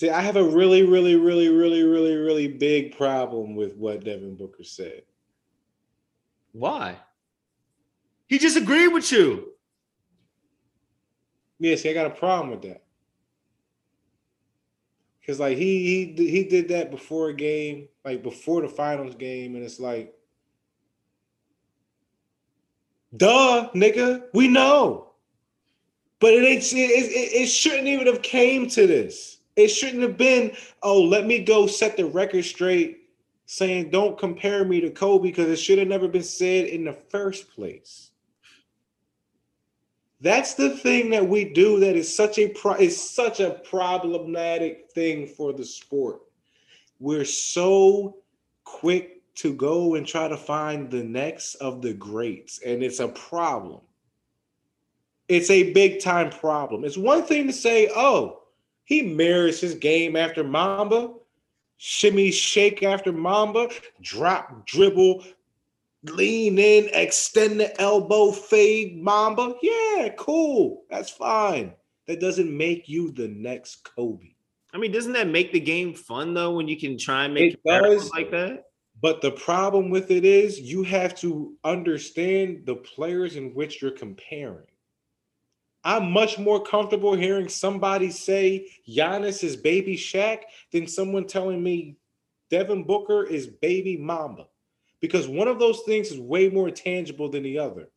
See, 0.00 0.08
I 0.08 0.22
have 0.22 0.36
a 0.36 0.42
really, 0.42 0.82
really, 0.82 1.14
really, 1.14 1.50
really, 1.50 1.82
really, 1.82 2.16
really 2.16 2.48
big 2.48 2.96
problem 2.96 3.54
with 3.54 3.76
what 3.76 4.02
Devin 4.02 4.34
Booker 4.34 4.64
said. 4.64 5.02
Why? 6.52 6.96
He 8.26 8.38
just 8.38 8.56
agreed 8.56 8.88
with 8.88 9.12
you. 9.12 9.52
Yeah, 11.58 11.76
see, 11.76 11.90
I 11.90 11.92
got 11.92 12.06
a 12.06 12.18
problem 12.18 12.48
with 12.48 12.62
that. 12.62 12.82
Cause 15.26 15.38
like 15.38 15.58
he 15.58 16.14
he 16.16 16.30
he 16.30 16.44
did 16.44 16.68
that 16.68 16.90
before 16.90 17.28
a 17.28 17.34
game, 17.34 17.86
like 18.02 18.22
before 18.22 18.62
the 18.62 18.70
finals 18.70 19.16
game, 19.16 19.54
and 19.54 19.62
it's 19.62 19.78
like, 19.78 20.14
duh, 23.14 23.68
nigga, 23.74 24.22
we 24.32 24.48
know. 24.48 25.12
But 26.20 26.32
it 26.32 26.42
ain't. 26.42 26.62
It, 26.72 26.76
it, 26.78 27.42
it 27.42 27.46
shouldn't 27.48 27.86
even 27.86 28.06
have 28.06 28.22
came 28.22 28.66
to 28.70 28.86
this. 28.86 29.39
It 29.60 29.68
shouldn't 29.68 30.02
have 30.02 30.16
been. 30.16 30.52
Oh, 30.82 31.02
let 31.02 31.26
me 31.26 31.44
go 31.44 31.66
set 31.66 31.96
the 31.96 32.06
record 32.06 32.44
straight, 32.44 33.10
saying 33.46 33.90
don't 33.90 34.18
compare 34.18 34.64
me 34.64 34.80
to 34.80 34.90
Kobe 34.90 35.28
because 35.28 35.48
it 35.48 35.56
should 35.56 35.78
have 35.78 35.88
never 35.88 36.08
been 36.08 36.22
said 36.22 36.66
in 36.66 36.84
the 36.84 36.96
first 37.10 37.50
place. 37.50 38.10
That's 40.22 40.54
the 40.54 40.70
thing 40.70 41.10
that 41.10 41.26
we 41.26 41.44
do 41.44 41.80
that 41.80 41.96
is 41.96 42.14
such 42.14 42.38
a 42.38 42.48
pro- 42.48 42.74
is 42.74 43.00
such 43.00 43.40
a 43.40 43.60
problematic 43.70 44.90
thing 44.92 45.26
for 45.26 45.52
the 45.52 45.64
sport. 45.64 46.20
We're 46.98 47.24
so 47.24 48.18
quick 48.64 49.22
to 49.36 49.54
go 49.54 49.94
and 49.94 50.06
try 50.06 50.28
to 50.28 50.36
find 50.36 50.90
the 50.90 51.02
next 51.02 51.54
of 51.56 51.80
the 51.80 51.94
greats, 51.94 52.60
and 52.64 52.82
it's 52.82 53.00
a 53.00 53.08
problem. 53.08 53.80
It's 55.28 55.48
a 55.48 55.72
big 55.72 56.00
time 56.00 56.28
problem. 56.30 56.84
It's 56.84 56.98
one 56.98 57.22
thing 57.22 57.46
to 57.46 57.52
say, 57.52 57.88
oh, 57.94 58.39
he 58.90 59.02
mirrors 59.02 59.60
his 59.60 59.76
game 59.76 60.16
after 60.16 60.42
Mamba, 60.42 61.14
shimmy 61.76 62.32
shake 62.32 62.82
after 62.82 63.12
Mamba, 63.12 63.68
drop, 64.02 64.66
dribble, 64.66 65.24
lean 66.02 66.58
in, 66.58 66.90
extend 66.92 67.60
the 67.60 67.80
elbow, 67.80 68.32
fade 68.32 69.00
Mamba. 69.00 69.54
Yeah, 69.62 70.08
cool. 70.18 70.82
That's 70.90 71.08
fine. 71.08 71.72
That 72.08 72.18
doesn't 72.20 72.54
make 72.54 72.88
you 72.88 73.12
the 73.12 73.28
next 73.28 73.84
Kobe. 73.84 74.34
I 74.74 74.78
mean, 74.78 74.90
doesn't 74.90 75.12
that 75.12 75.28
make 75.28 75.52
the 75.52 75.60
game 75.60 75.94
fun 75.94 76.34
though 76.34 76.56
when 76.56 76.66
you 76.66 76.76
can 76.76 76.98
try 76.98 77.26
and 77.26 77.34
make 77.34 77.54
It 77.54 77.60
does. 77.64 78.10
like 78.10 78.32
that? 78.32 78.64
But 79.00 79.22
the 79.22 79.30
problem 79.30 79.88
with 79.90 80.10
it 80.10 80.24
is 80.24 80.60
you 80.60 80.82
have 80.82 81.14
to 81.20 81.54
understand 81.62 82.66
the 82.66 82.74
players 82.74 83.36
in 83.36 83.54
which 83.54 83.80
you're 83.80 83.92
comparing. 83.92 84.66
I'm 85.82 86.12
much 86.12 86.38
more 86.38 86.62
comfortable 86.62 87.14
hearing 87.14 87.48
somebody 87.48 88.10
say 88.10 88.68
Giannis 88.88 89.42
is 89.42 89.56
baby 89.56 89.96
Shaq 89.96 90.40
than 90.72 90.86
someone 90.86 91.26
telling 91.26 91.62
me 91.62 91.96
Devin 92.50 92.84
Booker 92.84 93.24
is 93.24 93.46
baby 93.46 93.96
Mamba. 93.96 94.46
Because 95.00 95.26
one 95.26 95.48
of 95.48 95.58
those 95.58 95.80
things 95.86 96.10
is 96.10 96.18
way 96.18 96.50
more 96.50 96.70
tangible 96.70 97.30
than 97.30 97.42
the 97.42 97.58
other. 97.58 97.88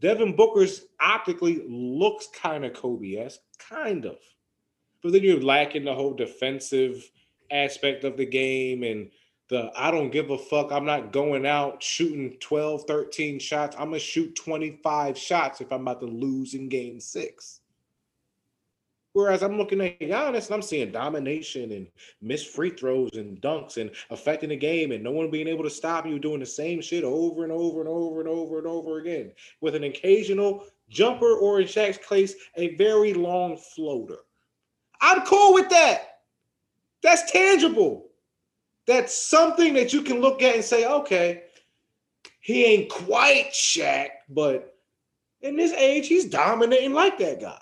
Devin 0.00 0.34
Booker's 0.34 0.86
optically 1.00 1.62
looks 1.68 2.28
kind 2.34 2.64
of 2.64 2.72
Kobe-esque, 2.72 3.40
kind 3.58 4.06
of. 4.06 4.16
But 5.02 5.12
then 5.12 5.22
you're 5.22 5.42
lacking 5.42 5.84
the 5.84 5.94
whole 5.94 6.14
defensive 6.14 7.10
aspect 7.50 8.04
of 8.04 8.16
the 8.16 8.24
game 8.24 8.82
and 8.82 9.10
the 9.52 9.70
I 9.76 9.90
don't 9.90 10.10
give 10.10 10.30
a 10.30 10.38
fuck. 10.38 10.72
I'm 10.72 10.86
not 10.86 11.12
going 11.12 11.46
out 11.46 11.82
shooting 11.82 12.36
12, 12.40 12.84
13 12.84 13.38
shots. 13.38 13.76
I'm 13.78 13.88
gonna 13.88 13.98
shoot 13.98 14.34
25 14.34 15.16
shots 15.16 15.60
if 15.60 15.70
I'm 15.70 15.82
about 15.82 16.00
to 16.00 16.06
lose 16.06 16.54
in 16.54 16.68
game 16.68 16.98
six. 16.98 17.60
Whereas 19.12 19.42
I'm 19.42 19.58
looking 19.58 19.82
at 19.82 20.00
Giannis 20.00 20.46
and 20.46 20.54
I'm 20.54 20.62
seeing 20.62 20.90
domination 20.90 21.70
and 21.72 21.86
missed 22.22 22.48
free 22.48 22.70
throws 22.70 23.10
and 23.12 23.38
dunks 23.42 23.76
and 23.76 23.90
affecting 24.08 24.48
the 24.48 24.56
game 24.56 24.90
and 24.90 25.04
no 25.04 25.10
one 25.10 25.30
being 25.30 25.48
able 25.48 25.64
to 25.64 25.70
stop 25.70 26.06
you 26.06 26.18
doing 26.18 26.40
the 26.40 26.46
same 26.46 26.80
shit 26.80 27.04
over 27.04 27.42
and 27.42 27.52
over 27.52 27.80
and 27.80 27.90
over 27.90 28.20
and 28.20 28.28
over 28.28 28.56
and 28.56 28.66
over 28.66 29.00
again 29.00 29.32
with 29.60 29.74
an 29.74 29.84
occasional 29.84 30.64
jumper 30.88 31.36
or 31.36 31.60
in 31.60 31.66
Shaq's 31.66 31.98
case, 31.98 32.34
a 32.56 32.74
very 32.76 33.12
long 33.12 33.58
floater. 33.58 34.20
I'm 35.02 35.26
cool 35.26 35.52
with 35.52 35.68
that. 35.68 36.20
That's 37.02 37.30
tangible 37.30 38.11
that's 38.86 39.16
something 39.16 39.74
that 39.74 39.92
you 39.92 40.02
can 40.02 40.20
look 40.20 40.42
at 40.42 40.54
and 40.54 40.64
say, 40.64 40.86
okay, 40.86 41.44
he 42.40 42.64
ain't 42.64 42.90
quite 42.90 43.52
Shaq, 43.52 44.08
but 44.28 44.74
in 45.40 45.56
this 45.56 45.72
age, 45.72 46.08
he's 46.08 46.24
dominating 46.26 46.92
like 46.92 47.18
that 47.18 47.40
guy. 47.40 47.60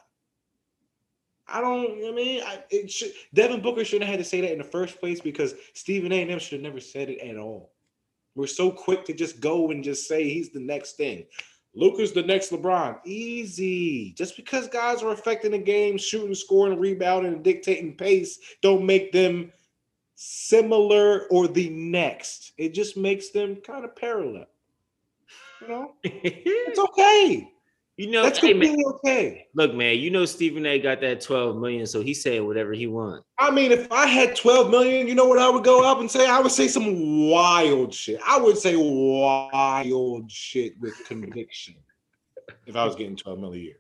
I 1.53 1.61
don't. 1.61 2.07
I 2.07 2.13
mean, 2.13 2.43
I, 2.45 2.63
it 2.71 2.91
should, 2.91 3.13
Devin 3.35 3.61
Booker 3.61 3.85
shouldn't 3.85 4.09
have 4.09 4.19
had 4.19 4.25
to 4.25 4.29
say 4.29 4.41
that 4.41 4.53
in 4.53 4.59
the 4.59 4.65
first 4.65 5.01
place 5.01 5.21
because 5.21 5.55
Stephen 5.75 6.13
A. 6.13 6.23
and 6.23 6.31
them 6.31 6.39
should 6.39 6.53
have 6.53 6.63
never 6.63 6.81
said 6.81 7.11
it 7.11 7.19
at 7.19 7.37
all. 7.37 7.73
We're 8.37 8.47
so 8.47 8.71
quick 8.71 9.05
to 9.07 9.13
just 9.13 9.41
go 9.41 9.71
and 9.71 9.83
just 9.83 10.07
say 10.07 10.29
he's 10.29 10.51
the 10.51 10.61
next 10.61 10.93
thing. 10.93 11.27
Luka's 11.75 12.13
the 12.13 12.23
next 12.23 12.51
LeBron. 12.51 12.99
Easy. 13.05 14.13
Just 14.13 14.37
because 14.37 14.69
guys 14.69 15.03
are 15.03 15.13
affecting 15.13 15.53
the 15.53 15.59
game, 15.59 15.99
shooting, 15.99 16.35
scoring, 16.35 16.79
rebounding, 16.79 17.33
and 17.33 17.45
dictating 17.45 17.97
pace, 17.97 18.39
don't 18.63 18.87
make 18.87 19.13
them 19.13 19.53
similar 20.23 21.23
or 21.31 21.49
the 21.49 21.71
next. 21.71 22.53
It 22.59 22.75
just 22.75 22.95
makes 22.95 23.31
them 23.31 23.57
kind 23.57 23.87
of 23.87 23.97
parallel. 23.97 24.45
You 25.63 25.69
know, 25.69 25.93
it's 26.05 26.79
okay. 26.91 27.51
you 27.97 28.11
know, 28.11 28.25
That's 28.25 28.39
hey, 28.39 28.53
man, 28.53 28.69
completely 28.69 28.85
okay. 28.97 29.47
look, 29.55 29.75
man, 29.75 29.99
you 29.99 30.11
know 30.11 30.27
Stephen 30.27 30.67
A 30.67 30.79
got 30.79 31.01
that 31.01 31.23
12 31.23 31.57
million, 31.57 31.87
so 31.87 32.03
he 32.03 32.13
saying 32.13 32.47
whatever 32.47 32.75
he 32.75 32.87
wants. 32.87 33.25
I 33.39 33.51
mean, 33.51 33.73
if 33.73 33.91
I 33.91 34.07
had 34.07 34.37
12 34.37 34.71
million, 34.71 35.09
you 35.09 35.15
know 35.15 35.25
what 35.25 35.39
I 35.39 35.49
would 35.49 35.65
go 35.65 35.91
up 35.91 36.01
and 36.01 36.11
say? 36.11 36.29
I 36.29 36.39
would 36.39 36.53
say 36.53 36.69
some 36.69 37.31
wild 37.31 37.95
shit. 37.95 38.21
I 38.27 38.39
would 38.39 38.59
say 38.59 38.77
wild 38.77 40.31
shit 40.31 40.79
with 40.81 41.03
conviction 41.07 41.77
if 42.67 42.77
I 42.77 42.85
was 42.85 42.95
getting 42.95 43.17
12 43.17 43.39
million 43.39 43.63
a 43.63 43.65
year. 43.65 43.77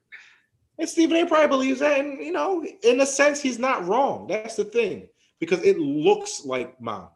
And 0.79 0.89
Stephen 0.89 1.19
A 1.19 1.27
probably 1.27 1.49
believes 1.49 1.81
that. 1.81 2.01
And, 2.01 2.19
you 2.25 2.33
know, 2.33 2.65
in 2.83 2.99
a 3.03 3.07
sense, 3.07 3.43
he's 3.43 3.59
not 3.59 3.87
wrong. 3.87 4.27
That's 4.27 4.57
the 4.57 4.65
thing 4.65 5.09
because 5.41 5.63
it 5.65 5.79
looks 5.79 6.45
like 6.45 6.81
Mamba. 6.81 7.11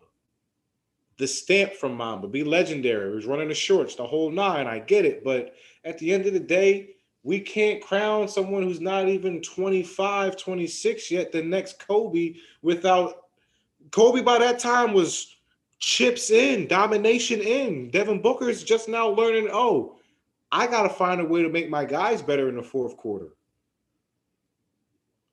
The 1.19 1.29
stamp 1.29 1.75
from 1.75 1.95
Mamba, 1.95 2.27
be 2.27 2.43
legendary. 2.43 3.11
He 3.11 3.15
was 3.15 3.27
running 3.27 3.49
the 3.49 3.55
shorts, 3.55 3.95
the 3.95 4.05
whole 4.05 4.33
nine. 4.33 4.67
I 4.67 4.81
get 4.81 5.05
it. 5.05 5.23
But 5.23 5.55
at 5.85 5.97
the 5.99 6.13
end 6.13 6.27
of 6.27 6.33
the 6.33 6.41
day, 6.41 6.97
we 7.23 7.39
can't 7.39 7.81
crown 7.81 8.27
someone 8.27 8.65
who's 8.65 8.81
not 8.81 9.09
even 9.09 9.41
25, 9.41 10.37
26 10.37 11.11
yet 11.11 11.31
the 11.31 11.43
next 11.43 11.87
Kobe 11.87 12.35
without 12.63 13.27
Kobe 13.93 14.23
by 14.23 14.39
that 14.39 14.59
time 14.59 14.93
was 14.93 15.37
chips 15.79 16.31
in, 16.31 16.67
domination 16.67 17.41
in. 17.41 17.91
Devin 17.91 18.21
Booker's 18.21 18.65
just 18.65 18.89
now 18.89 19.09
learning, 19.09 19.49
oh, 19.53 19.97
I 20.51 20.67
got 20.67 20.83
to 20.83 20.89
find 20.89 21.21
a 21.21 21.25
way 21.25 21.43
to 21.43 21.49
make 21.49 21.69
my 21.69 21.85
guys 21.85 22.23
better 22.23 22.49
in 22.49 22.57
the 22.57 22.63
fourth 22.63 22.97
quarter. 22.97 23.29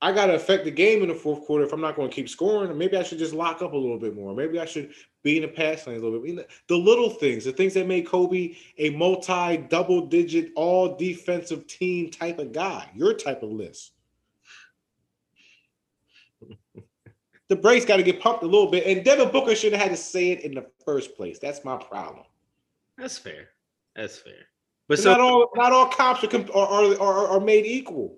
I 0.03 0.11
got 0.11 0.25
to 0.27 0.33
affect 0.33 0.65
the 0.65 0.71
game 0.71 1.03
in 1.03 1.09
the 1.09 1.15
fourth 1.15 1.45
quarter 1.45 1.63
if 1.63 1.73
I'm 1.73 1.81
not 1.81 1.95
going 1.95 2.09
to 2.09 2.15
keep 2.15 2.27
scoring. 2.27 2.75
Maybe 2.75 2.97
I 2.97 3.03
should 3.03 3.19
just 3.19 3.35
lock 3.35 3.61
up 3.61 3.73
a 3.73 3.77
little 3.77 3.99
bit 3.99 4.15
more. 4.15 4.33
Maybe 4.33 4.59
I 4.59 4.65
should 4.65 4.93
be 5.21 5.35
in 5.35 5.43
the 5.43 5.47
pass 5.47 5.85
lane 5.85 5.97
a 5.97 5.99
little 5.99 6.19
bit. 6.19 6.49
The 6.67 6.75
little 6.75 7.11
things, 7.11 7.45
the 7.45 7.51
things 7.51 7.75
that 7.75 7.85
made 7.85 8.07
Kobe 8.07 8.55
a 8.79 8.89
multi 8.91 9.57
double 9.57 10.07
digit, 10.07 10.51
all 10.55 10.95
defensive 10.95 11.67
team 11.67 12.09
type 12.09 12.39
of 12.39 12.51
guy, 12.51 12.89
your 12.95 13.13
type 13.13 13.43
of 13.43 13.51
list. 13.51 13.91
the 17.49 17.55
brakes 17.55 17.85
got 17.85 17.97
to 17.97 18.03
get 18.03 18.19
pumped 18.19 18.41
a 18.41 18.47
little 18.47 18.71
bit. 18.71 18.87
And 18.87 19.05
Devin 19.05 19.29
Booker 19.31 19.53
should 19.53 19.73
have 19.73 19.81
had 19.83 19.91
to 19.91 19.97
say 19.97 20.31
it 20.31 20.41
in 20.41 20.55
the 20.55 20.65
first 20.83 21.15
place. 21.15 21.37
That's 21.37 21.63
my 21.63 21.77
problem. 21.77 22.25
That's 22.97 23.19
fair. 23.19 23.49
That's 23.95 24.17
fair. 24.17 24.47
But 24.87 24.97
But 24.97 24.99
so 24.99 25.11
not 25.11 25.21
all 25.21 25.49
not 25.55 25.71
all 25.71 25.85
cops 25.85 26.23
are, 26.23 26.27
comp- 26.27 26.55
are, 26.55 26.67
are, 26.67 26.99
are, 26.99 27.27
are 27.27 27.39
made 27.39 27.67
equal. 27.67 28.17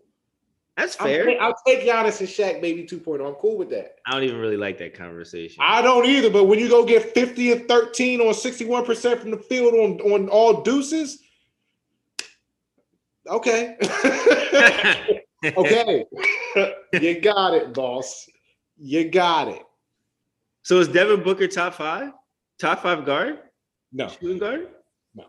That's 0.75 0.95
fair. 0.95 1.39
I'll 1.39 1.55
take 1.67 1.81
Giannis 1.81 2.19
and 2.19 2.27
Shaq 2.27 2.59
maybe 2.61 2.83
2.0. 2.83 3.25
I'm 3.27 3.35
cool 3.35 3.57
with 3.57 3.69
that. 3.69 3.97
I 4.07 4.11
don't 4.13 4.23
even 4.23 4.39
really 4.39 4.57
like 4.57 4.79
that 4.79 4.95
conversation. 4.95 5.63
I 5.63 5.83
don't 5.83 6.05
either, 6.05 6.31
but 6.31 6.45
when 6.45 6.57
you 6.57 6.67
go 6.67 6.83
get 6.83 7.13
50 7.13 7.51
and 7.51 7.67
13 7.67 8.21
on 8.21 8.33
61% 8.33 9.19
from 9.19 9.31
the 9.31 9.37
field 9.37 9.73
on, 9.75 10.11
on 10.11 10.29
all 10.29 10.63
deuces, 10.63 11.19
okay. 13.27 13.77
okay. 15.43 16.05
you 16.93 17.21
got 17.21 17.53
it, 17.53 17.71
boss. 17.73 18.27
You 18.77 19.09
got 19.11 19.49
it. 19.49 19.61
so 20.63 20.79
is 20.79 20.87
Devin 20.87 21.21
Booker 21.21 21.47
top 21.47 21.75
five? 21.75 22.11
Top 22.59 22.81
five 22.81 23.05
guard? 23.05 23.39
No, 23.91 24.07
Shooting 24.07 24.39
guard? 24.39 24.69
no. 25.13 25.25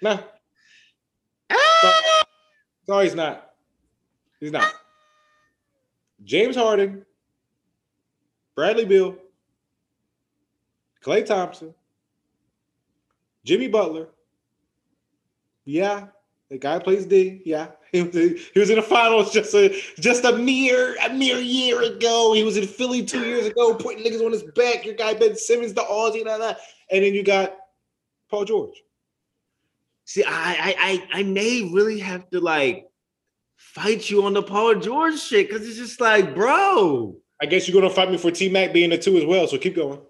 No, 0.00 0.18
ah! 1.50 2.21
He's 2.86 3.14
not. 3.14 3.52
He's 4.40 4.52
not. 4.52 4.72
James 6.24 6.56
Harden, 6.56 7.04
Bradley 8.54 8.84
Beal, 8.84 9.16
Klay 11.04 11.24
Thompson, 11.24 11.74
Jimmy 13.44 13.68
Butler. 13.68 14.08
Yeah, 15.64 16.08
the 16.48 16.58
guy 16.58 16.78
plays 16.78 17.06
D. 17.06 17.42
Yeah, 17.44 17.68
he 17.92 18.02
was, 18.02 18.14
he 18.14 18.60
was 18.60 18.70
in 18.70 18.76
the 18.76 18.82
finals 18.82 19.32
just 19.32 19.54
a 19.54 19.68
just 19.98 20.24
a 20.24 20.32
mere 20.32 20.96
a 21.04 21.12
mere 21.12 21.38
year 21.38 21.82
ago. 21.82 22.32
He 22.34 22.42
was 22.42 22.56
in 22.56 22.66
Philly 22.66 23.04
two 23.04 23.24
years 23.24 23.46
ago, 23.46 23.74
putting 23.74 24.04
niggas 24.04 24.24
on 24.24 24.32
his 24.32 24.42
back. 24.42 24.84
Your 24.84 24.94
guy 24.94 25.14
Ben 25.14 25.36
Simmons, 25.36 25.72
the 25.72 25.82
Aussie, 25.82 26.24
da, 26.24 26.38
da. 26.38 26.54
and 26.90 27.04
then 27.04 27.14
you 27.14 27.22
got 27.24 27.56
Paul 28.28 28.44
George. 28.44 28.82
See, 30.04 30.24
I, 30.24 30.30
I 30.30 30.74
I 30.78 31.20
I 31.20 31.22
may 31.22 31.70
really 31.72 32.00
have 32.00 32.28
to 32.30 32.40
like 32.40 32.86
fight 33.56 34.10
you 34.10 34.24
on 34.24 34.34
the 34.34 34.42
Paul 34.42 34.74
George 34.76 35.18
shit 35.18 35.48
because 35.48 35.66
it's 35.66 35.78
just 35.78 36.00
like, 36.00 36.34
bro. 36.34 37.16
I 37.40 37.46
guess 37.46 37.66
you're 37.66 37.80
gonna 37.80 37.92
fight 37.92 38.10
me 38.10 38.18
for 38.18 38.30
T 38.30 38.48
Mac 38.48 38.72
being 38.72 38.92
a 38.92 38.98
two 38.98 39.16
as 39.16 39.24
well. 39.24 39.46
So 39.46 39.58
keep 39.58 39.74
going. 39.74 40.00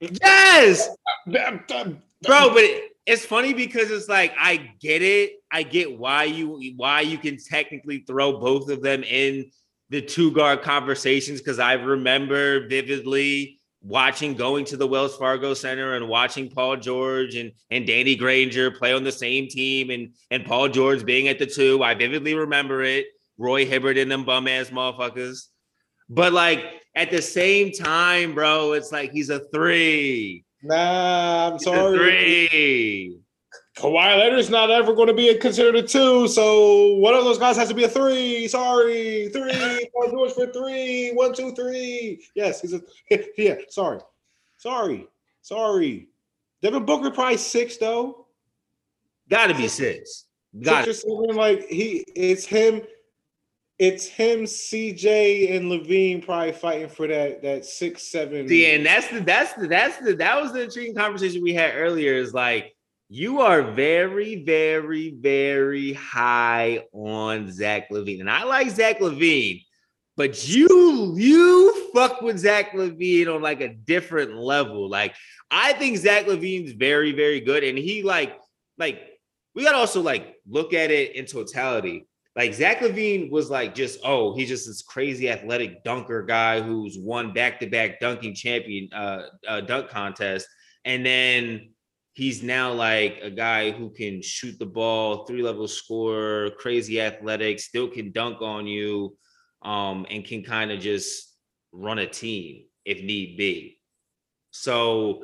Yes, 0.00 0.88
bro. 1.26 2.50
But 2.50 2.64
it, 2.64 2.92
it's 3.06 3.24
funny 3.24 3.52
because 3.52 3.90
it's 3.90 4.08
like 4.08 4.32
I 4.38 4.72
get 4.80 5.02
it. 5.02 5.32
I 5.50 5.62
get 5.62 5.98
why 5.98 6.24
you 6.24 6.74
why 6.76 7.00
you 7.00 7.18
can 7.18 7.38
technically 7.38 8.04
throw 8.06 8.38
both 8.38 8.70
of 8.70 8.82
them 8.82 9.02
in 9.02 9.50
the 9.90 10.02
two 10.02 10.30
guard 10.32 10.62
conversations 10.62 11.40
because 11.40 11.58
I 11.58 11.72
remember 11.74 12.68
vividly 12.68 13.57
watching 13.82 14.34
going 14.34 14.64
to 14.66 14.76
the 14.76 14.86
Wells 14.86 15.16
Fargo 15.16 15.54
Center 15.54 15.94
and 15.94 16.08
watching 16.08 16.50
Paul 16.50 16.76
George 16.76 17.36
and 17.36 17.52
and 17.70 17.86
Danny 17.86 18.16
Granger 18.16 18.70
play 18.70 18.92
on 18.92 19.04
the 19.04 19.12
same 19.12 19.48
team 19.48 19.90
and 19.90 20.10
and 20.30 20.44
Paul 20.44 20.68
George 20.68 21.04
being 21.04 21.28
at 21.28 21.38
the 21.38 21.46
two. 21.46 21.82
I 21.82 21.94
vividly 21.94 22.34
remember 22.34 22.82
it. 22.82 23.06
Roy 23.38 23.64
Hibbert 23.64 23.96
and 23.98 24.10
them 24.10 24.24
bum 24.24 24.48
ass 24.48 24.70
motherfuckers. 24.70 25.46
But 26.08 26.32
like 26.32 26.64
at 26.94 27.10
the 27.10 27.22
same 27.22 27.70
time, 27.72 28.34
bro, 28.34 28.72
it's 28.72 28.90
like 28.90 29.12
he's 29.12 29.30
a 29.30 29.40
three. 29.50 30.44
Nah, 30.62 31.46
I'm 31.46 31.52
He's 31.54 31.62
sorry. 31.64 32.48
three. 32.48 33.18
Kawhi 33.78 34.18
Leonard's 34.18 34.50
not 34.50 34.72
ever 34.72 34.92
going 34.92 35.06
to 35.06 35.14
be 35.14 35.32
considered 35.36 35.76
a 35.76 35.82
two, 35.82 36.26
so 36.26 36.94
one 36.94 37.14
of 37.14 37.22
those 37.22 37.38
guys 37.38 37.56
has 37.56 37.68
to 37.68 37.74
be 37.74 37.84
a 37.84 37.88
three. 37.88 38.48
Sorry, 38.48 39.28
three. 39.28 39.88
Paul 39.94 40.10
George 40.10 40.32
for 40.32 40.46
three. 40.48 41.12
One, 41.12 41.32
two, 41.32 41.54
three. 41.54 42.24
Yes, 42.34 42.60
he's 42.60 42.74
a 42.74 42.82
yeah. 43.38 43.54
Sorry, 43.68 44.00
sorry, 44.56 45.06
sorry. 45.42 46.08
Devin 46.60 46.84
Booker 46.84 47.12
probably 47.12 47.36
six 47.36 47.76
though. 47.76 48.26
Got 49.30 49.46
to 49.48 49.54
be 49.54 49.68
six. 49.68 50.24
Got 50.60 50.86
Six 50.86 51.02
seven, 51.02 51.36
like 51.36 51.68
he, 51.68 52.04
it's 52.16 52.44
him, 52.44 52.82
it's 53.78 54.06
him, 54.06 54.40
CJ 54.40 55.54
and 55.56 55.70
LaVine 55.70 56.24
probably 56.24 56.52
fighting 56.52 56.88
for 56.88 57.06
that 57.06 57.42
that 57.42 57.64
six 57.64 58.02
seven. 58.02 58.48
Yeah, 58.48 58.70
and 58.70 58.84
that's 58.84 59.06
the 59.06 59.20
that's 59.20 59.52
the 59.52 59.68
that's 59.68 59.98
the 59.98 60.14
that 60.14 60.42
was 60.42 60.52
the 60.52 60.62
intriguing 60.62 60.96
conversation 60.96 61.44
we 61.44 61.54
had 61.54 61.76
earlier. 61.76 62.14
Is 62.14 62.34
like 62.34 62.74
you 63.08 63.40
are 63.40 63.62
very, 63.72 64.44
very, 64.44 65.14
very 65.18 65.94
high 65.94 66.84
on 66.92 67.50
Zach 67.50 67.90
LaVine, 67.90 68.20
and 68.20 68.30
I 68.30 68.44
like 68.44 68.68
Zach 68.68 69.00
LaVine, 69.00 69.64
but 70.16 70.46
you 70.46 71.14
you 71.16 71.90
fuck 71.94 72.20
with 72.20 72.38
Zach 72.38 72.72
LaVine 72.72 73.34
on 73.34 73.40
like 73.40 73.62
a 73.62 73.68
different 73.74 74.34
level. 74.34 74.90
Like 74.90 75.14
I 75.50 75.72
think 75.74 75.96
Zach 75.96 76.26
LaVine's 76.26 76.72
very, 76.72 77.12
very 77.12 77.40
good, 77.40 77.64
and 77.64 77.78
he 77.78 78.02
like 78.02 78.36
like 78.76 79.00
we 79.54 79.64
gotta 79.64 79.78
also 79.78 80.02
like 80.02 80.36
look 80.46 80.74
at 80.74 80.90
it 80.90 81.16
in 81.16 81.24
totality. 81.24 82.06
Like 82.36 82.52
Zach 82.52 82.80
LaVine 82.80 83.30
was 83.30 83.48
like 83.48 83.74
just 83.74 84.00
oh 84.04 84.36
he's 84.36 84.48
just 84.48 84.66
this 84.66 84.82
crazy 84.82 85.30
athletic 85.30 85.82
dunker 85.82 86.22
guy 86.22 86.60
who's 86.60 86.98
won 86.98 87.32
back 87.32 87.58
to 87.60 87.66
back 87.66 88.00
dunking 88.00 88.34
champion 88.34 88.92
uh, 88.92 89.22
uh 89.48 89.62
dunk 89.62 89.88
contest, 89.88 90.46
and 90.84 91.06
then 91.06 91.70
he's 92.18 92.42
now 92.42 92.72
like 92.72 93.20
a 93.22 93.30
guy 93.30 93.70
who 93.70 93.90
can 93.90 94.20
shoot 94.20 94.58
the 94.58 94.66
ball, 94.66 95.24
three 95.24 95.40
level 95.40 95.68
scorer, 95.68 96.50
crazy 96.58 97.00
athletic, 97.00 97.60
still 97.60 97.86
can 97.86 98.10
dunk 98.10 98.42
on 98.42 98.66
you, 98.66 99.16
um, 99.62 100.04
and 100.10 100.24
can 100.24 100.42
kind 100.42 100.72
of 100.72 100.80
just 100.80 101.36
run 101.70 102.00
a 102.00 102.08
team 102.08 102.64
if 102.84 103.00
need 103.04 103.36
be. 103.36 103.78
So 104.50 105.22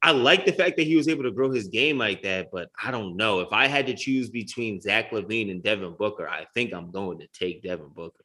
I 0.00 0.12
like 0.12 0.46
the 0.46 0.52
fact 0.52 0.76
that 0.76 0.86
he 0.86 0.94
was 0.94 1.08
able 1.08 1.24
to 1.24 1.32
grow 1.32 1.50
his 1.50 1.66
game 1.66 1.98
like 1.98 2.22
that, 2.22 2.50
but 2.52 2.68
I 2.80 2.92
don't 2.92 3.16
know. 3.16 3.40
If 3.40 3.52
I 3.52 3.66
had 3.66 3.88
to 3.88 3.94
choose 3.94 4.30
between 4.30 4.80
Zach 4.80 5.10
LaVine 5.10 5.50
and 5.50 5.64
Devin 5.64 5.96
Booker, 5.98 6.28
I 6.28 6.46
think 6.54 6.72
I'm 6.72 6.92
going 6.92 7.18
to 7.18 7.26
take 7.36 7.64
Devin 7.64 7.90
Booker. 7.92 8.22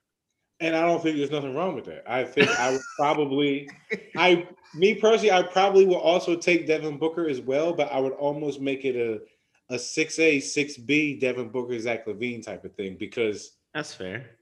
And 0.64 0.78
I 0.78 0.82
don't 0.84 1.03
think 1.03 1.18
there's 1.18 1.30
nothing 1.30 1.53
wrong 1.53 1.76
with 1.76 1.84
that. 1.86 2.03
I 2.09 2.24
think 2.24 2.49
I 2.57 2.72
would 2.72 2.82
probably, 2.95 3.70
I, 4.16 4.47
me 4.74 4.95
personally, 4.95 5.32
I 5.32 5.41
probably 5.43 5.86
will 5.86 5.97
also 5.97 6.38
take 6.38 6.66
Devin 6.68 6.97
Booker 6.97 7.28
as 7.28 7.41
well, 7.41 7.74
but 7.74 7.91
I 7.91 7.99
would 7.99 8.14
almost 8.14 8.61
make 8.61 8.86
it 8.86 8.95
a, 8.95 9.20
a 9.74 9.78
six 9.78 10.20
A, 10.20 10.39
six 10.39 10.78
B 10.78 11.20
Devin 11.20 11.49
Booker, 11.49 11.78
Zach 11.80 12.05
LaVine 12.07 12.45
type 12.45 12.64
of 12.64 12.74
thing 12.76 12.95
because, 12.97 13.57
That's 13.74 13.93
fair. 13.93 14.38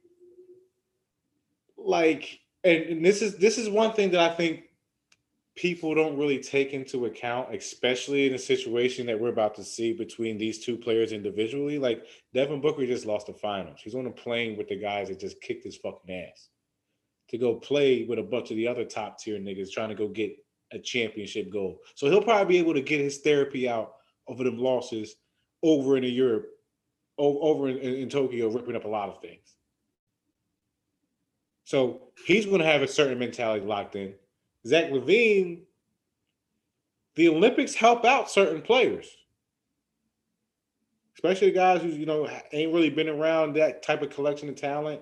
like, 1.75 2.39
and, 2.63 2.83
and 2.83 3.05
this 3.05 3.23
is 3.23 3.37
this 3.37 3.57
is 3.57 3.67
one 3.67 3.93
thing 3.93 4.11
that 4.11 4.19
I 4.19 4.35
think 4.35 4.65
people 5.55 5.93
don't 5.93 6.17
really 6.17 6.39
take 6.39 6.73
into 6.73 7.05
account, 7.05 7.53
especially 7.53 8.27
in 8.27 8.33
a 8.33 8.39
situation 8.39 9.05
that 9.05 9.19
we're 9.19 9.29
about 9.29 9.55
to 9.55 9.63
see 9.63 9.93
between 9.93 10.37
these 10.37 10.63
two 10.63 10.77
players 10.77 11.11
individually. 11.11 11.77
Like 11.77 12.05
Devin 12.33 12.61
Booker 12.61 12.85
just 12.85 13.05
lost 13.05 13.27
the 13.27 13.33
finals. 13.33 13.79
He's 13.83 13.95
on 13.95 14.07
a 14.07 14.11
plane 14.11 14.57
with 14.57 14.69
the 14.69 14.79
guys 14.79 15.09
that 15.09 15.19
just 15.19 15.41
kicked 15.41 15.65
his 15.65 15.77
fucking 15.77 16.13
ass 16.13 16.49
to 17.29 17.37
go 17.37 17.55
play 17.55 18.05
with 18.07 18.19
a 18.19 18.23
bunch 18.23 18.51
of 18.51 18.57
the 18.57 18.67
other 18.67 18.85
top 18.85 19.19
tier 19.19 19.39
niggas 19.39 19.71
trying 19.71 19.89
to 19.89 19.95
go 19.95 20.07
get 20.07 20.35
a 20.73 20.79
championship 20.79 21.51
goal. 21.51 21.79
So 21.95 22.09
he'll 22.09 22.21
probably 22.21 22.53
be 22.53 22.59
able 22.59 22.73
to 22.73 22.81
get 22.81 23.01
his 23.01 23.19
therapy 23.19 23.67
out 23.67 23.93
over 24.27 24.43
them 24.43 24.57
losses 24.57 25.15
over 25.63 25.97
in 25.97 26.03
Europe, 26.03 26.47
over 27.17 27.69
in, 27.69 27.77
in 27.77 28.09
Tokyo, 28.09 28.49
ripping 28.49 28.75
up 28.75 28.85
a 28.85 28.89
lot 28.89 29.09
of 29.09 29.21
things. 29.21 29.55
So 31.65 32.01
he's 32.25 32.45
going 32.45 32.59
to 32.59 32.65
have 32.65 32.81
a 32.81 32.87
certain 32.87 33.19
mentality 33.19 33.65
locked 33.65 33.95
in. 33.95 34.13
Zach 34.65 34.91
LaVine, 34.91 35.61
the 37.15 37.29
Olympics 37.29 37.73
help 37.73 38.05
out 38.05 38.29
certain 38.29 38.61
players, 38.61 39.07
especially 41.15 41.51
guys 41.51 41.81
who 41.81 41.89
you 41.89 42.05
know 42.05 42.29
ain't 42.51 42.73
really 42.73 42.89
been 42.89 43.09
around 43.09 43.55
that 43.55 43.83
type 43.83 44.01
of 44.01 44.09
collection 44.09 44.49
of 44.49 44.55
talent 44.55 45.01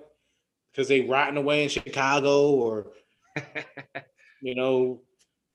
because 0.72 0.88
they 0.88 1.02
rotting 1.02 1.36
away 1.36 1.62
in 1.62 1.68
Chicago 1.68 2.50
or 2.50 2.92
you 4.42 4.54
know 4.54 5.00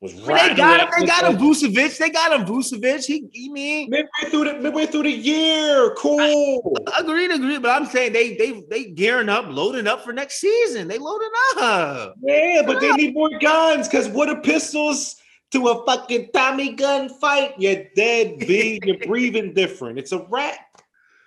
was 0.01 0.13
They 0.13 0.55
got 0.55 0.81
him. 0.81 0.87
They 0.99 1.05
got 1.05 1.31
him. 1.31 1.37
Vucevic. 1.37 1.97
They 1.97 2.09
got 2.09 2.37
him. 2.37 2.45
Vucevic. 2.45 3.05
He, 3.05 3.27
he 3.31 3.49
mean, 3.49 3.89
midway 3.89 4.29
through 4.29 4.45
the 4.45 4.53
midway 4.55 4.85
through 4.85 5.03
the 5.03 5.11
year. 5.11 5.95
Cool. 5.97 6.77
agreed, 6.97 7.31
agreed. 7.31 7.61
But 7.61 7.81
I'm 7.81 7.87
saying 7.87 8.13
they 8.13 8.35
they 8.35 8.63
they 8.69 8.85
gearing 8.91 9.29
up, 9.29 9.45
loading 9.47 9.87
up 9.87 10.03
for 10.03 10.13
next 10.13 10.39
season. 10.39 10.87
They 10.87 10.97
loading 10.97 11.29
up. 11.57 12.15
Yeah, 12.21 12.63
but 12.65 12.81
they 12.81 12.91
need 12.91 13.13
more 13.13 13.29
guns 13.39 13.87
because 13.87 14.09
what 14.09 14.29
are 14.29 14.41
pistols 14.41 15.15
to 15.51 15.69
a 15.69 15.85
fucking 15.85 16.29
Tommy 16.33 16.73
gun 16.73 17.09
fight? 17.09 17.53
You're 17.57 17.85
dead, 17.95 18.39
B. 18.39 18.79
You're 18.83 18.97
breathing 19.07 19.53
different. 19.53 19.97
It's 19.97 20.11
a 20.11 20.25
wrap. 20.29 20.59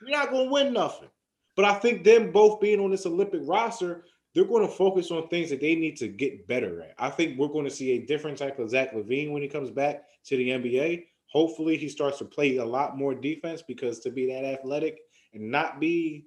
You're 0.03 0.19
not 0.19 0.31
gonna 0.31 0.51
win 0.51 0.73
nothing. 0.73 1.09
But 1.57 1.65
I 1.65 1.75
think 1.75 2.05
them 2.05 2.31
both 2.31 2.61
being 2.61 2.79
on 2.79 2.93
this 2.93 3.07
Olympic 3.07 3.41
roster, 3.45 4.05
they're 4.39 4.47
going 4.47 4.65
to 4.65 4.73
focus 4.73 5.11
on 5.11 5.27
things 5.27 5.51
that 5.51 5.61
they 5.61 5.75
need 5.75 5.97
to 5.97 6.07
get 6.07 6.47
better 6.47 6.81
at. 6.83 6.95
I 6.97 7.11
think 7.11 7.37
we're 7.37 7.49
going 7.49 7.65
to 7.65 7.71
see 7.73 7.91
a 7.95 8.07
different 8.07 8.39
type 8.39 8.61
of 8.61 8.71
Zach 8.71 8.95
LaVine 8.95 9.33
when 9.33 9.43
he 9.43 9.49
comes 9.49 9.69
back 9.69 10.05
to 10.27 10.37
the 10.37 10.51
NBA. 10.51 11.07
Hopefully, 11.27 11.77
he 11.77 11.89
starts 11.89 12.19
to 12.19 12.25
play 12.25 12.59
a 12.59 12.65
lot 12.65 12.97
more 12.97 13.17
defense 13.17 13.63
because 13.67 13.99
to 13.99 14.11
be 14.13 14.33
that 14.33 14.45
athletic 14.45 15.01
and 15.35 15.51
not 15.51 15.81
be 15.81 16.27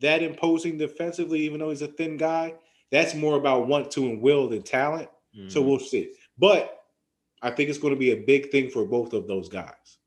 that 0.00 0.22
imposing 0.22 0.78
defensively, 0.78 1.40
even 1.40 1.60
though 1.60 1.68
he's 1.68 1.82
a 1.82 1.88
thin 1.88 2.16
guy, 2.16 2.54
that's 2.90 3.14
more 3.14 3.36
about 3.36 3.68
want 3.68 3.90
to 3.90 4.06
and 4.06 4.22
will 4.22 4.48
than 4.48 4.62
talent. 4.62 5.10
So 5.48 5.62
Mhm. 5.62 5.66
we'll 5.66 5.78
see. 5.78 6.14
But 6.38 6.82
I 7.42 7.50
think 7.50 7.68
it's 7.68 7.78
going 7.78 7.92
to 7.92 8.00
be 8.00 8.12
a 8.12 8.24
big 8.24 8.50
thing 8.50 8.70
for 8.70 8.86
both 8.86 9.12
of 9.12 9.26
those 9.26 9.50
guys. 9.50 9.98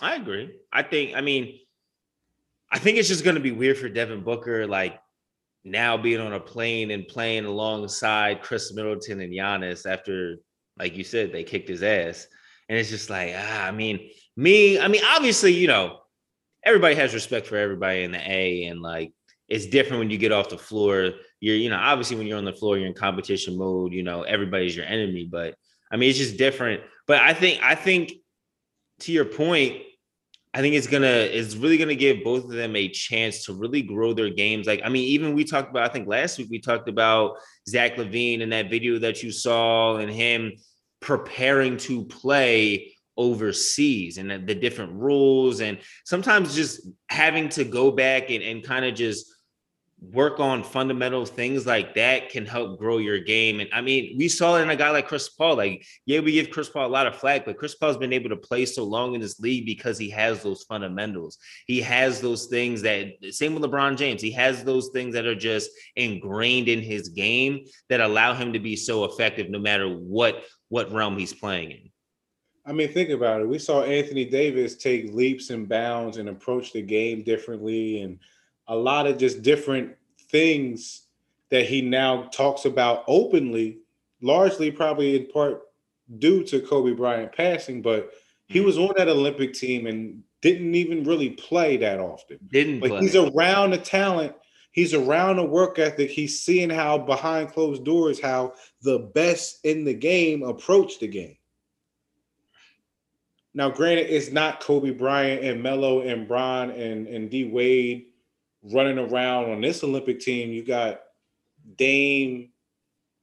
I 0.00 0.14
agree. 0.14 0.58
I 0.72 0.82
think, 0.82 1.14
I 1.14 1.20
mean, 1.20 1.60
I 2.70 2.78
think 2.78 2.96
it's 2.96 3.08
just 3.08 3.24
going 3.24 3.36
to 3.36 3.42
be 3.42 3.52
weird 3.52 3.76
for 3.76 3.90
Devin 3.90 4.22
Booker, 4.22 4.66
like 4.66 4.98
now 5.66 5.96
being 5.96 6.20
on 6.20 6.32
a 6.32 6.40
plane 6.40 6.92
and 6.92 7.08
playing 7.08 7.44
alongside 7.44 8.40
Khris 8.40 8.72
Middleton 8.72 9.20
and 9.20 9.32
Giannis 9.32 9.84
after, 9.84 10.36
like 10.78 10.96
you 10.96 11.04
said, 11.04 11.32
they 11.32 11.42
kicked 11.42 11.68
his 11.68 11.82
ass. 11.82 12.26
And 12.68 12.78
it's 12.78 12.90
just 12.90 13.10
like, 13.10 13.32
ah, 13.36 13.66
I 13.66 13.72
mean, 13.72 14.10
me, 14.36 14.78
I 14.78 14.88
mean, 14.88 15.02
obviously, 15.04 15.52
you 15.52 15.66
know, 15.66 15.98
everybody 16.64 16.94
has 16.94 17.14
respect 17.14 17.46
for 17.46 17.56
everybody 17.56 18.04
in 18.04 18.12
the 18.12 18.30
A, 18.30 18.64
and 18.64 18.80
like 18.80 19.12
it's 19.48 19.66
different 19.66 20.00
when 20.00 20.10
you 20.10 20.18
get 20.18 20.32
off 20.32 20.48
the 20.48 20.58
floor. 20.58 21.12
You're, 21.40 21.56
you 21.56 21.70
know, 21.70 21.78
obviously 21.78 22.16
when 22.16 22.26
you're 22.26 22.38
on 22.38 22.44
the 22.44 22.52
floor, 22.52 22.78
you're 22.78 22.88
in 22.88 22.94
competition 22.94 23.58
mode, 23.58 23.92
you 23.92 24.02
know, 24.02 24.22
everybody's 24.22 24.76
your 24.76 24.86
enemy, 24.86 25.28
but 25.30 25.54
I 25.90 25.96
mean, 25.96 26.10
it's 26.10 26.18
just 26.18 26.36
different. 26.36 26.82
But 27.06 27.20
I 27.22 27.34
think, 27.34 27.62
I 27.62 27.74
think 27.74 28.12
to 29.00 29.12
your 29.12 29.24
point, 29.24 29.82
I 30.54 30.60
think 30.60 30.74
it's 30.74 30.86
gonna 30.86 31.06
it's 31.06 31.54
really 31.54 31.76
gonna 31.76 31.94
give 31.94 32.24
both 32.24 32.44
of 32.44 32.50
them 32.50 32.76
a 32.76 32.88
chance 32.88 33.44
to 33.44 33.52
really 33.52 33.82
grow 33.82 34.14
their 34.14 34.30
games. 34.30 34.66
Like, 34.66 34.80
I 34.84 34.88
mean, 34.88 35.04
even 35.04 35.34
we 35.34 35.44
talked 35.44 35.70
about, 35.70 35.88
I 35.88 35.92
think 35.92 36.08
last 36.08 36.38
week 36.38 36.48
we 36.50 36.60
talked 36.60 36.88
about 36.88 37.36
Zach 37.68 37.96
LaVine 37.96 38.42
and 38.42 38.52
that 38.52 38.70
video 38.70 38.98
that 39.00 39.22
you 39.22 39.32
saw 39.32 39.96
and 39.96 40.10
him 40.10 40.52
preparing 41.00 41.76
to 41.76 42.04
play 42.06 42.96
overseas 43.16 44.18
and 44.18 44.30
the, 44.30 44.54
different 44.54 44.92
rules 44.92 45.60
and 45.60 45.78
sometimes 46.04 46.54
just 46.54 46.88
having 47.08 47.48
to 47.48 47.64
go 47.64 47.90
back 47.90 48.30
and, 48.30 48.42
and 48.42 48.62
kind 48.62 48.84
of 48.84 48.94
just 48.94 49.35
work 50.00 50.40
on 50.40 50.62
fundamental 50.62 51.24
things 51.24 51.66
like 51.66 51.94
that 51.94 52.28
can 52.28 52.44
help 52.44 52.78
grow 52.78 52.98
your 52.98 53.18
game. 53.18 53.60
And 53.60 53.70
I 53.72 53.80
mean, 53.80 54.16
we 54.18 54.28
saw 54.28 54.56
it 54.56 54.62
in 54.62 54.70
a 54.70 54.76
guy 54.76 54.90
like 54.90 55.08
Chris 55.08 55.28
Paul. 55.30 55.56
Like, 55.56 55.86
yeah, 56.04 56.20
we 56.20 56.32
give 56.32 56.50
Chris 56.50 56.68
Paul 56.68 56.86
a 56.86 56.88
lot 56.88 57.06
of 57.06 57.16
flack, 57.16 57.46
but 57.46 57.56
Chris 57.56 57.74
Paul's 57.74 57.96
been 57.96 58.12
able 58.12 58.28
to 58.28 58.36
play 58.36 58.66
so 58.66 58.84
long 58.84 59.14
in 59.14 59.22
this 59.22 59.40
league 59.40 59.64
because 59.64 59.96
he 59.98 60.10
has 60.10 60.42
those 60.42 60.64
fundamentals. 60.64 61.38
He 61.66 61.80
has 61.80 62.20
those 62.20 62.46
things 62.46 62.82
that 62.82 63.12
same 63.30 63.54
with 63.54 63.62
LeBron 63.62 63.96
James. 63.96 64.20
He 64.20 64.32
has 64.32 64.64
those 64.64 64.90
things 64.92 65.14
that 65.14 65.24
are 65.24 65.34
just 65.34 65.70
ingrained 65.96 66.68
in 66.68 66.82
his 66.82 67.08
game 67.08 67.64
that 67.88 68.00
allow 68.00 68.34
him 68.34 68.52
to 68.52 68.58
be 68.58 68.76
so 68.76 69.04
effective 69.04 69.48
no 69.48 69.58
matter 69.58 69.88
what 69.88 70.44
what 70.68 70.92
realm 70.92 71.16
he's 71.16 71.32
playing 71.32 71.70
in. 71.70 71.90
I 72.66 72.72
mean, 72.72 72.92
think 72.92 73.10
about 73.10 73.40
it. 73.40 73.48
We 73.48 73.60
saw 73.60 73.84
Anthony 73.84 74.24
Davis 74.24 74.76
take 74.76 75.14
leaps 75.14 75.50
and 75.50 75.68
bounds 75.68 76.16
and 76.16 76.28
approach 76.28 76.72
the 76.72 76.82
game 76.82 77.22
differently, 77.22 78.02
and 78.02 78.18
a 78.68 78.76
lot 78.76 79.06
of 79.06 79.18
just 79.18 79.42
different 79.42 79.94
things 80.30 81.02
that 81.50 81.66
he 81.66 81.80
now 81.80 82.24
talks 82.32 82.64
about 82.64 83.04
openly, 83.06 83.78
largely 84.20 84.70
probably 84.70 85.16
in 85.16 85.26
part 85.28 85.62
due 86.18 86.42
to 86.44 86.60
Kobe 86.60 86.92
Bryant 86.92 87.32
passing, 87.32 87.82
but 87.82 88.10
he 88.46 88.60
mm. 88.60 88.64
was 88.64 88.78
on 88.78 88.94
that 88.96 89.08
Olympic 89.08 89.52
team 89.54 89.86
and 89.86 90.22
didn't 90.40 90.74
even 90.74 91.04
really 91.04 91.30
play 91.30 91.76
that 91.78 92.00
often. 92.00 92.38
Didn't 92.52 92.80
But 92.80 92.90
play. 92.90 93.00
he's 93.00 93.16
around 93.16 93.70
the 93.70 93.78
talent. 93.78 94.34
He's 94.72 94.94
around 94.94 95.36
the 95.36 95.44
work 95.44 95.78
ethic. 95.78 96.10
He's 96.10 96.40
seeing 96.40 96.70
how 96.70 96.98
behind 96.98 97.52
closed 97.52 97.84
doors, 97.84 98.20
how 98.20 98.54
the 98.82 99.10
best 99.14 99.64
in 99.64 99.84
the 99.84 99.94
game 99.94 100.42
approach 100.42 100.98
the 100.98 101.08
game. 101.08 101.36
Now, 103.54 103.70
granted, 103.70 104.10
it's 104.10 104.30
not 104.30 104.60
Kobe 104.60 104.90
Bryant 104.90 105.42
and 105.42 105.62
Melo 105.62 106.02
and 106.02 106.28
Bron 106.28 106.70
and, 106.70 107.06
and 107.06 107.30
D 107.30 107.44
Wade 107.44 108.06
running 108.72 108.98
around 108.98 109.50
on 109.50 109.60
this 109.60 109.82
Olympic 109.82 110.20
team. 110.20 110.50
You 110.50 110.64
got 110.64 111.00
Dame 111.76 112.50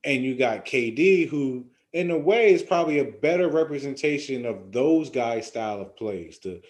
and 0.03 0.23
you 0.23 0.35
got 0.35 0.65
KD, 0.65 1.27
who 1.29 1.65
in 1.93 2.11
a 2.11 2.17
way 2.17 2.53
is 2.53 2.63
probably 2.63 2.99
a 2.99 3.05
better 3.05 3.49
representation 3.49 4.45
of 4.45 4.71
those 4.71 5.09
guys' 5.09 5.47
style 5.47 5.81
of 5.81 5.95
plays. 5.95 6.39
The 6.39 6.61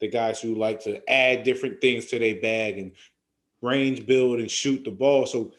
the 0.00 0.08
guys 0.08 0.40
who 0.40 0.54
like 0.54 0.80
to 0.84 1.02
add 1.10 1.42
different 1.42 1.80
things 1.80 2.06
to 2.06 2.18
their 2.20 2.40
bag 2.40 2.78
and 2.78 2.92
range 3.62 4.06
build 4.06 4.38
and 4.38 4.50
shoot 4.50 4.84
the 4.84 4.92
ball. 4.92 5.26
So 5.26 5.52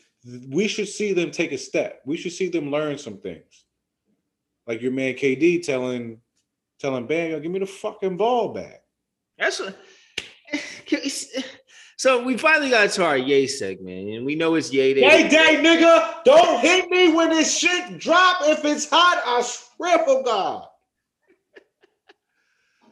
we 0.48 0.68
should 0.68 0.88
see 0.88 1.12
them 1.12 1.32
take 1.32 1.52
a 1.52 1.58
step. 1.58 2.02
We 2.06 2.16
should 2.16 2.32
see 2.32 2.48
them 2.48 2.72
learn 2.72 2.98
some 2.98 3.18
things. 3.18 3.66
Like 4.66 4.82
your 4.82 4.92
man 4.92 5.16
KD 5.16 5.64
telling 5.64 6.22
telling 6.80 7.08
Bam, 7.08 7.42
give 7.42 7.52
me 7.52 7.60
the 7.60 7.66
fucking 7.66 8.18
ball 8.18 8.54
back. 8.54 8.84
That's 9.38 9.60
what. 9.60 9.78
So 12.00 12.24
we 12.24 12.38
finally 12.38 12.70
got 12.70 12.92
to 12.92 13.04
our 13.04 13.18
yay 13.18 13.46
segment, 13.46 14.08
and 14.08 14.26
we 14.26 14.34
know 14.34 14.56
it's 14.56 14.72
yay 14.72 14.94
day. 14.94 15.02
Hey, 15.02 15.28
day, 15.28 15.62
nigga, 15.62 16.24
don't 16.24 16.62
hit 16.62 16.90
me 16.90 17.12
when 17.12 17.30
this 17.30 17.58
shit 17.58 18.00
drop. 18.00 18.38
If 18.44 18.64
it's 18.64 18.90
hot, 18.90 19.22
I 19.26 19.42
swear 19.42 20.00
for 20.06 20.24
God. 20.24 20.66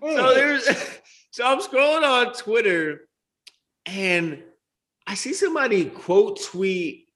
So 0.03 0.36
there's, 0.36 0.68
so 1.32 1.45
I'm 1.45 1.60
scrolling 1.60 2.03
on 2.03 2.34
Twitter, 2.34 3.08
and 3.86 4.43
I 5.08 5.16
see 5.16 5.34
somebody 5.34 5.86
quote 5.86 6.41
tweet 6.43 7.08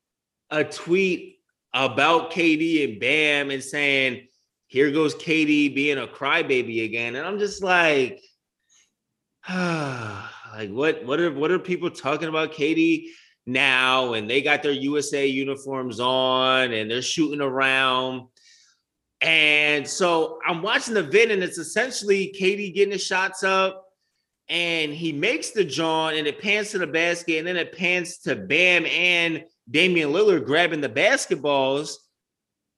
a 0.49 0.63
tweet 0.63 1.39
about 1.73 2.31
KD 2.31 2.85
and 2.89 2.99
Bam 3.01 3.51
and 3.51 3.61
saying, 3.61 4.29
"Here 4.67 4.91
goes 4.91 5.13
KD 5.13 5.75
being 5.75 5.97
a 5.97 6.07
crybaby 6.07 6.85
again," 6.85 7.15
and 7.15 7.27
I'm 7.27 7.37
just 7.37 7.61
like, 7.61 8.21
ah. 9.49 10.40
Like 10.53 10.69
what? 10.69 11.05
What 11.05 11.19
are 11.19 11.31
what 11.31 11.51
are 11.51 11.59
people 11.59 11.89
talking 11.89 12.27
about 12.27 12.53
KD 12.53 13.07
now? 13.45 14.13
And 14.13 14.29
they 14.29 14.41
got 14.41 14.63
their 14.63 14.71
USA 14.71 15.25
uniforms 15.25 15.99
on, 15.99 16.73
and 16.73 16.89
they're 16.89 17.01
shooting 17.01 17.41
around. 17.41 18.27
And 19.21 19.87
so 19.87 20.39
I'm 20.45 20.61
watching 20.61 20.95
the 20.95 21.03
vid, 21.03 21.31
and 21.31 21.43
it's 21.43 21.57
essentially 21.57 22.35
KD 22.39 22.73
getting 22.73 22.91
the 22.91 22.97
shots 22.97 23.43
up, 23.43 23.85
and 24.49 24.91
he 24.91 25.11
makes 25.11 25.51
the 25.51 25.63
John, 25.63 26.15
and 26.15 26.27
it 26.27 26.41
pans 26.41 26.71
to 26.71 26.79
the 26.79 26.87
basket, 26.87 27.37
and 27.37 27.47
then 27.47 27.55
it 27.55 27.77
pans 27.77 28.17
to 28.19 28.35
Bam 28.35 28.85
and 28.87 29.45
Damian 29.69 30.11
Lillard 30.11 30.45
grabbing 30.45 30.81
the 30.81 30.89
basketballs. 30.89 31.93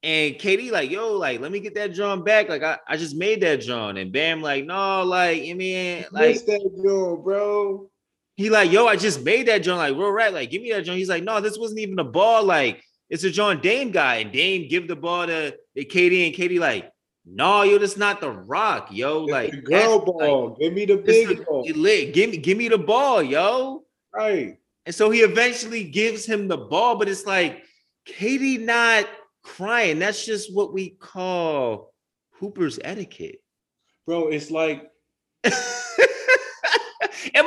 And 0.03 0.35
KD, 0.35 0.69
like, 0.69 0.91
yo, 0.91 1.13
like, 1.13 1.39
let 1.39 1.51
me 1.51 1.61
get 1.61 1.75
that 1.75 1.93
John 1.93 2.23
back. 2.25 2.49
Like, 2.49 2.61
I, 2.61 2.77
I 2.87 2.97
just 2.97 3.15
made 3.15 3.39
that 3.41 3.61
John. 3.61 3.95
And 3.95 4.11
Bam, 4.11 4.41
like, 4.41 4.65
no, 4.65 5.03
like, 5.03 5.41
I 5.43 5.53
mean, 5.53 6.05
like, 6.11 6.31
Miss 6.31 6.41
that 6.41 6.59
joint, 6.83 7.23
bro. 7.23 7.89
he 8.35 8.49
like, 8.49 8.69
yo, 8.69 8.85
I 8.85 8.97
just 8.97 9.23
made 9.23 9.47
that 9.47 9.59
John. 9.59 9.77
Like, 9.77 9.95
real 9.95 10.11
right. 10.11 10.33
Like, 10.33 10.51
give 10.51 10.61
me 10.61 10.73
that 10.73 10.81
John. 10.83 10.97
He's 10.97 11.07
like, 11.07 11.23
no, 11.23 11.39
this 11.39 11.57
wasn't 11.57 11.79
even 11.79 11.97
a 11.99 12.03
ball. 12.03 12.43
Like, 12.43 12.83
it's 13.09 13.23
a 13.23 13.29
John 13.29 13.61
Dame 13.61 13.91
guy. 13.91 14.15
And 14.15 14.31
Dame 14.33 14.67
give 14.67 14.89
the 14.89 14.95
ball 14.97 15.25
to, 15.25 15.51
to 15.51 15.85
KD. 15.85 16.27
And 16.27 16.35
KD, 16.35 16.59
like, 16.59 16.91
no, 17.25 17.63
yo, 17.63 17.77
that's 17.77 17.95
not 17.95 18.19
the 18.19 18.29
rock, 18.29 18.89
yo. 18.91 19.23
It's 19.23 19.31
Like, 19.31 19.51
the 19.51 19.61
girl 19.61 19.99
ball. 20.03 20.49
like, 20.49 20.59
Give 20.59 20.73
me 20.73 20.83
the 20.85 20.97
big 20.97 21.31
is- 21.31 21.45
ball. 21.45 21.63
lit. 21.75 22.13
Give 22.13 22.29
me, 22.31 22.37
give 22.37 22.57
me 22.57 22.67
the 22.67 22.77
ball, 22.77 23.23
yo. 23.23 23.85
Right. 24.13 24.57
And 24.85 24.93
so 24.93 25.09
he 25.11 25.21
eventually 25.21 25.85
gives 25.85 26.25
him 26.25 26.49
the 26.49 26.57
ball, 26.57 26.97
but 26.97 27.07
it's 27.07 27.25
like 27.25 27.63
KD 28.05 28.59
not 28.59 29.07
crying. 29.43 29.99
That's 29.99 30.25
just 30.25 30.53
what 30.53 30.73
we 30.73 30.89
call 30.91 31.93
Hooper's 32.39 32.79
etiquette. 32.83 33.39
Bro, 34.05 34.29
it's 34.29 34.49
like 34.51 34.89
am 35.43 35.51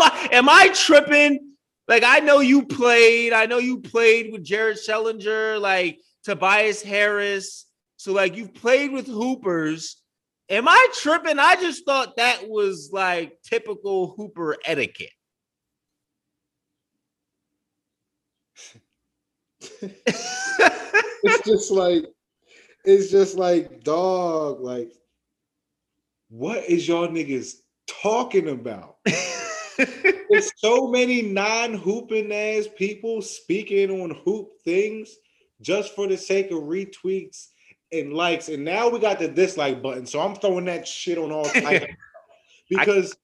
I 0.00 0.28
am 0.32 0.48
I 0.48 0.68
tripping? 0.68 1.52
Like 1.88 2.02
I 2.04 2.20
know 2.20 2.40
you 2.40 2.64
played, 2.66 3.32
I 3.32 3.46
know 3.46 3.58
you 3.58 3.80
played 3.80 4.32
with 4.32 4.44
Jared 4.44 4.76
Schellinger, 4.78 5.60
like 5.60 5.98
Tobias 6.24 6.82
Harris. 6.82 7.66
So 7.96 8.12
like 8.12 8.36
you've 8.36 8.54
played 8.54 8.92
with 8.92 9.06
Hoopers. 9.06 9.96
Am 10.48 10.68
I 10.68 10.86
tripping? 10.94 11.40
I 11.40 11.56
just 11.56 11.84
thought 11.84 12.16
that 12.16 12.48
was 12.48 12.90
like 12.92 13.38
typical 13.42 14.14
Hooper 14.16 14.56
etiquette. 14.64 15.10
it's 21.26 21.48
just 21.48 21.70
like 21.70 22.04
it's 22.84 23.10
just 23.10 23.36
like 23.36 23.82
dog 23.82 24.60
like 24.60 24.92
what 26.28 26.64
is 26.64 26.88
y'all 26.88 27.08
niggas 27.08 27.54
talking 27.86 28.48
about? 28.48 28.96
There's 30.28 30.50
so 30.56 30.88
many 30.88 31.22
non-hooping 31.22 32.32
ass 32.32 32.66
people 32.76 33.22
speaking 33.22 34.02
on 34.02 34.10
hoop 34.24 34.48
things 34.64 35.16
just 35.60 35.94
for 35.94 36.06
the 36.06 36.16
sake 36.16 36.50
of 36.50 36.58
retweets 36.62 37.48
and 37.92 38.12
likes. 38.12 38.48
And 38.48 38.64
now 38.64 38.88
we 38.88 38.98
got 38.98 39.18
the 39.18 39.28
dislike 39.28 39.82
button 39.82 40.06
so 40.06 40.20
i'm 40.20 40.34
throwing 40.34 40.64
that 40.64 40.88
shit 40.88 41.18
on 41.18 41.30
all 41.30 41.44
types 41.44 41.86
because 42.68 43.14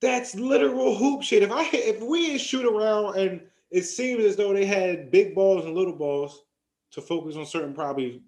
that's 0.00 0.34
literal 0.34 0.96
hoop 0.96 1.22
shit. 1.22 1.42
If 1.42 1.50
i 1.50 1.68
if 1.72 2.00
we 2.00 2.38
shoot 2.38 2.64
around 2.64 3.18
and 3.18 3.40
it 3.70 3.82
seems 3.82 4.24
as 4.24 4.36
though 4.36 4.52
they 4.52 4.64
had 4.64 5.10
big 5.10 5.34
balls 5.34 5.64
and 5.64 5.74
little 5.74 5.96
balls 5.96 6.44
to 6.92 7.00
focus 7.00 7.36
on 7.36 7.46
certain 7.46 7.74
probably 7.74 8.22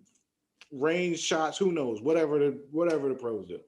range 0.70 1.18
shots. 1.18 1.58
Who 1.58 1.72
knows? 1.72 2.02
Whatever 2.02 2.38
the 2.38 2.60
whatever 2.70 3.08
the 3.08 3.14
pros 3.14 3.46
do. 3.46 3.60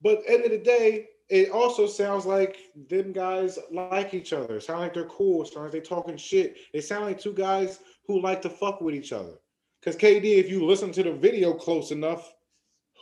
But 0.00 0.22
end 0.28 0.44
of 0.44 0.50
the 0.50 0.58
day, 0.58 1.08
it 1.30 1.50
also 1.50 1.86
sounds 1.86 2.26
like 2.26 2.58
them 2.88 3.12
guys 3.12 3.58
like 3.70 4.14
each 4.14 4.32
other. 4.32 4.60
Sound 4.60 4.80
like 4.80 4.94
they're 4.94 5.06
cool. 5.06 5.44
Sound 5.44 5.64
like 5.64 5.72
they 5.72 5.80
talking 5.80 6.16
shit. 6.16 6.56
They 6.72 6.80
sound 6.80 7.06
like 7.06 7.18
two 7.18 7.32
guys 7.32 7.80
who 8.06 8.20
like 8.20 8.42
to 8.42 8.50
fuck 8.50 8.80
with 8.80 8.94
each 8.94 9.12
other. 9.12 9.34
Because 9.80 9.96
KD, 9.96 10.24
if 10.24 10.50
you 10.50 10.64
listen 10.64 10.92
to 10.92 11.02
the 11.02 11.12
video 11.12 11.52
close 11.52 11.90
enough, 11.90 12.32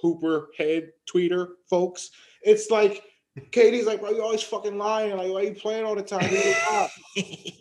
Hooper 0.00 0.50
head 0.56 0.90
tweeter 1.12 1.48
folks, 1.68 2.10
it's 2.42 2.70
like 2.70 3.04
KD's 3.38 3.86
like, 3.86 4.00
bro, 4.00 4.10
you 4.10 4.22
always 4.22 4.42
fucking 4.42 4.76
lying. 4.76 5.16
Like, 5.16 5.30
why 5.30 5.42
you 5.42 5.54
playing 5.54 5.86
all 5.86 5.94
the 5.94 6.02
time? 6.02 6.30
You 6.30 6.38
a 6.38 6.54
cop." 6.68 6.90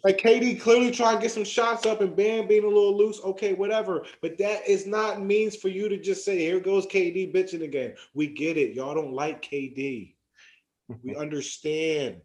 like 0.03 0.17
KD 0.17 0.59
clearly 0.59 0.91
trying 0.91 1.15
to 1.15 1.21
get 1.21 1.31
some 1.31 1.45
shots 1.45 1.85
up 1.85 2.01
and 2.01 2.13
Bam 2.13 2.47
being 2.47 2.65
a 2.65 2.67
little 2.67 2.97
loose. 2.97 3.21
Okay, 3.23 3.53
whatever. 3.53 4.05
But 4.21 4.37
that 4.39 4.67
is 4.67 4.85
not 4.85 5.21
means 5.21 5.55
for 5.55 5.69
you 5.69 5.87
to 5.87 5.97
just 5.97 6.25
say, 6.25 6.37
here 6.39 6.59
goes 6.59 6.85
KD 6.87 7.33
bitching 7.33 7.63
again. 7.63 7.95
We 8.13 8.27
get 8.27 8.57
it. 8.57 8.73
Y'all 8.73 8.93
don't 8.93 9.13
like 9.13 9.41
KD. 9.41 10.13
We 11.03 11.15
understand. 11.17 12.17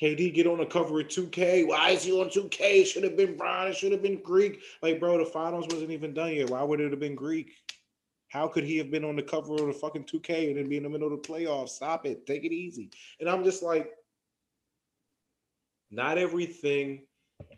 KD 0.00 0.32
get 0.32 0.46
on 0.46 0.58
the 0.58 0.66
cover 0.66 1.00
of 1.00 1.08
2K. 1.08 1.66
Why 1.66 1.90
is 1.90 2.04
he 2.04 2.12
on 2.12 2.28
2K? 2.28 2.60
It 2.60 2.84
should 2.84 3.04
have 3.04 3.16
been 3.16 3.36
Brian. 3.36 3.72
It 3.72 3.76
should 3.76 3.92
have 3.92 4.02
been 4.02 4.22
Greek. 4.22 4.60
Like, 4.80 5.00
bro, 5.00 5.18
the 5.18 5.24
finals 5.24 5.66
wasn't 5.68 5.90
even 5.90 6.14
done 6.14 6.34
yet. 6.34 6.50
Why 6.50 6.62
would 6.62 6.80
it 6.80 6.90
have 6.92 7.00
been 7.00 7.14
Greek? 7.16 7.52
How 8.34 8.48
could 8.48 8.64
he 8.64 8.76
have 8.78 8.90
been 8.90 9.04
on 9.04 9.14
the 9.14 9.22
cover 9.22 9.54
of 9.54 9.66
the 9.68 9.72
fucking 9.72 10.06
2K 10.06 10.48
and 10.48 10.58
then 10.58 10.68
be 10.68 10.76
in 10.76 10.82
the 10.82 10.88
middle 10.88 11.06
of 11.06 11.22
the 11.22 11.28
playoffs? 11.28 11.68
Stop 11.68 12.04
it. 12.04 12.26
Take 12.26 12.42
it 12.42 12.52
easy. 12.52 12.90
And 13.20 13.30
I'm 13.30 13.44
just 13.44 13.62
like, 13.62 13.92
not 15.92 16.18
everything, 16.18 17.02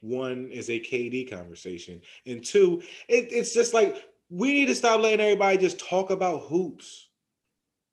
one, 0.00 0.50
is 0.50 0.68
a 0.68 0.78
KD 0.78 1.30
conversation. 1.30 2.02
And 2.26 2.44
two, 2.44 2.82
it, 3.08 3.28
it's 3.30 3.54
just 3.54 3.72
like 3.72 4.04
we 4.28 4.52
need 4.52 4.66
to 4.66 4.74
stop 4.74 5.00
letting 5.00 5.20
everybody 5.20 5.56
just 5.56 5.78
talk 5.80 6.10
about 6.10 6.42
hoops 6.42 7.08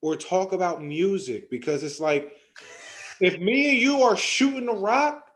or 0.02 0.18
talk 0.18 0.52
about 0.52 0.84
music 0.84 1.50
because 1.50 1.84
it's 1.84 2.02
like 2.02 2.34
if 3.22 3.40
me 3.40 3.70
and 3.70 3.78
you 3.78 4.02
are 4.02 4.18
shooting 4.18 4.66
the 4.66 4.74
rock 4.74 5.30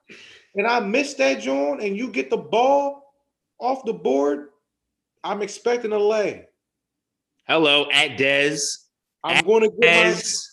and 0.55 0.67
I 0.67 0.81
miss 0.81 1.13
that 1.13 1.39
joint 1.39 1.81
and 1.81 1.95
you 1.95 2.09
get 2.09 2.29
the 2.29 2.35
ball 2.35 3.13
off 3.57 3.85
the 3.85 3.93
board, 3.93 4.49
I'm 5.23 5.41
expecting 5.41 5.93
a 5.93 5.97
lay. 5.97 6.46
Hello, 7.47 7.87
at 7.91 8.17
Dez. 8.17 8.59
I'm 9.23 9.43
going 9.45 9.63
to 9.63 9.69
my, 9.79 9.87
Dez. 9.87 10.45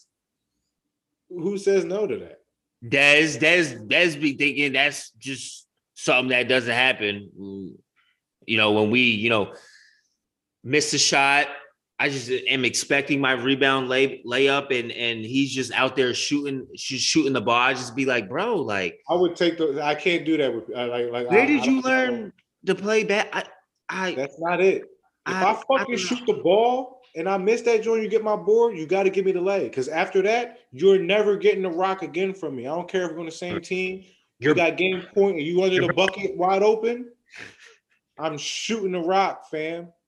who 1.28 1.59
says 1.59 1.84
no 1.84 2.07
to 2.07 2.18
that? 2.18 2.40
Dez, 2.84 3.38
Dez, 3.38 3.88
Dez 3.88 4.20
be 4.20 4.34
thinking 4.34 4.72
that's 4.74 5.11
just 5.18 5.66
something 5.95 6.28
that 6.28 6.49
doesn't 6.49 6.72
happen. 6.72 7.30
You 8.47 8.57
know, 8.57 8.72
when 8.72 8.90
we, 8.90 9.01
you 9.01 9.28
know, 9.30 9.55
miss 10.62 10.92
a 10.95 10.99
shot, 10.99 11.49
I 11.99 12.09
just 12.11 12.30
am 12.30 12.64
expecting 12.64 13.20
my 13.20 13.32
rebound 13.32 13.88
lay 13.88 14.22
layup, 14.24 14.76
and 14.78 14.90
and 14.92 15.24
he's 15.24 15.53
just 15.53 15.72
out 15.72 15.95
there 15.97 16.12
shooting, 16.12 16.66
sh- 16.76 16.99
shooting 17.01 17.32
the 17.32 17.40
ball. 17.40 17.55
I 17.57 17.72
just 17.72 17.95
be 17.95 18.05
like, 18.05 18.28
bro, 18.28 18.57
like, 18.57 18.99
I 19.09 19.14
would 19.14 19.36
take 19.36 19.59
the. 19.59 19.80
I 19.82 19.95
can't 19.95 20.24
do 20.24 20.36
that 20.36 20.55
with 20.55 20.68
like 20.68 21.11
like. 21.11 21.30
where 21.30 21.42
I- 21.42 21.47
did 21.47 21.61
I 21.62 21.64
you 21.64 21.80
learn 21.82 22.32
to 22.66 22.74
play 22.74 23.05
bat? 23.05 23.28
I, 23.32 23.45
I, 23.88 24.14
That's 24.14 24.38
not 24.40 24.61
it. 24.61 24.82
If 25.27 25.35
I, 25.35 25.43
I- 25.43 25.51
I 25.53 25.55
fucking 25.55 25.97
don't 25.97 25.99
shoot 25.99 26.27
the 26.27 26.35
ball 26.43 27.01
and 27.16 27.29
I 27.29 27.37
miss 27.39 27.62
that 27.62 27.83
joint, 27.83 28.03
you 28.03 28.09
get 28.09 28.25
my 28.25 28.37
board. 28.37 28.77
You 28.77 28.87
got 28.87 29.05
to 29.05 29.11
give 29.11 29.25
me 29.25 29.33
the 29.33 29.41
lay 29.41 29.64
because 29.64 29.89
after 29.89 30.20
that, 30.22 30.59
you're 30.72 30.99
never 30.99 31.37
getting 31.37 31.62
the 31.62 31.70
rock 31.70 32.03
again 32.03 32.35
from 32.35 32.57
me. 32.57 32.66
I 32.66 32.75
don't 32.75 32.89
care 32.89 33.05
if 33.05 33.12
we're 33.12 33.20
on 33.20 33.27
the 33.27 33.31
same 33.33 33.61
team. 33.61 34.01
You 34.39 34.49
You're- 34.51 34.57
got 34.57 34.77
game 34.77 35.03
point 35.14 35.37
and 35.39 35.47
you 35.47 35.62
under 35.62 35.87
the 35.87 35.93
bucket 35.93 36.37
wide 36.37 36.62
open. 36.62 37.11
I'm 38.18 38.37
shooting 38.39 38.93
the 38.93 39.01
rock, 39.01 39.49
fam. 39.51 39.89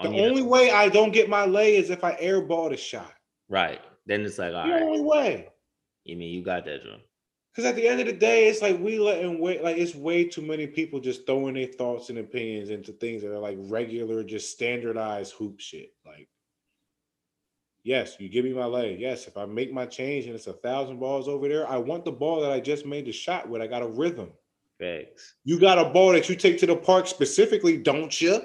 The 0.00 0.06
on 0.08 0.14
your- 0.14 0.26
only 0.28 0.42
way 0.42 0.70
I 0.70 0.88
don't 0.88 1.10
get 1.12 1.28
my 1.28 1.44
lay 1.44 1.76
is 1.76 1.90
if 1.90 2.04
I 2.04 2.14
airball 2.16 2.70
the 2.70 2.76
shot. 2.76 3.12
right. 3.48 3.80
Then 4.06 4.22
it's 4.24 4.38
like, 4.38 4.54
all 4.54 4.64
The 4.66 4.72
right. 4.72 4.82
only 4.82 5.00
way. 5.02 5.48
You 6.04 6.16
mean 6.16 6.32
you 6.32 6.42
got 6.42 6.64
that, 6.64 6.82
John? 6.84 7.00
Because 7.58 7.70
at 7.70 7.74
the 7.74 7.88
end 7.88 7.98
of 7.98 8.06
the 8.06 8.12
day, 8.12 8.46
it's 8.46 8.62
like 8.62 8.78
we 8.78 9.00
letting 9.00 9.40
wait. 9.40 9.64
Like 9.64 9.78
it's 9.78 9.92
way 9.92 10.22
too 10.22 10.42
many 10.42 10.68
people 10.68 11.00
just 11.00 11.26
throwing 11.26 11.54
their 11.54 11.66
thoughts 11.66 12.08
and 12.08 12.18
opinions 12.18 12.70
into 12.70 12.92
things 12.92 13.20
that 13.22 13.34
are 13.34 13.40
like 13.40 13.58
regular, 13.62 14.22
just 14.22 14.52
standardized 14.52 15.32
hoop 15.32 15.58
shit. 15.58 15.92
Like, 16.06 16.28
yes, 17.82 18.14
you 18.20 18.28
give 18.28 18.44
me 18.44 18.52
my 18.52 18.66
lay. 18.66 18.96
Yes, 18.96 19.26
if 19.26 19.36
I 19.36 19.44
make 19.44 19.72
my 19.72 19.86
change 19.86 20.26
and 20.26 20.36
it's 20.36 20.46
a 20.46 20.52
thousand 20.52 21.00
balls 21.00 21.26
over 21.26 21.48
there, 21.48 21.68
I 21.68 21.78
want 21.78 22.04
the 22.04 22.12
ball 22.12 22.40
that 22.42 22.52
I 22.52 22.60
just 22.60 22.86
made 22.86 23.06
the 23.06 23.12
shot 23.12 23.48
with. 23.48 23.60
I 23.60 23.66
got 23.66 23.82
a 23.82 23.88
rhythm. 23.88 24.30
Facts. 24.78 25.34
You 25.42 25.58
got 25.58 25.84
a 25.84 25.90
ball 25.90 26.12
that 26.12 26.28
you 26.28 26.36
take 26.36 26.60
to 26.60 26.66
the 26.66 26.76
park 26.76 27.08
specifically, 27.08 27.76
don't 27.76 28.22
you? 28.22 28.40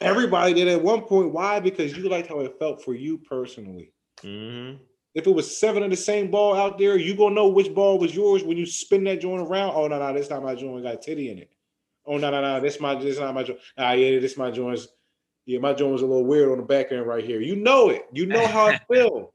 Everybody 0.00 0.52
did 0.52 0.66
at 0.66 0.82
one 0.82 1.02
point. 1.02 1.30
Why? 1.30 1.60
Because 1.60 1.96
you 1.96 2.08
liked 2.08 2.26
how 2.26 2.40
it 2.40 2.58
felt 2.58 2.82
for 2.82 2.96
you 2.96 3.18
personally. 3.18 3.92
Mm-hmm. 4.24 4.82
If 5.16 5.26
it 5.26 5.30
was 5.30 5.56
seven 5.56 5.82
of 5.82 5.88
the 5.88 5.96
same 5.96 6.30
ball 6.30 6.54
out 6.54 6.76
there, 6.76 6.98
you 6.98 7.16
gonna 7.16 7.34
know 7.34 7.48
which 7.48 7.74
ball 7.74 7.98
was 7.98 8.14
yours 8.14 8.44
when 8.44 8.58
you 8.58 8.66
spin 8.66 9.02
that 9.04 9.22
joint 9.22 9.40
around. 9.40 9.72
Oh 9.74 9.88
no, 9.88 9.98
no, 9.98 10.12
this 10.12 10.28
not 10.28 10.42
my 10.42 10.54
joint. 10.54 10.84
Got 10.84 11.00
titty 11.00 11.30
in 11.30 11.38
it. 11.38 11.50
Oh 12.04 12.18
no, 12.18 12.30
no, 12.30 12.42
no, 12.42 12.60
this 12.60 12.78
my 12.80 12.94
this 12.96 13.18
not 13.18 13.34
my 13.34 13.42
joint. 13.42 13.58
Ah, 13.78 13.92
yeah, 13.92 14.20
this 14.20 14.36
my 14.36 14.50
joint. 14.50 14.78
Yeah, 15.46 15.58
my 15.60 15.72
joint 15.72 15.94
was 15.94 16.02
a 16.02 16.06
little 16.06 16.26
weird 16.26 16.50
on 16.50 16.58
the 16.58 16.64
back 16.64 16.92
end 16.92 17.06
right 17.06 17.24
here. 17.24 17.40
You 17.40 17.56
know 17.56 17.88
it. 17.88 18.04
You 18.12 18.26
know 18.26 18.46
how 18.46 18.66
it 18.66 18.82
feel. 18.92 19.32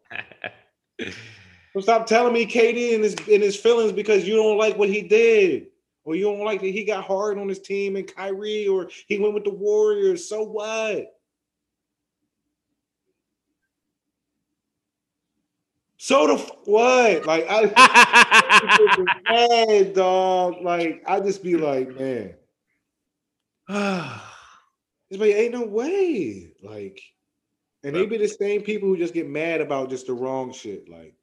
So 1.73 1.79
stop 1.79 2.05
telling 2.05 2.33
me 2.33 2.45
KD 2.45 2.93
and 2.93 3.03
his 3.03 3.15
in 3.27 3.41
his 3.41 3.55
feelings 3.55 3.91
because 3.91 4.27
you 4.27 4.35
don't 4.35 4.59
like 4.59 4.77
what 4.77 4.89
he 4.89 5.01
did, 5.01 5.65
or 6.03 6.15
you 6.15 6.25
don't 6.25 6.45
like 6.45 6.61
that 6.61 6.67
he 6.67 6.83
got 6.83 7.05
hard 7.05 7.39
on 7.39 7.49
his 7.49 7.59
team 7.59 7.95
and 7.95 8.05
Kyrie, 8.05 8.67
or 8.67 8.91
he 9.07 9.17
went 9.17 9.33
with 9.33 9.45
the 9.45 9.49
Warriors. 9.49 10.29
So 10.29 10.43
what? 10.43 11.07
So 16.03 16.25
the 16.25 16.33
f- 16.33 16.49
what? 16.65 17.27
Like 17.27 17.45
I 17.47 17.65
mad, 19.29 19.93
dog. 19.93 20.55
Like 20.63 21.03
I 21.05 21.19
just 21.19 21.43
be 21.43 21.55
like, 21.57 21.89
man, 21.89 22.33
it's 25.11 25.19
like 25.19 25.35
ain't 25.35 25.53
no 25.53 25.63
way. 25.63 26.53
Like, 26.63 26.99
and 27.83 27.95
they 27.95 28.07
be 28.07 28.17
the 28.17 28.27
same 28.27 28.63
people 28.63 28.89
who 28.89 28.97
just 28.97 29.13
get 29.13 29.29
mad 29.29 29.61
about 29.61 29.91
just 29.91 30.07
the 30.07 30.13
wrong 30.13 30.51
shit. 30.51 30.89
Like, 30.89 31.13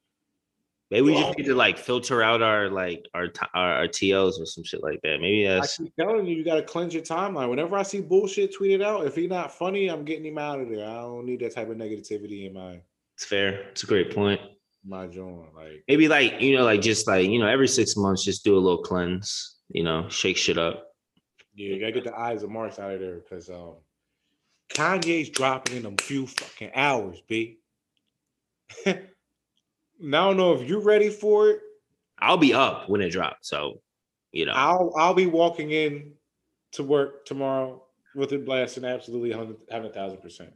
Maybe 0.93 1.03
we 1.03 1.15
just 1.15 1.37
need 1.37 1.47
to 1.47 1.57
like 1.57 1.77
filter 1.77 2.23
out 2.23 2.41
our 2.41 2.71
like 2.71 3.05
our 3.15 3.33
our, 3.55 3.73
our 3.79 3.89
TOs 3.89 4.39
or 4.39 4.47
some 4.47 4.63
shit 4.63 4.85
like 4.85 5.01
that. 5.03 5.21
Maybe 5.21 5.49
I 5.49 5.55
that's 5.55 5.79
keep 5.79 5.93
telling 5.97 6.25
you, 6.25 6.37
you 6.37 6.45
gotta 6.45 6.63
cleanse 6.63 6.95
your 6.95 7.03
timeline. 7.03 7.51
Whenever 7.51 7.77
I 7.77 7.83
see 7.83 8.01
bullshit 8.01 8.57
tweeted 8.57 8.85
out, 8.85 9.07
if 9.07 9.17
he's 9.17 9.29
not 9.29 9.53
funny, 9.53 9.89
I'm 9.89 10.05
getting 10.05 10.27
him 10.27 10.39
out 10.39 10.61
of 10.61 10.69
there. 10.69 10.89
I 10.89 11.01
don't 11.01 11.27
need 11.27 11.41
that 11.41 11.57
type 11.57 11.69
of 11.69 11.77
negativity 11.77 12.47
in 12.47 12.55
my 12.55 12.81
it's 13.17 13.25
fair. 13.25 13.63
It's 13.71 13.83
a 13.83 13.87
great 13.87 14.15
point. 14.15 14.41
My 14.89 15.07
joint. 15.07 15.55
Like, 15.55 15.85
Maybe 15.87 16.09
like 16.09 16.41
you 16.41 16.57
know, 16.57 16.65
like 16.65 16.81
just 16.81 17.07
like 17.07 17.29
you 17.29 17.39
know, 17.39 17.47
every 17.47 17.69
six 17.69 17.97
months, 17.97 18.25
just 18.25 18.45
do 18.45 18.57
a 18.57 18.59
little 18.59 18.83
cleanse. 18.83 19.57
You 19.69 19.85
know, 19.85 20.09
shake 20.09 20.37
shit 20.37 20.59
up. 20.59 20.89
yeah, 21.55 21.75
you 21.75 21.81
gotta 21.81 21.93
get 21.93 22.05
the 22.05 22.19
eyes 22.19 22.43
of 22.43 22.51
Marks 22.51 22.79
out 22.79 22.93
of 22.93 23.01
there 23.01 23.17
because 23.17 23.51
um, 23.51 23.75
Kanye's 24.73 25.29
dropping 25.29 25.77
in 25.77 25.87
a 25.87 26.03
few 26.03 26.27
fucking 26.27 26.71
hours, 26.75 27.21
b. 27.29 27.59
now 28.87 28.93
I 30.27 30.29
don't 30.29 30.37
know 30.37 30.55
if 30.55 30.69
you're 30.69 30.81
ready 30.81 31.11
for 31.11 31.51
it. 31.51 31.61
I'll 32.19 32.37
be 32.37 32.55
up 32.55 32.89
when 32.89 33.01
it 33.01 33.11
drops. 33.11 33.49
So, 33.49 33.81
you 34.33 34.47
know, 34.47 34.53
I'll 34.53 34.93
I'll 34.97 35.15
be 35.15 35.27
walking 35.27 35.71
in 35.71 36.13
to 36.73 36.83
work 36.83 37.27
tomorrow 37.27 37.83
with 38.15 38.33
it 38.33 38.45
blasting 38.45 38.85
absolutely 38.85 39.33
hundred 39.33 39.57
hundred 39.71 39.95
thousand 39.95 40.19
percent. 40.23 40.53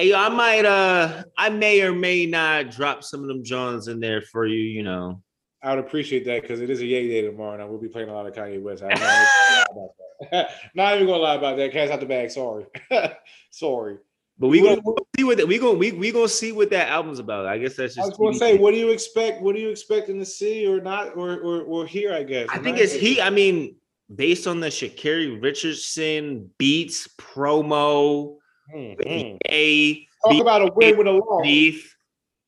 Hey, 0.00 0.14
I 0.14 0.30
might 0.30 0.64
uh, 0.64 1.24
I 1.36 1.50
may 1.50 1.82
or 1.82 1.92
may 1.92 2.24
not 2.24 2.70
drop 2.70 3.04
some 3.04 3.20
of 3.20 3.26
them 3.28 3.44
Johns 3.44 3.86
in 3.86 4.00
there 4.00 4.22
for 4.22 4.46
you. 4.46 4.56
You 4.56 4.82
know, 4.82 5.22
I 5.62 5.74
would 5.74 5.84
appreciate 5.84 6.24
that 6.24 6.40
because 6.40 6.62
it 6.62 6.70
is 6.70 6.80
a 6.80 6.86
yay 6.86 7.06
day 7.06 7.20
tomorrow, 7.20 7.52
and 7.52 7.60
I 7.60 7.66
will 7.66 7.76
be 7.78 7.88
playing 7.88 8.08
a 8.08 8.14
lot 8.14 8.26
of 8.26 8.32
Kanye 8.32 8.62
West. 8.62 8.82
I'm 8.82 8.88
not, 8.88 8.98
even 8.98 9.06
gonna 9.06 9.26
lie 9.52 9.64
about 9.70 9.90
that. 10.30 10.50
not 10.74 10.94
even 10.94 11.06
gonna 11.06 11.18
lie 11.18 11.34
about 11.34 11.58
that. 11.58 11.72
Cash 11.72 11.90
out 11.90 12.00
the 12.00 12.06
bag. 12.06 12.30
Sorry, 12.30 12.64
sorry. 13.50 13.98
but 14.38 14.48
we 14.48 14.62
gonna 14.62 14.80
we'll 14.82 14.96
see 15.18 15.24
what 15.24 15.36
that, 15.36 15.46
we 15.46 15.58
gonna 15.58 15.76
we 15.76 15.92
we 15.92 16.10
gonna 16.12 16.28
see 16.28 16.52
what 16.52 16.70
that 16.70 16.88
album's 16.88 17.18
about. 17.18 17.44
I 17.44 17.58
guess 17.58 17.76
that's 17.76 17.98
I 17.98 18.06
just. 18.06 18.18
was 18.18 18.38
gonna 18.38 18.38
say, 18.38 18.56
what 18.56 18.70
do 18.70 18.78
you 18.78 18.92
expect? 18.92 19.42
What 19.42 19.54
are 19.54 19.58
you 19.58 19.68
expecting 19.68 20.18
to 20.18 20.24
see 20.24 20.66
or 20.66 20.80
not, 20.80 21.14
or 21.14 21.40
or, 21.40 21.60
or 21.60 21.86
hear? 21.86 22.14
I 22.14 22.22
guess. 22.22 22.48
I 22.50 22.56
think 22.56 22.78
it's 22.78 22.94
he. 22.94 23.20
I 23.20 23.28
mean, 23.28 23.76
based 24.14 24.46
on 24.46 24.60
the 24.60 24.68
Sha'Carri 24.68 25.42
Richardson 25.42 26.50
beats 26.56 27.06
promo, 27.18 28.38
Hmm, 28.72 28.92
hmm. 29.02 29.36
a 29.48 30.06
Talk 30.24 30.40
about 30.40 30.62
a 30.62 30.72
win 30.74 30.96
with 30.98 31.06
a 31.06 31.12
loss. 31.12 31.42
beef. 31.42 31.96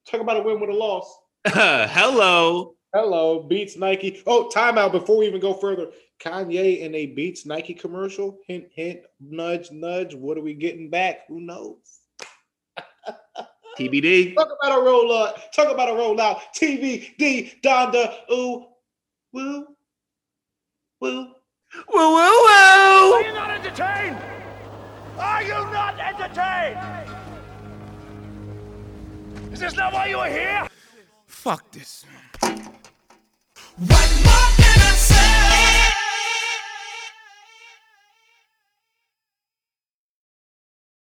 Talk 0.07 0.21
about 0.21 0.37
a 0.39 0.43
win 0.43 0.61
with 0.61 0.71
a 0.71 0.75
loss. 0.75 1.13
Hello. 1.47 2.75
Hello, 2.95 3.43
Beats 3.45 3.77
Nike. 3.79 4.23
Oh, 4.27 4.51
timeout 4.55 4.93
before 4.93 5.17
we 5.19 5.27
even 5.27 5.41
go 5.41 5.55
further. 5.55 5.89
Kanye 6.23 6.81
in 6.81 6.95
a 6.95 7.07
Beats 7.07 7.47
Nike 7.47 7.73
commercial. 7.73 8.39
Hint, 8.47 8.67
hint, 8.75 9.01
nudge, 9.19 9.71
nudge. 9.71 10.15
What 10.15 10.37
are 10.37 10.43
we 10.43 10.53
getting 10.55 10.91
back? 10.91 11.27
Who 11.29 11.41
knows? 11.41 11.79
TBD. 13.79 14.35
Talk 14.35 14.51
about 14.63 14.79
a 14.79 14.83
roll 14.83 15.11
up. 15.11 15.53
Talk 15.53 15.73
about 15.73 15.89
a 15.89 15.93
rollout. 15.93 16.41
TVD, 16.55 17.63
Donda, 17.63 18.15
ooh, 18.31 18.67
woo, 19.33 19.67
woo. 21.01 21.27
Woo 21.89 21.95
woo 21.95 21.97
Are 21.97 23.11
woo. 23.11 23.25
you 23.27 23.33
not 23.33 23.51
entertained? 23.51 24.19
Are 25.19 25.43
you 25.43 25.49
not 25.51 25.99
entertained? 25.99 26.79
Is 29.53 29.61
this 29.61 29.75
not 29.77 29.93
why 29.93 30.07
you 30.07 30.19
are 30.19 30.29
here? 30.29 30.67
Fuck 31.27 31.71
this. 31.71 32.05